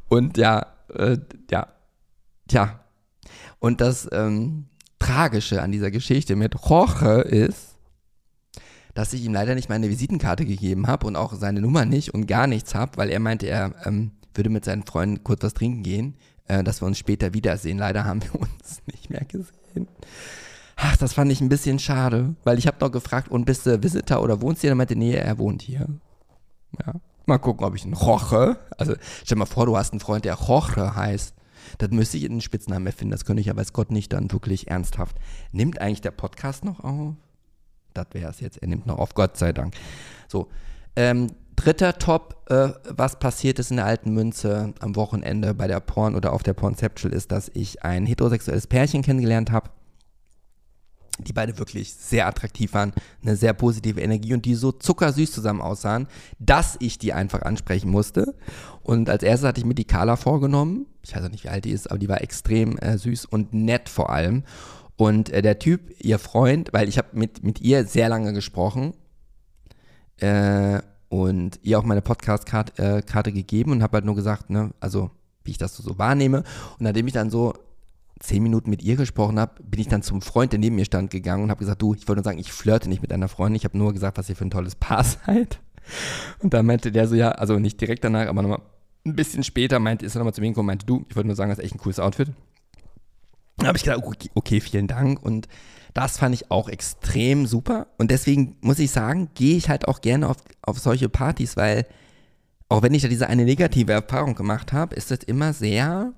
Und 0.07 0.37
ja, 0.37 0.65
äh, 0.93 1.17
ja, 1.49 1.67
tja. 2.47 2.79
Und 3.59 3.81
das 3.81 4.07
ähm, 4.11 4.65
Tragische 4.99 5.61
an 5.61 5.71
dieser 5.71 5.91
Geschichte 5.91 6.35
mit 6.35 6.55
Jorge 6.67 7.21
ist, 7.21 7.75
dass 8.93 9.13
ich 9.13 9.23
ihm 9.23 9.33
leider 9.33 9.55
nicht 9.55 9.69
meine 9.69 9.89
Visitenkarte 9.89 10.45
gegeben 10.45 10.87
habe 10.87 11.07
und 11.07 11.15
auch 11.15 11.33
seine 11.33 11.61
Nummer 11.61 11.85
nicht 11.85 12.13
und 12.13 12.27
gar 12.27 12.47
nichts 12.47 12.75
habe, 12.75 12.97
weil 12.97 13.09
er 13.09 13.19
meinte, 13.19 13.47
er 13.47 13.73
ähm, 13.85 14.11
würde 14.33 14.49
mit 14.49 14.65
seinen 14.65 14.83
Freunden 14.83 15.23
kurz 15.23 15.43
was 15.43 15.53
trinken 15.53 15.83
gehen, 15.83 16.15
äh, 16.47 16.63
dass 16.63 16.81
wir 16.81 16.87
uns 16.87 16.97
später 16.97 17.33
wiedersehen. 17.33 17.77
Leider 17.77 18.05
haben 18.05 18.21
wir 18.23 18.35
uns 18.41 18.81
nicht 18.87 19.09
mehr 19.09 19.23
gesehen. 19.25 19.58
Ach, 20.75 20.95
das 20.97 21.13
fand 21.13 21.31
ich 21.31 21.41
ein 21.41 21.49
bisschen 21.49 21.77
schade, 21.79 22.35
weil 22.43 22.57
ich 22.57 22.67
habe 22.67 22.77
noch 22.79 22.91
gefragt, 22.91 23.29
und 23.29 23.45
bist 23.45 23.65
du 23.65 23.83
Visitor 23.83 24.21
oder 24.21 24.41
wohnst 24.41 24.61
du 24.61 24.67
hier? 24.67 24.71
Er 24.71 24.75
meinte, 24.75 24.95
nee, 24.95 25.13
er 25.13 25.37
wohnt 25.37 25.61
hier. 25.61 25.87
Ja. 26.85 26.93
Mal 27.25 27.37
gucken, 27.37 27.65
ob 27.65 27.75
ich 27.75 27.83
einen 27.83 27.93
Roche, 27.93 28.57
also 28.77 28.95
stell 29.23 29.37
mal 29.37 29.45
vor, 29.45 29.65
du 29.65 29.77
hast 29.77 29.91
einen 29.91 29.99
Freund, 29.99 30.25
der 30.25 30.35
Roche 30.35 30.95
heißt. 30.95 31.35
Das 31.77 31.91
müsste 31.91 32.17
ich 32.17 32.25
einen 32.25 32.41
Spitznamen 32.41 32.87
erfinden, 32.87 33.11
das 33.11 33.25
könnte 33.25 33.41
ich 33.41 33.47
ja 33.47 33.55
weiß 33.55 33.73
Gott 33.73 33.91
nicht 33.91 34.13
dann 34.13 34.31
wirklich 34.31 34.69
ernsthaft. 34.69 35.17
Nimmt 35.51 35.79
eigentlich 35.81 36.01
der 36.01 36.11
Podcast 36.11 36.63
noch 36.63 36.79
auf? 36.79 37.13
Das 37.93 38.07
wäre 38.13 38.31
es 38.31 38.39
jetzt, 38.39 38.57
er 38.57 38.67
nimmt 38.67 38.87
noch 38.87 38.97
auf, 38.97 39.13
Gott 39.13 39.37
sei 39.37 39.51
Dank. 39.51 39.75
So, 40.27 40.47
ähm, 40.95 41.27
dritter 41.59 41.97
Top, 41.97 42.49
äh, 42.49 42.69
was 42.89 43.19
passiert 43.19 43.59
ist 43.59 43.69
in 43.69 43.77
der 43.77 43.85
alten 43.85 44.13
Münze 44.13 44.73
am 44.79 44.95
Wochenende 44.95 45.53
bei 45.53 45.67
der 45.67 45.81
Porn 45.81 46.15
oder 46.15 46.31
auf 46.31 46.41
der 46.41 46.53
Pornceptual 46.53 47.13
ist, 47.13 47.31
dass 47.31 47.51
ich 47.53 47.83
ein 47.83 48.05
heterosexuelles 48.05 48.67
Pärchen 48.67 49.01
kennengelernt 49.01 49.51
habe 49.51 49.69
die 51.21 51.33
beide 51.33 51.57
wirklich 51.57 51.93
sehr 51.93 52.27
attraktiv 52.27 52.73
waren, 52.73 52.93
eine 53.21 53.35
sehr 53.35 53.51
positive 53.51 53.99
Energie 53.99 54.33
und 54.33 54.45
die 54.45 54.55
so 54.55 54.71
zuckersüß 54.71 55.33
zusammen 55.33 55.59
aussahen, 55.59 56.07
dass 56.39 56.77
ich 56.79 56.97
die 56.97 57.11
einfach 57.11 57.41
ansprechen 57.41 57.89
musste. 57.89 58.35
Und 58.83 59.09
als 59.09 59.23
erstes 59.23 59.49
hatte 59.49 59.59
ich 59.59 59.65
mir 59.65 59.75
die 59.75 59.83
Carla 59.83 60.15
vorgenommen. 60.15 60.85
Ich 61.03 61.13
weiß 61.13 61.25
auch 61.25 61.29
nicht, 61.29 61.43
wie 61.43 61.49
alt 61.49 61.65
die 61.65 61.71
ist, 61.71 61.91
aber 61.91 61.99
die 61.99 62.07
war 62.07 62.21
extrem 62.21 62.77
äh, 62.77 62.97
süß 62.97 63.25
und 63.25 63.53
nett 63.53 63.89
vor 63.89 64.11
allem. 64.11 64.43
Und 64.95 65.29
äh, 65.29 65.41
der 65.41 65.59
Typ, 65.59 65.91
ihr 65.99 66.19
Freund, 66.19 66.71
weil 66.71 66.87
ich 66.87 66.97
habe 66.97 67.09
mit, 67.11 67.43
mit 67.43 67.59
ihr 67.59 67.83
sehr 67.85 68.07
lange 68.07 68.31
gesprochen 68.31 68.93
äh, 70.21 70.79
und 71.09 71.59
ihr 71.63 71.79
auch 71.79 71.83
meine 71.83 72.01
Podcast-Karte 72.01 72.99
äh, 73.29 73.33
gegeben 73.33 73.71
und 73.71 73.83
habe 73.83 73.97
halt 73.97 74.05
nur 74.05 74.15
gesagt, 74.15 74.49
ne, 74.49 74.71
also 74.79 75.09
wie 75.43 75.51
ich 75.51 75.57
das 75.57 75.75
so, 75.75 75.97
wahrnehme. 75.97 76.39
Und 76.39 76.81
nachdem 76.81 77.07
ich 77.07 77.13
dann 77.13 77.29
so 77.29 77.53
zehn 78.19 78.43
Minuten 78.43 78.69
mit 78.69 78.83
ihr 78.83 78.95
gesprochen 78.95 79.39
habe, 79.39 79.61
bin 79.63 79.79
ich 79.81 79.87
dann 79.87 80.03
zum 80.03 80.21
Freund, 80.21 80.51
der 80.51 80.59
neben 80.59 80.75
mir 80.75 80.85
stand, 80.85 81.09
gegangen 81.09 81.43
und 81.43 81.49
habe 81.49 81.59
gesagt, 81.59 81.81
du, 81.81 81.93
ich 81.93 82.07
wollte 82.07 82.19
nur 82.19 82.25
sagen, 82.25 82.39
ich 82.39 82.51
flirte 82.51 82.89
nicht 82.89 83.01
mit 83.01 83.11
einer 83.11 83.27
Freundin, 83.27 83.55
ich 83.55 83.63
habe 83.63 83.77
nur 83.77 83.93
gesagt, 83.93 84.17
was 84.17 84.29
ihr 84.29 84.35
für 84.35 84.45
ein 84.45 84.51
tolles 84.51 84.75
Paar 84.75 85.03
seid. 85.25 85.59
Und 86.39 86.53
dann 86.53 86.65
meinte 86.65 86.91
der 86.91 87.07
so, 87.07 87.15
ja, 87.15 87.31
also 87.31 87.57
nicht 87.57 87.81
direkt 87.81 88.03
danach, 88.03 88.27
aber 88.27 88.41
nochmal 88.41 88.61
ein 89.05 89.15
bisschen 89.15 89.43
später 89.43 89.79
meinte, 89.79 90.05
ist 90.05 90.15
er 90.15 90.19
nochmal 90.19 90.33
zu 90.33 90.41
mir 90.41 90.49
gekommen 90.49 90.65
und 90.65 90.73
meinte, 90.73 90.85
du, 90.85 91.05
ich 91.09 91.15
wollte 91.15 91.27
nur 91.27 91.35
sagen, 91.35 91.49
das 91.49 91.59
ist 91.59 91.65
echt 91.65 91.75
ein 91.75 91.79
cooles 91.79 91.99
Outfit. 91.99 92.29
Dann 93.57 93.67
habe 93.67 93.77
ich 93.77 93.83
gesagt, 93.83 94.05
okay, 94.05 94.29
okay, 94.35 94.59
vielen 94.59 94.87
Dank. 94.87 95.23
Und 95.23 95.47
Das 95.93 96.17
fand 96.17 96.35
ich 96.35 96.51
auch 96.51 96.69
extrem 96.69 97.45
super. 97.45 97.87
Und 97.97 98.11
deswegen 98.11 98.57
muss 98.61 98.79
ich 98.79 98.91
sagen, 98.91 99.29
gehe 99.33 99.57
ich 99.57 99.69
halt 99.69 99.87
auch 99.87 100.01
gerne 100.01 100.29
auf, 100.29 100.37
auf 100.61 100.79
solche 100.79 101.09
Partys, 101.09 101.57
weil 101.57 101.85
auch 102.69 102.83
wenn 102.83 102.93
ich 102.93 103.01
da 103.01 103.07
diese 103.07 103.27
eine 103.27 103.45
negative 103.45 103.91
Erfahrung 103.91 104.35
gemacht 104.35 104.73
habe, 104.73 104.95
ist 104.95 105.11
das 105.11 105.19
immer 105.19 105.53
sehr 105.53 106.13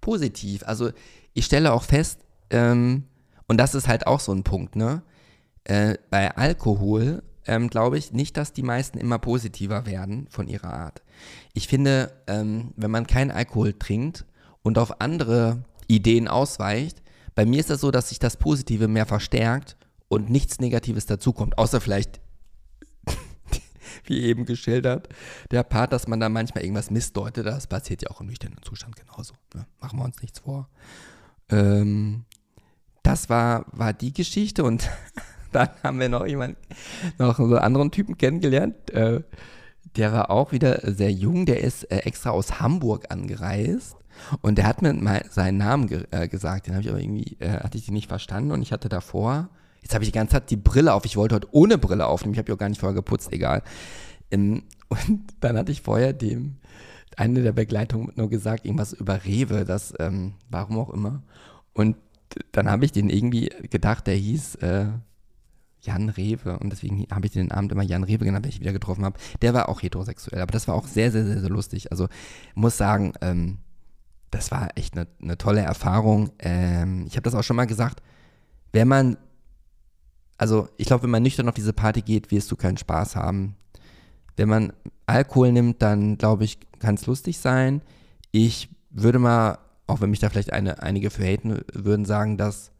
positiv. 0.00 0.62
Also 0.64 0.90
ich 1.34 1.44
stelle 1.44 1.72
auch 1.72 1.82
fest, 1.82 2.20
ähm, 2.50 3.04
und 3.46 3.58
das 3.58 3.74
ist 3.74 3.88
halt 3.88 4.06
auch 4.06 4.20
so 4.20 4.32
ein 4.32 4.44
Punkt, 4.44 4.76
ne? 4.76 5.02
Äh, 5.64 5.96
bei 6.10 6.34
Alkohol 6.36 7.22
ähm, 7.46 7.68
glaube 7.68 7.98
ich 7.98 8.12
nicht, 8.12 8.36
dass 8.36 8.52
die 8.52 8.62
meisten 8.62 8.98
immer 8.98 9.18
positiver 9.18 9.86
werden 9.86 10.26
von 10.30 10.48
ihrer 10.48 10.72
Art. 10.72 11.02
Ich 11.54 11.66
finde, 11.66 12.12
ähm, 12.26 12.72
wenn 12.76 12.90
man 12.90 13.06
keinen 13.06 13.30
Alkohol 13.30 13.72
trinkt 13.72 14.26
und 14.62 14.78
auf 14.78 15.00
andere 15.00 15.64
Ideen 15.88 16.28
ausweicht, 16.28 17.02
bei 17.38 17.46
mir 17.46 17.60
ist 17.60 17.70
das 17.70 17.82
so, 17.82 17.92
dass 17.92 18.08
sich 18.08 18.18
das 18.18 18.36
Positive 18.36 18.88
mehr 18.88 19.06
verstärkt 19.06 19.76
und 20.08 20.28
nichts 20.28 20.58
Negatives 20.58 21.06
dazukommt, 21.06 21.56
außer 21.56 21.80
vielleicht, 21.80 22.20
wie 24.06 24.22
eben 24.22 24.44
geschildert, 24.44 25.08
der 25.52 25.62
Part, 25.62 25.92
dass 25.92 26.08
man 26.08 26.18
da 26.18 26.28
manchmal 26.28 26.64
irgendwas 26.64 26.90
missdeutet, 26.90 27.46
das 27.46 27.68
passiert 27.68 28.02
ja 28.02 28.10
auch 28.10 28.20
im 28.20 28.26
nüchternen 28.26 28.58
Zustand 28.64 28.96
genauso. 28.96 29.34
Ne? 29.54 29.66
Machen 29.78 30.00
wir 30.00 30.04
uns 30.04 30.20
nichts 30.20 30.40
vor. 30.40 30.68
Ähm, 31.48 32.24
das 33.04 33.28
war, 33.28 33.66
war 33.70 33.92
die 33.92 34.12
Geschichte 34.12 34.64
und 34.64 34.90
dann 35.52 35.68
haben 35.84 36.00
wir 36.00 36.08
noch 36.08 36.26
jemanden, 36.26 36.60
noch 37.18 37.38
einen 37.38 37.54
anderen 37.54 37.92
Typen 37.92 38.18
kennengelernt. 38.18 38.90
Äh, 38.90 39.22
der 39.94 40.12
war 40.12 40.32
auch 40.32 40.50
wieder 40.50 40.80
sehr 40.92 41.12
jung, 41.12 41.46
der 41.46 41.60
ist 41.60 41.84
äh, 41.84 41.98
extra 41.98 42.30
aus 42.30 42.58
Hamburg 42.58 43.12
angereist 43.12 43.96
und 44.42 44.58
der 44.58 44.66
hat 44.66 44.82
mir 44.82 44.92
mal 44.94 45.24
seinen 45.30 45.58
Namen 45.58 45.86
ge 45.86 46.04
äh, 46.10 46.28
gesagt, 46.28 46.66
den 46.66 46.74
habe 46.74 46.82
ich 46.82 46.90
aber 46.90 47.00
irgendwie, 47.00 47.36
äh, 47.40 47.60
hatte 47.60 47.78
ich 47.78 47.84
den 47.84 47.94
nicht 47.94 48.08
verstanden 48.08 48.52
und 48.52 48.62
ich 48.62 48.72
hatte 48.72 48.88
davor, 48.88 49.48
jetzt 49.82 49.94
habe 49.94 50.04
ich 50.04 50.10
die 50.10 50.16
ganze 50.16 50.32
Zeit 50.32 50.50
die 50.50 50.56
Brille 50.56 50.94
auf, 50.94 51.04
ich 51.04 51.16
wollte 51.16 51.34
heute 51.34 51.48
ohne 51.52 51.78
Brille 51.78 52.06
aufnehmen, 52.06 52.34
ich 52.34 52.38
habe 52.38 52.48
ja 52.48 52.54
auch 52.54 52.58
gar 52.58 52.68
nicht 52.68 52.80
vorher 52.80 52.94
geputzt, 52.94 53.32
egal. 53.32 53.62
Ähm, 54.30 54.64
und 54.88 55.34
dann 55.40 55.56
hatte 55.56 55.72
ich 55.72 55.82
vorher 55.82 56.12
dem, 56.12 56.56
eine 57.16 57.42
der 57.42 57.52
Begleitungen 57.52 58.12
nur 58.14 58.30
gesagt, 58.30 58.64
irgendwas 58.64 58.92
über 58.92 59.24
Rewe, 59.24 59.64
das, 59.64 59.92
ähm, 59.98 60.34
warum 60.50 60.78
auch 60.78 60.90
immer. 60.90 61.22
Und 61.74 61.96
dann 62.52 62.70
habe 62.70 62.84
ich 62.84 62.92
den 62.92 63.10
irgendwie 63.10 63.50
gedacht, 63.70 64.06
der 64.06 64.14
hieß 64.14 64.56
äh, 64.56 64.86
Jan 65.80 66.08
Rewe 66.08 66.58
und 66.58 66.70
deswegen 66.70 67.06
habe 67.10 67.26
ich 67.26 67.32
den 67.32 67.52
Abend 67.52 67.72
immer 67.72 67.82
Jan 67.82 68.04
Rewe 68.04 68.24
genannt, 68.24 68.44
wenn 68.44 68.50
ich 68.50 68.56
ihn 68.56 68.62
wieder 68.62 68.72
getroffen 68.72 69.04
habe. 69.04 69.18
Der 69.42 69.54
war 69.54 69.68
auch 69.68 69.82
heterosexuell, 69.82 70.40
aber 70.40 70.52
das 70.52 70.68
war 70.68 70.74
auch 70.74 70.86
sehr, 70.86 71.12
sehr, 71.12 71.24
sehr, 71.24 71.40
sehr 71.40 71.50
lustig. 71.50 71.90
Also 71.92 72.08
muss 72.54 72.76
sagen, 72.76 73.12
ähm, 73.20 73.58
das 74.30 74.50
war 74.50 74.68
echt 74.76 74.96
eine, 74.96 75.06
eine 75.22 75.38
tolle 75.38 75.60
Erfahrung. 75.60 76.30
Ähm, 76.38 77.06
ich 77.06 77.14
habe 77.14 77.22
das 77.22 77.34
auch 77.34 77.42
schon 77.42 77.56
mal 77.56 77.66
gesagt, 77.66 78.02
wenn 78.72 78.88
man, 78.88 79.16
also 80.36 80.68
ich 80.76 80.86
glaube, 80.86 81.04
wenn 81.04 81.10
man 81.10 81.22
nüchtern 81.22 81.48
auf 81.48 81.54
diese 81.54 81.72
Party 81.72 82.02
geht, 82.02 82.30
wirst 82.30 82.50
du 82.50 82.56
keinen 82.56 82.76
Spaß 82.76 83.16
haben. 83.16 83.56
Wenn 84.36 84.48
man 84.48 84.72
Alkohol 85.06 85.52
nimmt, 85.52 85.82
dann 85.82 86.18
glaube 86.18 86.44
ich, 86.44 86.58
kann 86.78 86.94
es 86.94 87.06
lustig 87.06 87.38
sein. 87.38 87.82
Ich 88.30 88.68
würde 88.90 89.18
mal, 89.18 89.58
auch 89.86 90.00
wenn 90.00 90.10
mich 90.10 90.20
da 90.20 90.28
vielleicht 90.28 90.52
eine, 90.52 90.82
einige 90.82 91.10
für 91.10 91.24
haten 91.24 91.60
würden, 91.72 92.04
sagen, 92.04 92.36
dass 92.36 92.70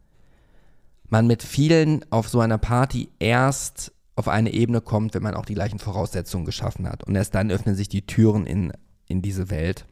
man 1.09 1.27
mit 1.27 1.41
vielen 1.41 2.05
auf 2.11 2.29
so 2.29 2.39
einer 2.39 2.59
Party 2.59 3.09
erst 3.19 3.91
auf 4.15 4.27
eine 4.27 4.53
Ebene 4.53 4.81
kommt, 4.81 5.15
wenn 5.15 5.23
man 5.23 5.33
auch 5.33 5.45
die 5.45 5.55
gleichen 5.55 5.79
Voraussetzungen 5.79 6.45
geschaffen 6.45 6.87
hat. 6.87 7.03
Und 7.03 7.15
erst 7.15 7.33
dann 7.33 7.51
öffnen 7.51 7.75
sich 7.75 7.89
die 7.89 8.05
Türen 8.05 8.45
in, 8.45 8.71
in 9.07 9.21
diese 9.21 9.49
Welt 9.49 9.85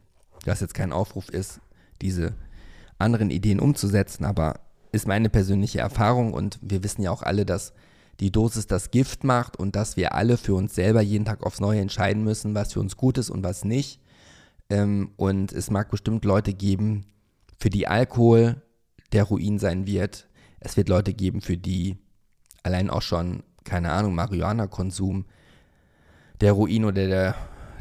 dass 0.47 0.61
jetzt 0.61 0.73
kein 0.73 0.93
Aufruf 0.93 1.29
ist, 1.29 1.59
diese 2.01 2.33
anderen 2.97 3.29
Ideen 3.29 3.59
umzusetzen, 3.59 4.23
aber 4.23 4.61
ist 4.93 5.07
meine 5.07 5.29
persönliche 5.29 5.79
Erfahrung 5.79 6.33
und 6.33 6.57
wir 6.61 6.83
wissen 6.83 7.01
ja 7.01 7.11
auch 7.11 7.21
alle, 7.21 7.45
dass 7.45 7.73
die 8.21 8.31
Dosis 8.31 8.65
das 8.65 8.89
Gift 8.89 9.25
macht 9.25 9.57
und 9.57 9.75
dass 9.75 9.97
wir 9.97 10.15
alle 10.15 10.37
für 10.37 10.55
uns 10.55 10.73
selber 10.73 11.01
jeden 11.01 11.25
Tag 11.25 11.43
aufs 11.43 11.59
Neue 11.59 11.81
entscheiden 11.81 12.23
müssen, 12.23 12.55
was 12.55 12.73
für 12.73 12.79
uns 12.79 12.95
gut 12.95 13.17
ist 13.17 13.29
und 13.29 13.43
was 13.43 13.65
nicht. 13.65 13.99
Ähm, 14.69 15.11
und 15.17 15.51
es 15.51 15.69
mag 15.69 15.91
bestimmt 15.91 16.23
Leute 16.23 16.53
geben, 16.53 17.05
für 17.59 17.69
die 17.69 17.87
Alkohol 17.87 18.61
der 19.11 19.25
Ruin 19.25 19.59
sein 19.59 19.85
wird. 19.85 20.27
Es 20.59 20.77
wird 20.77 20.87
Leute 20.87 21.13
geben, 21.13 21.41
für 21.41 21.57
die 21.57 21.97
allein 22.63 22.89
auch 22.89 23.01
schon, 23.01 23.43
keine 23.65 23.91
Ahnung, 23.91 24.15
Marihuana-Konsum 24.15 25.25
der 26.39 26.53
Ruin 26.53 26.85
oder 26.85 27.07
der 27.07 27.35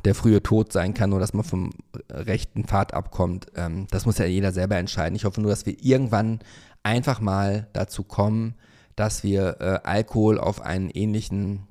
der 0.06 0.14
frühe 0.14 0.40
Tod 0.40 0.72
sein 0.72 0.94
kann, 0.94 1.10
nur 1.10 1.18
dass 1.18 1.34
man 1.34 1.44
vom 1.44 1.72
rechten 2.08 2.64
Pfad 2.64 2.94
abkommt. 2.94 3.48
Ähm, 3.56 3.88
das 3.90 4.06
muss 4.06 4.18
ja 4.18 4.24
jeder 4.24 4.52
selber 4.52 4.76
entscheiden. 4.76 5.16
Ich 5.16 5.24
hoffe 5.24 5.40
nur, 5.40 5.50
dass 5.50 5.66
wir 5.66 5.76
irgendwann 5.82 6.38
einfach 6.84 7.20
mal 7.20 7.66
dazu 7.72 8.04
kommen, 8.04 8.54
dass 8.94 9.24
wir 9.24 9.56
äh, 9.60 9.80
Alkohol 9.82 10.38
auf 10.38 10.60
einen 10.60 10.90
ähnlichen, 10.90 11.66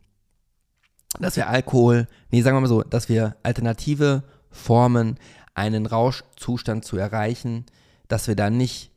dass 1.17 1.37
wir 1.37 1.47
Alkohol, 1.47 2.07
nee, 2.29 2.41
sagen 2.41 2.57
wir 2.57 2.61
mal 2.61 2.67
so, 2.67 2.83
dass 2.83 3.07
wir 3.07 3.37
alternative 3.41 4.23
Formen, 4.51 5.17
einen 5.53 5.85
Rauschzustand 5.85 6.83
zu 6.83 6.97
erreichen, 6.97 7.65
dass 8.09 8.27
wir 8.27 8.35
dann 8.35 8.57
nicht 8.57 8.91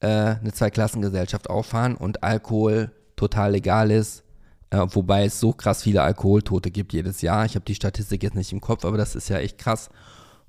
äh, 0.00 0.06
eine 0.06 0.52
Zweiklassengesellschaft 0.54 1.50
auffahren 1.50 1.94
und 1.94 2.22
Alkohol 2.22 2.90
total 3.16 3.52
legal 3.52 3.90
ist 3.90 4.24
äh, 4.72 4.86
wobei 4.94 5.26
es 5.26 5.38
so 5.38 5.52
krass 5.52 5.82
viele 5.82 6.02
Alkoholtote 6.02 6.70
gibt 6.70 6.94
jedes 6.94 7.20
Jahr. 7.20 7.44
Ich 7.44 7.56
habe 7.56 7.64
die 7.66 7.74
Statistik 7.74 8.22
jetzt 8.22 8.34
nicht 8.34 8.52
im 8.52 8.62
Kopf, 8.62 8.86
aber 8.86 8.96
das 8.96 9.14
ist 9.14 9.28
ja 9.28 9.36
echt 9.36 9.58
krass. 9.58 9.90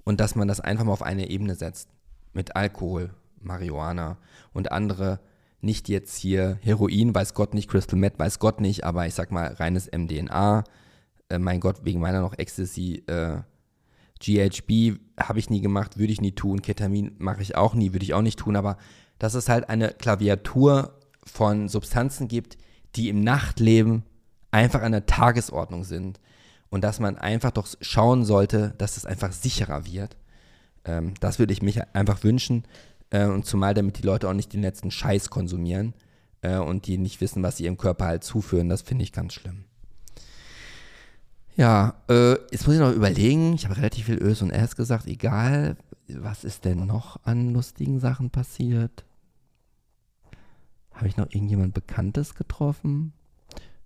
Und 0.05 0.21
dass 0.21 0.35
man 0.35 0.47
das 0.47 0.61
einfach 0.61 0.85
mal 0.85 0.93
auf 0.93 1.01
eine 1.01 1.29
Ebene 1.29 1.55
setzt. 1.55 1.89
Mit 2.31 2.55
Alkohol, 2.55 3.13
Marihuana 3.41 4.17
und 4.53 4.71
andere, 4.71 5.19
nicht 5.59 5.89
jetzt 5.89 6.15
hier 6.15 6.57
Heroin, 6.61 7.13
weiß 7.13 7.33
Gott 7.33 7.53
nicht, 7.53 7.69
Crystal 7.69 7.99
Meth, 7.99 8.17
weiß 8.17 8.39
Gott 8.39 8.61
nicht, 8.61 8.85
aber 8.85 9.05
ich 9.05 9.13
sag 9.13 9.31
mal 9.31 9.53
reines 9.53 9.91
MDNA. 9.91 10.63
Äh, 11.27 11.37
mein 11.37 11.59
Gott, 11.59 11.83
wegen 11.83 11.99
meiner 11.99 12.21
noch 12.21 12.37
Ecstasy. 12.37 13.03
Äh, 13.07 13.41
GHB 14.21 14.99
habe 15.19 15.39
ich 15.39 15.49
nie 15.49 15.59
gemacht, 15.59 15.97
würde 15.97 16.13
ich 16.13 16.21
nie 16.21 16.31
tun. 16.31 16.61
Ketamin 16.61 17.13
mache 17.17 17.41
ich 17.41 17.55
auch 17.55 17.73
nie, 17.73 17.91
würde 17.91 18.05
ich 18.05 18.13
auch 18.13 18.21
nicht 18.21 18.39
tun. 18.39 18.55
Aber 18.55 18.77
dass 19.19 19.33
es 19.33 19.49
halt 19.49 19.67
eine 19.67 19.89
Klaviatur 19.89 20.97
von 21.25 21.67
Substanzen 21.67 22.29
gibt, 22.29 22.57
die 22.95 23.09
im 23.09 23.19
Nachtleben 23.19 24.03
einfach 24.53 24.81
an 24.81 24.91
der 24.91 25.05
Tagesordnung 25.05 25.83
sind 25.83 26.19
und 26.69 26.83
dass 26.83 26.99
man 26.99 27.17
einfach 27.17 27.51
doch 27.51 27.67
schauen 27.81 28.23
sollte, 28.23 28.73
dass 28.77 28.97
es 28.97 29.05
einfach 29.05 29.31
sicherer 29.31 29.85
wird. 29.85 30.15
Ähm, 30.85 31.15
das 31.19 31.39
würde 31.39 31.53
ich 31.53 31.61
mich 31.61 31.81
einfach 31.95 32.23
wünschen 32.23 32.63
äh, 33.09 33.25
und 33.25 33.45
zumal 33.45 33.73
damit 33.73 33.97
die 33.97 34.05
Leute 34.05 34.29
auch 34.29 34.33
nicht 34.33 34.53
den 34.53 34.61
letzten 34.61 34.91
Scheiß 34.91 35.29
konsumieren 35.29 35.93
äh, 36.41 36.57
und 36.57 36.87
die 36.87 36.97
nicht 36.97 37.19
wissen, 37.19 37.41
was 37.41 37.57
sie 37.57 37.65
ihrem 37.65 37.77
Körper 37.77 38.05
halt 38.05 38.23
zuführen, 38.23 38.69
das 38.69 38.83
finde 38.83 39.03
ich 39.03 39.11
ganz 39.11 39.33
schlimm. 39.33 39.65
Ja, 41.55 42.01
äh, 42.09 42.33
jetzt 42.51 42.65
muss 42.65 42.75
ich 42.75 42.81
noch 42.81 42.93
überlegen, 42.93 43.53
ich 43.53 43.65
habe 43.65 43.77
relativ 43.77 44.05
viel 44.05 44.21
Ös 44.21 44.41
und 44.41 44.51
S 44.51 44.75
gesagt, 44.75 45.07
egal, 45.07 45.77
was 46.07 46.43
ist 46.43 46.65
denn 46.65 46.85
noch 46.85 47.23
an 47.23 47.53
lustigen 47.53 47.99
Sachen 47.99 48.29
passiert? 48.29 49.05
Habe 50.91 51.07
ich 51.07 51.17
noch 51.17 51.27
irgendjemand 51.27 51.73
Bekanntes 51.73 52.35
getroffen? 52.35 53.13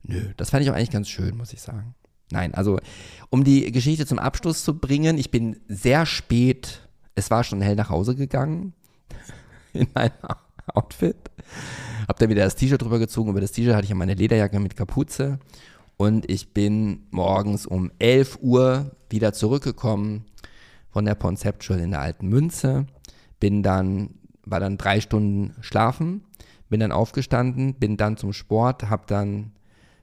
Nö, 0.08 0.34
das 0.38 0.50
fand 0.50 0.64
ich 0.64 0.72
auch 0.72 0.76
eigentlich 0.76 0.92
ganz 0.92 1.10
schön, 1.10 1.38
muss 1.38 1.54
ich 1.54 1.62
sagen. 1.62 1.94
Nein, 2.32 2.54
also 2.54 2.80
um 3.30 3.44
die 3.44 3.72
Geschichte 3.72 4.06
zum 4.06 4.20
Abschluss 4.20 4.64
zu 4.64 4.78
bringen, 4.78 5.18
ich 5.18 5.32
bin 5.32 5.60
sehr 5.68 6.06
spät, 6.06 6.88
es 7.16 7.30
war 7.30 7.44
schon 7.44 7.62
hell 7.62 7.76
nach 7.76 7.90
Hause 7.90 8.16
gegangen 8.16 8.74
in 9.74 9.88
meinem 9.94 10.12
Outfit. 10.74 11.18
Hab 12.08 12.20
dann 12.20 12.30
wieder 12.30 12.44
das 12.44 12.56
T-Shirt 12.56 12.82
drüber 12.82 13.00
gezogen, 13.00 13.30
über 13.30 13.42
das 13.42 13.52
T-Shirt 13.52 13.76
hatte 13.76 13.86
ich 13.86 13.90
ja 13.90 13.96
meine 13.96 14.14
Lederjacke 14.14 14.60
mit 14.60 14.76
Kapuze 14.76 15.40
und 15.98 16.30
ich 16.30 16.54
bin 16.54 17.08
morgens 17.12 17.66
um 17.66 17.92
11 18.00 18.40
Uhr 18.42 18.96
wieder 19.10 19.34
zurückgekommen 19.34 20.26
von 20.90 21.06
der 21.06 21.16
Conceptual 21.16 21.80
in 21.80 21.92
der 21.92 22.02
alten 22.02 22.28
Münze, 22.28 22.88
bin 23.40 23.64
dann, 23.64 24.12
war 24.46 24.60
dann 24.60 24.78
drei 24.78 25.02
Stunden 25.02 25.56
schlafen, 25.62 26.24
bin 26.70 26.80
dann 26.80 26.92
aufgestanden, 26.92 27.76
bin 27.76 27.98
dann 27.98 28.18
zum 28.18 28.34
Sport, 28.34 28.90
habe 28.90 29.04
dann 29.08 29.52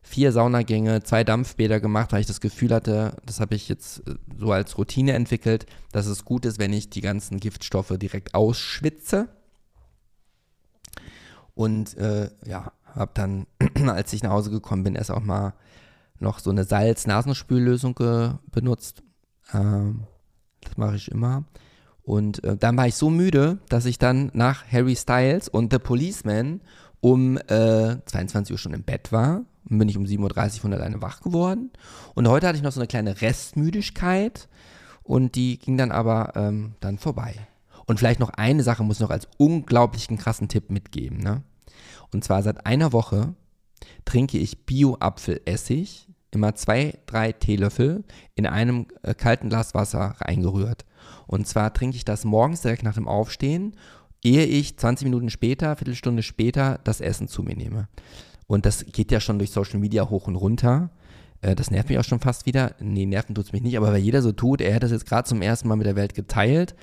vier 0.05 0.33
Saunagänge, 0.33 1.03
zwei 1.03 1.25
Dampfbäder 1.25 1.81
gemacht, 1.81 2.13
weil 2.13 2.21
ich 2.21 2.27
das 2.27 2.43
Gefühl 2.43 2.73
hatte, 2.73 3.17
das 3.25 3.41
habe 3.41 3.55
ich 3.55 3.69
jetzt 3.69 4.07
äh, 4.07 4.15
so 4.39 4.53
als 4.53 4.77
Routine 4.79 5.15
entwickelt, 5.15 5.67
dass 5.93 6.07
es 6.07 6.25
gut 6.25 6.45
ist, 6.45 6.59
wenn 6.59 6.73
ich 6.73 6.91
die 6.91 7.01
ganzen 7.01 7.41
Giftstoffe 7.41 7.95
direkt 7.97 8.35
ausschwitze. 8.35 9.29
Und 11.55 11.97
äh, 11.97 12.31
ja, 12.45 12.73
habe 12.95 13.13
dann, 13.15 13.47
als 13.89 14.13
ich 14.13 14.23
nach 14.23 14.31
Hause 14.31 14.51
gekommen 14.51 14.85
bin, 14.85 14.95
erst 14.95 15.11
auch 15.11 15.23
mal 15.23 15.55
noch 16.21 16.39
so 16.39 16.51
eine 16.51 16.65
Salz-Nasenspüllösung 16.65 17.95
benutzt. 18.51 19.03
Ähm, 19.53 20.05
das 20.61 20.77
mache 20.77 20.97
ich 20.97 21.11
immer. 21.11 21.45
Und 22.03 22.45
äh, 22.45 22.57
dann 22.57 22.77
war 22.77 22.87
ich 22.87 22.95
so 22.95 23.09
müde, 23.09 23.59
dass 23.71 23.87
ich 23.87 23.99
dann 23.99 24.31
nach 24.35 24.71
Harry 24.71 24.97
Styles 24.97 25.49
und 25.49 25.73
The 25.73 25.79
Policeman 25.79 26.61
um 27.01 27.39
äh, 27.39 27.97
22 28.05 28.53
Uhr 28.53 28.59
schon 28.59 28.75
im 28.75 28.83
Bett 28.83 29.11
war 29.11 29.45
und 29.69 29.79
bin 29.79 29.89
ich 29.89 29.97
um 29.97 30.05
7.30 30.05 30.57
Uhr 30.57 30.61
von 30.61 30.73
alleine 30.73 31.03
wach 31.03 31.21
geworden. 31.21 31.71
Und 32.15 32.29
heute 32.29 32.47
hatte 32.47 32.57
ich 32.57 32.63
noch 32.63 32.73
so 32.73 32.81
eine 32.81 32.87
kleine 32.87 33.21
Restmüdigkeit 33.21 34.49
und 35.03 35.35
die 35.35 35.59
ging 35.59 35.77
dann 35.77 35.93
aber 35.93 36.33
ähm, 36.37 36.75
dann 36.81 36.99
vorbei. 36.99 37.35
Und 37.87 37.99
vielleicht 37.99 38.21
noch 38.21 38.31
eine 38.31 38.63
Sache 38.63 38.83
muss 38.83 38.97
ich 38.97 39.03
noch 39.03 39.11
als 39.11 39.29
unglaublichen 39.37 40.17
krassen 40.17 40.49
Tipp 40.49 40.71
mitgeben. 40.71 41.19
Ne? 41.19 41.43
Und 42.13 42.25
zwar 42.25 42.43
seit 42.43 42.67
einer 42.67 42.93
Woche 42.93 43.35
trinke 44.05 44.39
ich 44.39 44.65
Bio-Apfelessig, 44.65 46.09
immer 46.31 46.55
zwei, 46.55 46.99
drei 47.07 47.33
Teelöffel 47.33 48.05
in 48.35 48.47
einem 48.47 48.87
äh, 49.03 49.15
kalten 49.15 49.49
Glas 49.49 49.75
Wasser 49.75 50.17
eingerührt. 50.21 50.85
Und 51.27 51.47
zwar 51.47 51.73
trinke 51.73 51.97
ich 51.97 52.05
das 52.05 52.25
morgens 52.25 52.63
direkt 52.63 52.83
nach 52.83 52.95
dem 52.95 53.09
Aufstehen, 53.09 53.77
ehe 54.23 54.45
ich 54.45 54.79
20 54.79 55.05
Minuten 55.05 55.31
später, 55.31 55.77
Viertelstunde 55.77 56.23
später 56.23 56.81
das 56.85 57.01
Essen 57.01 57.29
zu 57.29 57.43
mir 57.43 57.57
nehme. 57.57 57.89
Und 58.47 58.67
das 58.67 58.85
geht 58.87 59.11
ja 59.11 59.21
schon 59.21 59.39
durch 59.39 59.51
Social 59.51 59.79
Media 59.79 60.09
hoch 60.09 60.27
und 60.27 60.37
runter. 60.37 60.91
Äh, 61.41 61.55
das 61.55 61.71
nervt 61.71 61.89
mich 61.89 61.99
auch 61.99 62.05
schon 62.05 62.21
fast 62.21 62.47
wieder. 62.47 62.75
Nee, 62.81 63.07
nerven 63.07 63.35
tut 63.35 63.47
es 63.47 63.53
mich 63.53 63.63
nicht, 63.63 63.77
aber 63.77 63.93
weil 63.93 64.01
jeder 64.01 64.23
so 64.23 64.33
tut, 64.33 64.61
er 64.61 64.75
hat 64.75 64.83
das 64.83 64.91
jetzt 64.91 65.07
gerade 65.07 65.29
zum 65.29 65.43
ersten 65.43 65.69
Mal 65.69 65.77
mit 65.77 65.87
der 65.87 65.97
Welt 65.97 66.15
geteilt. 66.15 66.75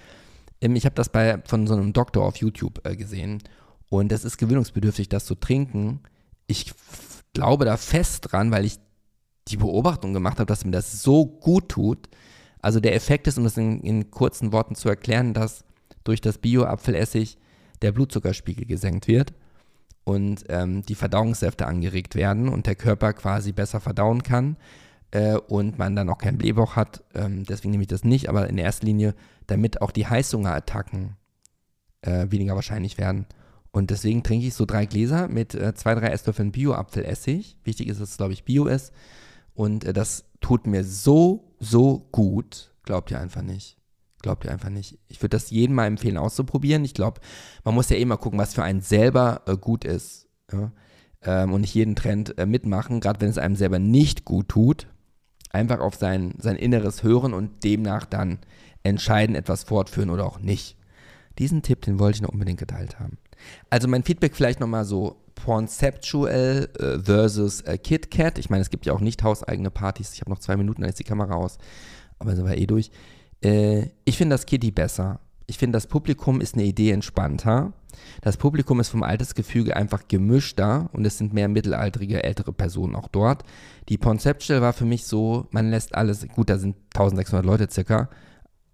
Ähm, 0.61 0.75
ich 0.75 0.85
habe 0.85 0.95
das 0.95 1.09
bei, 1.09 1.41
von 1.45 1.67
so 1.67 1.73
einem 1.73 1.93
Doktor 1.93 2.25
auf 2.25 2.37
YouTube 2.37 2.85
äh, 2.85 2.95
gesehen. 2.95 3.43
Und 3.89 4.11
es 4.11 4.23
ist 4.23 4.37
gewöhnungsbedürftig, 4.37 5.09
das 5.09 5.25
zu 5.25 5.35
trinken. 5.35 5.99
Ich 6.47 6.73
glaube 7.33 7.65
da 7.65 7.77
fest 7.77 8.31
dran, 8.31 8.51
weil 8.51 8.65
ich 8.65 8.79
die 9.47 9.57
Beobachtung 9.57 10.13
gemacht 10.13 10.39
habe, 10.39 10.45
dass 10.45 10.65
mir 10.65 10.71
das 10.71 11.01
so 11.01 11.25
gut 11.25 11.69
tut. 11.69 12.09
Also 12.61 12.79
der 12.79 12.95
Effekt 12.95 13.27
ist, 13.27 13.37
um 13.37 13.43
das 13.43 13.57
in, 13.57 13.81
in 13.81 14.11
kurzen 14.11 14.51
Worten 14.51 14.75
zu 14.75 14.87
erklären, 14.87 15.33
dass 15.33 15.65
durch 16.03 16.21
das 16.21 16.37
Bio-Apfelessig 16.37 17.37
der 17.81 17.91
Blutzuckerspiegel 17.91 18.65
gesenkt 18.65 19.07
wird 19.07 19.33
und 20.11 20.43
ähm, 20.49 20.81
die 20.83 20.95
Verdauungssäfte 20.95 21.65
angeregt 21.65 22.15
werden 22.15 22.49
und 22.49 22.67
der 22.67 22.75
Körper 22.75 23.13
quasi 23.13 23.53
besser 23.53 23.79
verdauen 23.79 24.23
kann 24.23 24.57
äh, 25.11 25.35
und 25.35 25.77
man 25.77 25.95
dann 25.95 26.09
auch 26.09 26.17
keinen 26.17 26.37
Blähbauch 26.37 26.75
hat. 26.75 27.03
Ähm, 27.13 27.45
deswegen 27.45 27.71
nehme 27.71 27.83
ich 27.83 27.87
das 27.87 28.03
nicht, 28.03 28.27
aber 28.27 28.49
in 28.49 28.57
erster 28.57 28.85
Linie, 28.85 29.15
damit 29.47 29.81
auch 29.81 29.91
die 29.91 30.07
Heißhungerattacken 30.07 31.15
äh, 32.01 32.25
weniger 32.29 32.55
wahrscheinlich 32.55 32.97
werden. 32.97 33.25
Und 33.71 33.89
deswegen 33.89 34.21
trinke 34.21 34.47
ich 34.47 34.53
so 34.53 34.65
drei 34.65 34.85
Gläser 34.85 35.29
mit 35.29 35.55
äh, 35.55 35.73
zwei, 35.75 35.95
drei 35.95 36.07
Esslöffeln 36.07 36.51
Bio-Apfelessig. 36.51 37.57
Wichtig 37.63 37.87
ist, 37.87 38.01
dass 38.01 38.09
es, 38.09 38.17
glaube 38.17 38.33
ich, 38.33 38.43
Bio 38.43 38.65
ist. 38.65 38.91
Und 39.53 39.85
äh, 39.85 39.93
das 39.93 40.25
tut 40.41 40.67
mir 40.67 40.83
so, 40.83 41.55
so 41.59 42.05
gut. 42.11 42.73
Glaubt 42.83 43.11
ihr 43.11 43.19
einfach 43.19 43.43
nicht. 43.43 43.80
Glaubt 44.21 44.45
ihr 44.45 44.51
einfach 44.51 44.69
nicht. 44.69 44.99
Ich 45.07 45.21
würde 45.21 45.35
das 45.35 45.49
jedem 45.49 45.75
mal 45.75 45.87
empfehlen, 45.87 46.17
auszuprobieren. 46.17 46.85
Ich 46.85 46.93
glaube, 46.93 47.21
man 47.63 47.73
muss 47.73 47.89
ja 47.89 47.97
eh 47.97 48.05
mal 48.05 48.17
gucken, 48.17 48.39
was 48.39 48.53
für 48.53 48.63
einen 48.63 48.81
selber 48.81 49.41
äh, 49.47 49.57
gut 49.57 49.83
ist. 49.83 50.27
Ja? 50.51 50.71
Ähm, 51.23 51.53
und 51.53 51.61
nicht 51.61 51.73
jeden 51.73 51.95
Trend 51.95 52.37
äh, 52.37 52.45
mitmachen, 52.45 52.99
gerade 52.99 53.21
wenn 53.21 53.29
es 53.29 53.37
einem 53.37 53.55
selber 53.55 53.79
nicht 53.79 54.25
gut 54.25 54.49
tut. 54.49 54.87
Einfach 55.51 55.79
auf 55.79 55.95
sein, 55.95 56.35
sein 56.37 56.55
Inneres 56.55 57.03
hören 57.03 57.33
und 57.33 57.63
demnach 57.63 58.05
dann 58.05 58.39
entscheiden, 58.83 59.35
etwas 59.35 59.63
fortführen 59.63 60.09
oder 60.09 60.25
auch 60.25 60.39
nicht. 60.39 60.77
Diesen 61.39 61.61
Tipp, 61.61 61.81
den 61.81 61.99
wollte 61.99 62.17
ich 62.17 62.21
noch 62.21 62.29
unbedingt 62.29 62.59
geteilt 62.59 62.99
haben. 62.99 63.17
Also 63.69 63.87
mein 63.87 64.03
Feedback 64.03 64.35
vielleicht 64.35 64.59
nochmal 64.59 64.85
so 64.85 65.17
Conceptual 65.43 66.69
äh, 66.77 66.99
versus 66.99 67.61
äh, 67.61 67.77
KitKat. 67.77 68.37
Ich 68.37 68.49
meine, 68.49 68.61
es 68.61 68.69
gibt 68.69 68.85
ja 68.85 68.93
auch 68.93 68.99
nicht 68.99 69.23
hauseigene 69.23 69.71
Partys. 69.71 70.13
Ich 70.13 70.21
habe 70.21 70.29
noch 70.29 70.39
zwei 70.39 70.55
Minuten, 70.55 70.81
dann 70.81 70.89
ist 70.89 70.99
die 70.99 71.03
Kamera 71.03 71.33
aus. 71.33 71.57
Aber 72.19 72.35
sind 72.35 72.45
wir 72.45 72.57
eh 72.57 72.67
durch. 72.67 72.91
Äh, 73.43 73.89
ich 74.05 74.17
finde 74.17 74.35
das 74.35 74.45
Kitty 74.45 74.71
besser. 74.71 75.19
Ich 75.47 75.57
finde, 75.57 75.75
das 75.75 75.87
Publikum 75.87 76.39
ist 76.39 76.55
eine 76.55 76.63
Idee 76.63 76.91
entspannter. 76.91 77.73
Das 78.21 78.37
Publikum 78.37 78.79
ist 78.79 78.89
vom 78.89 79.03
Altersgefüge 79.03 79.75
einfach 79.75 80.07
gemischter 80.07 80.89
und 80.93 81.05
es 81.05 81.17
sind 81.17 81.33
mehr 81.33 81.49
mittelalterige, 81.49 82.23
ältere 82.23 82.53
Personen 82.53 82.95
auch 82.95 83.09
dort. 83.09 83.43
Die 83.89 83.97
Conceptual 83.97 84.61
war 84.61 84.73
für 84.73 84.85
mich 84.85 85.05
so, 85.05 85.47
man 85.51 85.69
lässt 85.69 85.93
alles, 85.93 86.25
gut, 86.29 86.49
da 86.49 86.57
sind 86.57 86.77
1600 86.93 87.45
Leute 87.45 87.67
circa. 87.69 88.09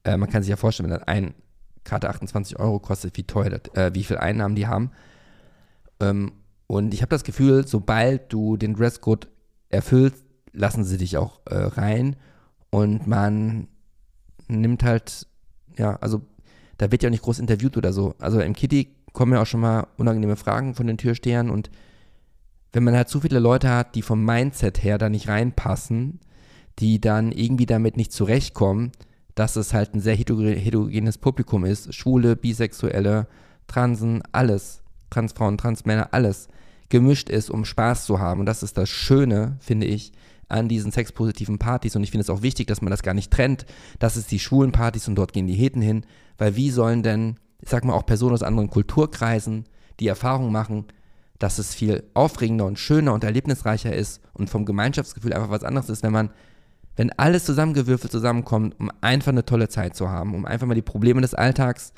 Äh, 0.04 0.18
man 0.18 0.30
kann 0.30 0.44
sich 0.44 0.50
ja 0.50 0.56
vorstellen, 0.56 0.90
wenn 0.90 1.00
das 1.00 1.08
ein 1.08 1.34
Karte 1.84 2.10
28 2.10 2.60
Euro 2.60 2.80
kostet, 2.80 3.18
wie 3.18 3.24
teuer, 3.24 3.50
das, 3.50 3.74
äh, 3.76 3.94
wie 3.96 4.04
viel 4.04 4.18
Einnahmen 4.18 4.56
die 4.56 4.68
haben. 4.68 4.92
Ähm, 6.00 6.34
und 6.68 6.94
ich 6.94 7.02
habe 7.02 7.10
das 7.10 7.24
Gefühl, 7.24 7.66
sobald 7.66 8.32
du 8.32 8.58
den 8.58 8.76
Dresscode 8.76 9.30
erfüllst, 9.70 10.24
lassen 10.52 10.84
sie 10.84 10.98
dich 10.98 11.18
auch 11.18 11.40
äh, 11.46 11.56
rein 11.56 12.18
und 12.70 13.08
man 13.08 13.68
nimmt 14.48 14.84
halt, 14.84 15.28
ja, 15.78 15.96
also 15.98 16.22
da 16.78 16.92
wird 16.92 17.04
ja 17.04 17.10
auch 17.10 17.12
nicht 17.12 17.24
groß 17.24 17.40
interviewt 17.40 17.78
oder 17.78 17.94
so. 17.94 18.16
Also 18.20 18.40
im 18.40 18.54
Kitty 18.54 18.96
kommen 19.14 19.34
ja 19.34 19.42
auch 19.42 19.48
schon 19.48 19.62
mal 19.62 19.88
unangenehme 19.98 20.36
Fragen 20.36 20.76
von 20.76 20.88
den 20.88 20.98
Türstehern 20.98 21.50
und 21.50 21.70
wenn 22.74 22.84
man 22.84 22.96
halt 22.96 23.10
zu 23.10 23.22
viele 23.22 23.40
Leute 23.40 23.70
hat, 23.70 23.96
die 23.96 24.02
vom 24.02 24.24
Mindset 24.24 24.84
her 24.84 24.98
da 24.98 25.10
nicht 25.10 25.28
reinpassen, 25.28 26.20
die 26.80 27.02
dann 27.02 27.32
irgendwie 27.32 27.66
damit 27.66 27.98
nicht 27.98 28.12
zurechtkommen, 28.12 28.92
dass 29.36 29.56
es 29.56 29.74
halt 29.74 29.96
ein 29.96 30.00
sehr 30.00 30.16
heterogenes 30.16 31.18
Publikum 31.18 31.66
ist, 31.66 31.94
Schwule, 31.94 32.36
Bisexuelle, 32.36 33.28
Transen, 33.68 34.22
alles, 34.32 34.84
Transfrauen, 35.10 35.58
Transmänner, 35.58 36.10
alles 36.12 36.50
gemischt 36.90 37.30
ist, 37.30 37.50
um 37.50 37.66
Spaß 37.66 38.06
zu 38.06 38.20
haben. 38.20 38.42
Und 38.42 38.46
das 38.46 38.64
ist 38.64 38.78
das 38.78 38.90
Schöne, 38.90 39.58
finde 39.60 39.88
ich, 39.88 40.12
an 40.50 40.68
diesen 40.68 40.92
sexpositiven 40.92 41.60
Partys. 41.60 41.96
Und 41.96 42.04
ich 42.04 42.12
finde 42.12 42.24
es 42.24 42.30
auch 42.30 42.42
wichtig, 42.42 42.68
dass 42.68 42.82
man 42.82 42.92
das 42.92 43.04
gar 43.04 43.14
nicht 43.14 43.32
trennt. 43.32 43.66
Das 44.00 44.18
ist 44.18 44.32
die 44.32 44.40
schwulen 44.40 44.72
Partys 44.72 45.08
und 45.08 45.16
dort 45.16 45.34
gehen 45.34 45.48
die 45.48 45.56
Heten 45.56 45.82
hin. 45.82 46.06
Weil 46.38 46.56
wie 46.56 46.72
sollen 46.72 47.04
denn, 47.04 47.38
ich 47.60 47.70
sag 47.70 47.84
mal, 47.84 47.94
auch 47.94 48.06
Personen 48.06 48.34
aus 48.34 48.44
anderen 48.44 48.70
Kulturkreisen 48.70 49.66
die 50.00 50.08
Erfahrung 50.08 50.52
machen, 50.52 50.86
dass 51.40 51.60
es 51.60 51.76
viel 51.76 52.04
aufregender 52.14 52.66
und 52.66 52.80
schöner 52.80 53.14
und 53.14 53.24
erlebnisreicher 53.24 53.94
ist 53.94 54.22
und 54.34 54.50
vom 54.50 54.66
Gemeinschaftsgefühl 54.66 55.34
einfach 55.34 55.50
was 55.50 55.64
anderes 55.64 55.90
ist, 55.90 56.04
wenn 56.04 56.12
man, 56.12 56.32
wenn 56.96 57.12
alles 57.12 57.46
zusammengewürfelt 57.46 58.12
zusammenkommt, 58.12 58.80
um 58.80 58.92
einfach 59.02 59.32
eine 59.32 59.46
tolle 59.46 59.70
Zeit 59.70 59.96
zu 59.96 60.10
haben, 60.10 60.34
um 60.34 60.46
einfach 60.46 60.66
mal 60.66 60.74
die 60.74 60.82
Probleme 60.82 61.22
des 61.22 61.36
Alltags 61.36 61.94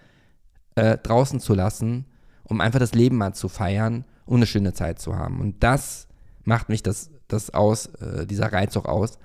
äh, 0.75 0.97
draußen 0.97 1.39
zu 1.39 1.53
lassen, 1.53 2.05
um 2.43 2.59
einfach 2.59 2.79
das 2.79 2.93
Leben 2.93 3.17
mal 3.17 3.33
zu 3.33 3.47
feiern 3.47 4.03
und 4.25 4.37
eine 4.37 4.45
schöne 4.45 4.73
Zeit 4.73 4.99
zu 4.99 5.15
haben. 5.15 5.39
Und 5.39 5.63
das 5.63 6.07
macht 6.43 6.67
mich 6.67 6.83
das 6.83 7.09
das 7.29 7.53
aus, 7.53 7.87
äh, 8.01 8.25
dieser 8.25 8.51
Reiz 8.51 8.75
auch 8.75 8.85
aus. 8.85 9.17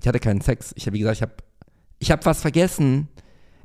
Ich 0.00 0.06
hatte 0.06 0.20
keinen 0.20 0.40
Sex. 0.40 0.72
Ich 0.76 0.86
habe, 0.86 0.94
wie 0.94 1.00
gesagt, 1.00 1.16
ich 1.16 1.22
habe 1.22 1.32
ich 1.98 2.10
hab 2.10 2.24
was 2.26 2.40
vergessen. 2.40 3.08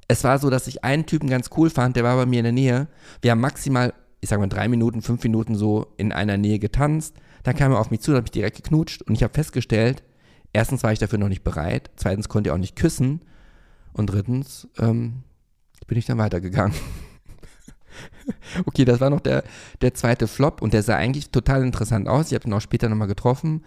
Es 0.07 0.23
war 0.23 0.39
so, 0.39 0.49
dass 0.49 0.67
ich 0.67 0.83
einen 0.83 1.05
Typen 1.05 1.29
ganz 1.29 1.49
cool 1.55 1.69
fand, 1.69 1.95
der 1.95 2.03
war 2.03 2.15
bei 2.15 2.25
mir 2.25 2.39
in 2.39 2.45
der 2.45 2.51
Nähe. 2.51 2.87
Wir 3.21 3.31
haben 3.31 3.39
maximal, 3.39 3.93
ich 4.19 4.29
sag 4.29 4.39
mal, 4.39 4.47
drei 4.47 4.67
Minuten, 4.67 5.01
fünf 5.01 5.23
Minuten 5.23 5.55
so 5.55 5.93
in 5.97 6.11
einer 6.11 6.37
Nähe 6.37 6.59
getanzt. 6.59 7.15
Dann 7.43 7.55
kam 7.55 7.71
er 7.71 7.79
auf 7.79 7.91
mich 7.91 8.01
zu, 8.01 8.11
dann 8.11 8.17
habe 8.17 8.27
ich 8.27 8.31
direkt 8.31 8.57
geknutscht 8.57 9.01
und 9.03 9.15
ich 9.15 9.23
habe 9.23 9.33
festgestellt, 9.33 10.03
erstens 10.53 10.83
war 10.83 10.91
ich 10.91 10.99
dafür 10.99 11.17
noch 11.17 11.29
nicht 11.29 11.43
bereit, 11.43 11.89
zweitens 11.95 12.29
konnte 12.29 12.49
er 12.49 12.53
auch 12.53 12.59
nicht 12.59 12.75
küssen 12.75 13.21
und 13.93 14.07
drittens 14.07 14.67
ähm, 14.79 15.23
bin 15.87 15.97
ich 15.97 16.05
dann 16.05 16.17
weitergegangen. 16.17 16.75
Okay, 18.65 18.85
das 18.85 18.99
war 18.99 19.09
noch 19.09 19.19
der, 19.19 19.43
der 19.81 19.93
zweite 19.93 20.27
Flop 20.27 20.61
und 20.61 20.73
der 20.73 20.83
sah 20.83 20.95
eigentlich 20.95 21.29
total 21.29 21.63
interessant 21.63 22.07
aus. 22.07 22.31
Ich 22.31 22.35
habe 22.35 22.47
ihn 22.47 22.53
auch 22.53 22.61
später 22.61 22.89
nochmal 22.89 23.07
getroffen. 23.07 23.63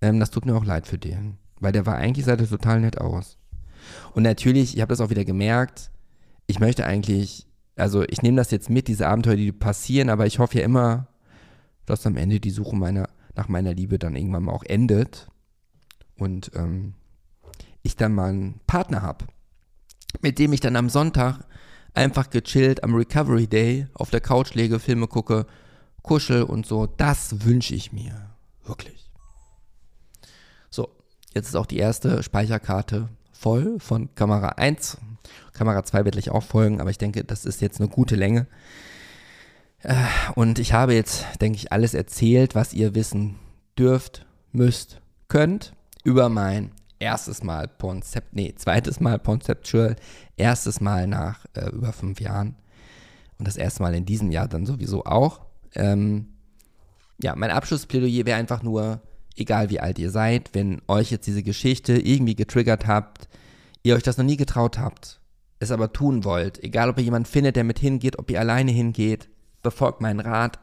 Ähm, 0.00 0.20
das 0.20 0.30
tut 0.30 0.46
mir 0.46 0.56
auch 0.56 0.64
leid 0.64 0.86
für 0.86 0.98
den, 0.98 1.38
weil 1.60 1.72
der 1.72 1.86
war 1.86 1.96
eigentlich 1.96 2.24
sah 2.26 2.36
der 2.36 2.48
total 2.48 2.80
nett 2.80 3.00
aus. 3.00 3.38
Und 4.14 4.22
natürlich, 4.22 4.74
ich 4.74 4.80
habe 4.80 4.90
das 4.90 5.00
auch 5.00 5.10
wieder 5.10 5.24
gemerkt, 5.24 5.90
ich 6.46 6.60
möchte 6.60 6.84
eigentlich, 6.84 7.46
also 7.76 8.02
ich 8.02 8.22
nehme 8.22 8.36
das 8.36 8.50
jetzt 8.50 8.70
mit, 8.70 8.88
diese 8.88 9.06
Abenteuer, 9.06 9.36
die 9.36 9.52
passieren, 9.52 10.10
aber 10.10 10.26
ich 10.26 10.38
hoffe 10.38 10.58
ja 10.58 10.64
immer, 10.64 11.08
dass 11.86 12.06
am 12.06 12.16
Ende 12.16 12.40
die 12.40 12.50
Suche 12.50 12.76
meiner, 12.76 13.08
nach 13.34 13.48
meiner 13.48 13.74
Liebe 13.74 13.98
dann 13.98 14.16
irgendwann 14.16 14.44
mal 14.44 14.52
auch 14.52 14.64
endet 14.64 15.28
und 16.16 16.50
ähm, 16.54 16.94
ich 17.82 17.96
dann 17.96 18.14
mal 18.14 18.30
einen 18.30 18.60
Partner 18.66 19.02
habe, 19.02 19.26
mit 20.20 20.38
dem 20.38 20.52
ich 20.52 20.60
dann 20.60 20.76
am 20.76 20.88
Sonntag 20.88 21.40
einfach 21.98 22.30
gechillt 22.30 22.84
am 22.84 22.94
Recovery 22.94 23.46
Day 23.46 23.88
auf 23.92 24.10
der 24.10 24.20
Couch 24.20 24.54
lege, 24.54 24.78
Filme 24.78 25.08
gucke, 25.08 25.46
kuschel 26.02 26.44
und 26.44 26.64
so. 26.64 26.86
Das 26.86 27.44
wünsche 27.44 27.74
ich 27.74 27.92
mir. 27.92 28.30
Wirklich. 28.64 29.10
So, 30.70 30.88
jetzt 31.34 31.48
ist 31.48 31.56
auch 31.56 31.66
die 31.66 31.78
erste 31.78 32.22
Speicherkarte 32.22 33.08
voll 33.32 33.80
von 33.80 34.14
Kamera 34.14 34.50
1. 34.50 34.98
Kamera 35.52 35.84
2 35.84 36.04
wird 36.04 36.12
gleich 36.12 36.30
auch 36.30 36.42
folgen, 36.42 36.80
aber 36.80 36.90
ich 36.90 36.98
denke, 36.98 37.24
das 37.24 37.44
ist 37.44 37.60
jetzt 37.60 37.80
eine 37.80 37.88
gute 37.88 38.14
Länge. 38.14 38.46
Äh, 39.82 39.94
und 40.34 40.58
ich 40.60 40.72
habe 40.72 40.94
jetzt, 40.94 41.24
denke 41.40 41.56
ich, 41.56 41.72
alles 41.72 41.94
erzählt, 41.94 42.54
was 42.54 42.74
ihr 42.74 42.94
wissen 42.94 43.36
dürft, 43.76 44.24
müsst, 44.52 45.00
könnt 45.26 45.74
über 46.04 46.28
mein 46.28 46.70
erstes 46.98 47.42
Mal 47.42 47.68
Konzept, 47.68 48.34
nee, 48.34 48.54
zweites 48.56 49.00
Mal 49.00 49.18
Conceptual, 49.18 49.96
erstes 50.36 50.80
Mal 50.80 51.06
nach 51.06 51.44
äh, 51.54 51.70
über 51.70 51.92
fünf 51.92 52.20
Jahren 52.20 52.56
und 53.38 53.46
das 53.46 53.56
erste 53.56 53.82
Mal 53.82 53.94
in 53.94 54.04
diesem 54.04 54.30
Jahr 54.30 54.48
dann 54.48 54.66
sowieso 54.66 55.04
auch. 55.04 55.40
Ähm, 55.74 56.28
ja, 57.22 57.34
mein 57.36 57.50
Abschlussplädoyer 57.50 58.26
wäre 58.26 58.38
einfach 58.38 58.62
nur, 58.62 59.00
egal 59.36 59.70
wie 59.70 59.80
alt 59.80 59.98
ihr 59.98 60.10
seid, 60.10 60.50
wenn 60.54 60.82
euch 60.88 61.10
jetzt 61.10 61.26
diese 61.26 61.42
Geschichte 61.42 61.94
irgendwie 61.94 62.34
getriggert 62.34 62.86
habt, 62.86 63.28
ihr 63.82 63.94
euch 63.94 64.02
das 64.02 64.18
noch 64.18 64.24
nie 64.24 64.36
getraut 64.36 64.78
habt, 64.78 65.20
es 65.60 65.70
aber 65.70 65.92
tun 65.92 66.24
wollt, 66.24 66.62
egal 66.62 66.90
ob 66.90 66.98
ihr 66.98 67.04
jemanden 67.04 67.28
findet, 67.28 67.56
der 67.56 67.64
mit 67.64 67.78
hingeht, 67.78 68.18
ob 68.18 68.30
ihr 68.30 68.40
alleine 68.40 68.70
hingeht, 68.70 69.28
befolgt 69.62 70.00
meinen 70.00 70.20
Rat, 70.20 70.58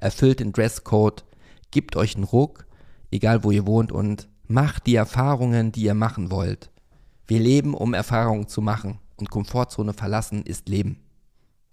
erfüllt 0.00 0.40
den 0.40 0.52
Dresscode, 0.52 1.24
gebt 1.70 1.96
euch 1.96 2.14
einen 2.14 2.24
Ruck, 2.24 2.66
egal 3.10 3.44
wo 3.44 3.50
ihr 3.50 3.66
wohnt 3.66 3.92
und 3.92 4.28
Macht 4.46 4.86
die 4.86 4.94
Erfahrungen, 4.94 5.72
die 5.72 5.82
ihr 5.82 5.94
machen 5.94 6.30
wollt. 6.30 6.70
Wir 7.26 7.40
leben, 7.40 7.74
um 7.74 7.94
Erfahrungen 7.94 8.48
zu 8.48 8.60
machen. 8.60 8.98
Und 9.16 9.30
Komfortzone 9.30 9.92
verlassen 9.92 10.42
ist 10.42 10.68
Leben. 10.68 10.98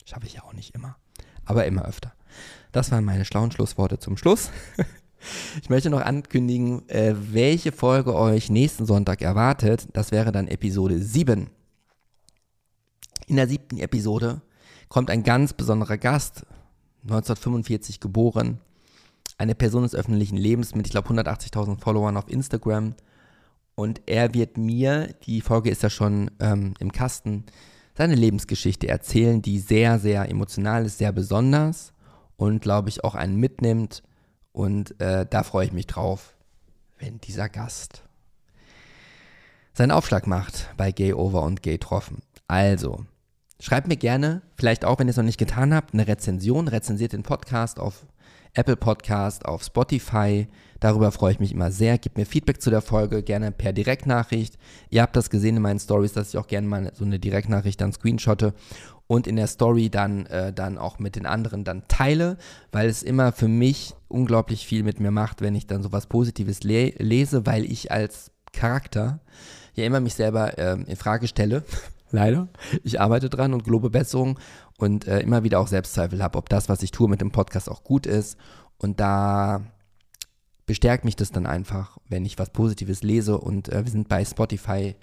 Schaffe 0.06 0.28
ich 0.28 0.34
ja 0.34 0.44
auch 0.44 0.54
nicht 0.54 0.76
immer. 0.76 0.98
Aber 1.46 1.66
immer 1.66 1.86
öfter. 1.86 2.14
das 2.72 2.92
waren 2.92 3.04
meine 3.04 3.26
schlauen 3.26 3.52
Schlussworte 3.52 4.00
zum 4.00 4.18
Schluss. 4.18 4.52
Ich 5.62 5.70
möchte 5.70 5.90
noch 5.90 6.02
ankündigen, 6.02 6.88
äh, 6.88 7.14
welche 7.14 7.74
Folge 7.74 8.16
euch 8.16 8.50
nächsten 8.50 8.86
Sonntag 8.86 9.22
erwartet. 9.22 9.88
Das 9.92 10.12
wäre 10.12 10.32
dann 10.32 10.48
Episode 10.48 10.98
7. 10.98 11.50
In 13.28 13.36
der 13.36 13.48
siebten 13.48 13.78
Episode 13.80 14.42
kommt 14.88 15.12
ein 15.12 15.24
ganz 15.24 15.54
besonderer 15.54 15.98
Gast, 15.98 16.46
1945 17.04 18.00
geboren, 18.00 18.60
eine 19.40 19.56
Person 19.56 19.84
des 19.84 19.96
öffentlichen 19.96 20.38
Lebens 20.38 20.76
mit, 20.76 20.86
ich 20.86 20.92
glaube, 20.92 21.10
180.000 21.10 21.80
Followern 21.80 22.18
auf 22.18 22.30
Instagram. 22.30 22.94
Und 23.74 24.02
er 24.06 24.34
wird 24.34 24.58
mir, 24.58 25.16
die 25.24 25.42
Folge 25.42 25.72
ist 25.72 25.82
ja 25.82 25.90
schon 25.90 26.30
ähm, 26.40 26.74
im 26.80 26.92
Kasten, 26.92 27.46
seine 27.98 28.16
Lebensgeschichte 28.16 28.88
erzählen, 28.88 29.42
die 29.42 29.60
sehr, 29.60 29.98
sehr 30.00 30.30
emotional 30.30 30.86
ist, 30.86 30.98
sehr 31.00 31.12
besonders 31.12 31.94
und, 32.38 32.62
glaube 32.62 32.90
ich, 32.90 33.04
auch 33.04 33.16
einen 33.16 33.38
mitnimmt 33.38 34.04
und 34.52 35.00
äh, 35.00 35.26
da 35.30 35.44
freue 35.44 35.66
ich 35.66 35.74
mich 35.74 35.88
drauf, 35.88 36.36
wenn 36.98 37.20
dieser 37.22 37.50
Gast 37.50 38.04
seinen 39.74 39.92
Aufschlag 39.92 40.28
macht 40.28 40.70
bei 40.76 40.92
Gay 40.92 41.14
Over 41.14 41.44
und 41.44 41.64
Gay 41.64 41.78
Troffen. 41.78 42.22
Also, 42.48 43.06
schreibt 43.60 43.88
mir 43.88 43.98
gerne, 43.98 44.42
vielleicht 44.58 44.84
auch, 44.84 45.00
wenn 45.00 45.08
ihr 45.08 45.12
es 45.12 45.18
noch 45.18 45.24
nicht 45.24 45.38
getan 45.38 45.74
habt, 45.74 45.94
eine 45.94 46.08
Rezension. 46.08 46.68
Rezensiert 46.68 47.14
den 47.14 47.24
Podcast 47.24 47.80
auf 47.80 48.06
Apple 48.54 48.76
Podcast, 48.76 49.46
auf 49.46 49.64
Spotify. 49.64 50.48
Darüber 50.80 51.12
freue 51.12 51.34
ich 51.34 51.40
mich 51.40 51.52
immer 51.52 51.72
sehr. 51.72 51.98
Gebt 51.98 52.18
mir 52.18 52.26
Feedback 52.26 52.62
zu 52.62 52.70
der 52.70 52.82
Folge, 52.82 53.24
gerne 53.24 53.52
per 53.52 53.74
Direktnachricht. 53.74 54.58
Ihr 54.90 55.02
habt 55.02 55.16
das 55.16 55.30
gesehen 55.30 55.58
in 55.58 55.62
meinen 55.62 55.80
Stories, 55.80 56.14
dass 56.14 56.30
ich 56.30 56.38
auch 56.38 56.48
gerne 56.48 56.68
mal 56.68 56.92
so 56.94 57.06
eine 57.06 57.20
Direktnachricht 57.20 57.80
dann 57.82 57.94
screenshotte 57.94 58.54
und 59.08 59.26
in 59.26 59.36
der 59.36 59.48
Story 59.48 59.90
dann, 59.90 60.28
äh, 60.28 60.54
dann 60.54 60.78
auch 60.78 61.00
mit 61.00 61.16
den 61.16 61.26
anderen 61.26 61.64
dann 61.64 61.88
teile, 61.88 62.38
weil 62.72 62.88
es 62.88 63.02
immer 63.02 63.32
für 63.32 63.48
mich 63.48 63.96
unglaublich 64.08 64.66
viel 64.66 64.84
mit 64.84 65.00
mir 65.00 65.12
macht, 65.12 65.42
wenn 65.42 65.56
ich 65.56 65.66
dann 65.66 65.82
sowas 65.82 66.08
Positives 66.08 66.64
le 66.64 66.94
lese, 67.00 67.46
weil 67.46 67.66
ich 67.66 67.92
als 67.92 68.32
Charakter 68.54 69.20
ja 69.74 69.86
immer 69.86 70.00
mich 70.00 70.14
selber 70.14 70.58
äh, 70.58 70.74
in 70.74 70.96
Frage 70.96 71.28
stelle. 71.28 71.64
Leider. 72.12 72.48
Ich 72.84 73.00
arbeite 73.00 73.30
dran 73.30 73.54
und 73.54 73.64
gelobe 73.64 73.90
Besserung 73.90 74.40
und 74.80 75.08
äh, 75.08 75.20
immer 75.20 75.44
wieder 75.44 75.60
auch 75.60 75.68
Selbstzweifel 75.68 76.24
habe, 76.24 76.38
ob 76.38 76.48
das, 76.50 76.70
was 76.70 76.82
ich 76.82 76.92
tue 76.92 77.10
mit 77.10 77.22
dem 77.22 77.32
Podcast 77.32 77.70
auch 77.70 77.84
gut 77.84 78.06
ist. 78.06 78.38
Und 78.78 79.00
da 79.00 79.62
bestärkt 80.66 81.04
mich 81.04 81.18
das 81.18 81.32
dann 81.32 81.46
einfach, 81.46 81.98
wenn 82.08 82.26
ich 82.26 82.40
was 82.40 82.52
Positives 82.52 83.04
lese. 83.04 83.38
Und 83.38 83.70
äh, 83.70 83.84
wir 83.84 83.92
sind 83.92 84.08
bei 84.08 84.24
Spotify, 84.24 84.96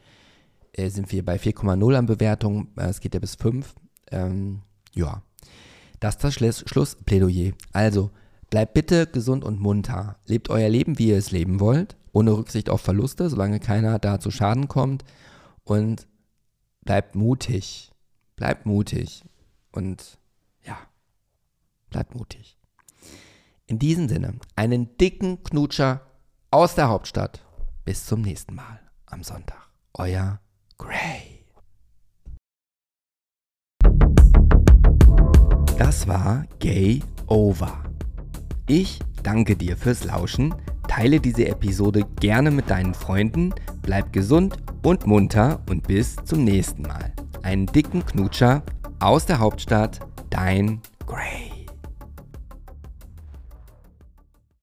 äh, 0.73 0.89
sind 0.89 1.13
wir 1.13 1.25
bei 1.25 1.37
4,0 1.37 1.95
an 1.95 2.07
Bewertung. 2.07 2.69
Äh, 2.77 2.87
es 2.87 3.01
geht 3.01 3.13
ja 3.13 3.21
bis 3.21 3.35
5. 3.35 3.75
Ähm, 4.11 4.63
ja, 4.95 5.23
das 6.01 6.15
ist 6.15 6.25
das 6.25 6.35
Schluss, 6.35 6.65
Schlussplädoyer. 6.67 7.53
Also, 7.73 8.11
bleibt 8.49 8.73
bitte 8.73 9.07
gesund 9.07 9.45
und 9.45 9.61
munter. 9.61 10.17
Lebt 10.25 10.49
euer 10.49 10.71
Leben, 10.71 10.99
wie 10.99 11.09
ihr 11.09 11.19
es 11.19 11.33
leben 11.33 11.61
wollt, 11.61 11.97
ohne 12.13 12.33
Rücksicht 12.33 12.71
auf 12.71 12.81
Verluste, 12.81 13.29
solange 13.29 13.61
keiner 13.61 13.99
da 13.99 14.21
zu 14.21 14.31
Schaden 14.31 14.69
kommt. 14.69 15.05
Und 15.65 16.07
bleibt 16.83 17.15
mutig. 17.15 17.91
Bleibt 18.37 18.65
mutig. 18.65 19.23
Und 19.77 20.19
ja, 20.65 20.79
bleibt 21.91 22.15
mutig. 22.15 22.57
In 23.67 23.79
diesem 23.79 24.09
Sinne, 24.09 24.39
einen 24.55 24.97
dicken 24.97 25.43
Knutscher 25.45 26.01
aus 26.51 26.75
der 26.75 26.89
Hauptstadt. 26.89 27.45
Bis 27.85 28.07
zum 28.07 28.23
nächsten 28.23 28.55
Mal 28.55 28.81
am 29.05 29.23
Sonntag. 29.23 29.69
Euer 29.93 30.41
Gray. 30.79 31.45
Das 35.77 36.09
war 36.09 36.47
Gay 36.59 37.03
Over. 37.27 37.85
Ich 38.67 39.01
danke 39.23 39.57
dir 39.57 39.77
fürs 39.77 40.05
Lauschen, 40.05 40.55
teile 40.89 41.21
diese 41.21 41.47
Episode 41.49 42.07
gerne 42.19 42.51
mit 42.51 42.71
deinen 42.71 42.95
Freunden, 42.95 43.55
bleib 43.83 44.15
gesund 44.15 44.57
und 44.83 45.07
munter 45.07 45.61
und 45.69 45.87
bis 45.87 46.17
zum 46.25 46.45
nächsten 46.45 46.83
Mal. 46.83 47.13
Einen 47.43 47.67
dicken 47.67 48.05
Knutscher 48.07 48.63
aus 49.01 49.27
der 49.27 49.39
Hauptstadt, 49.39 50.01
dein 50.31 50.81
Gray. 51.07 51.56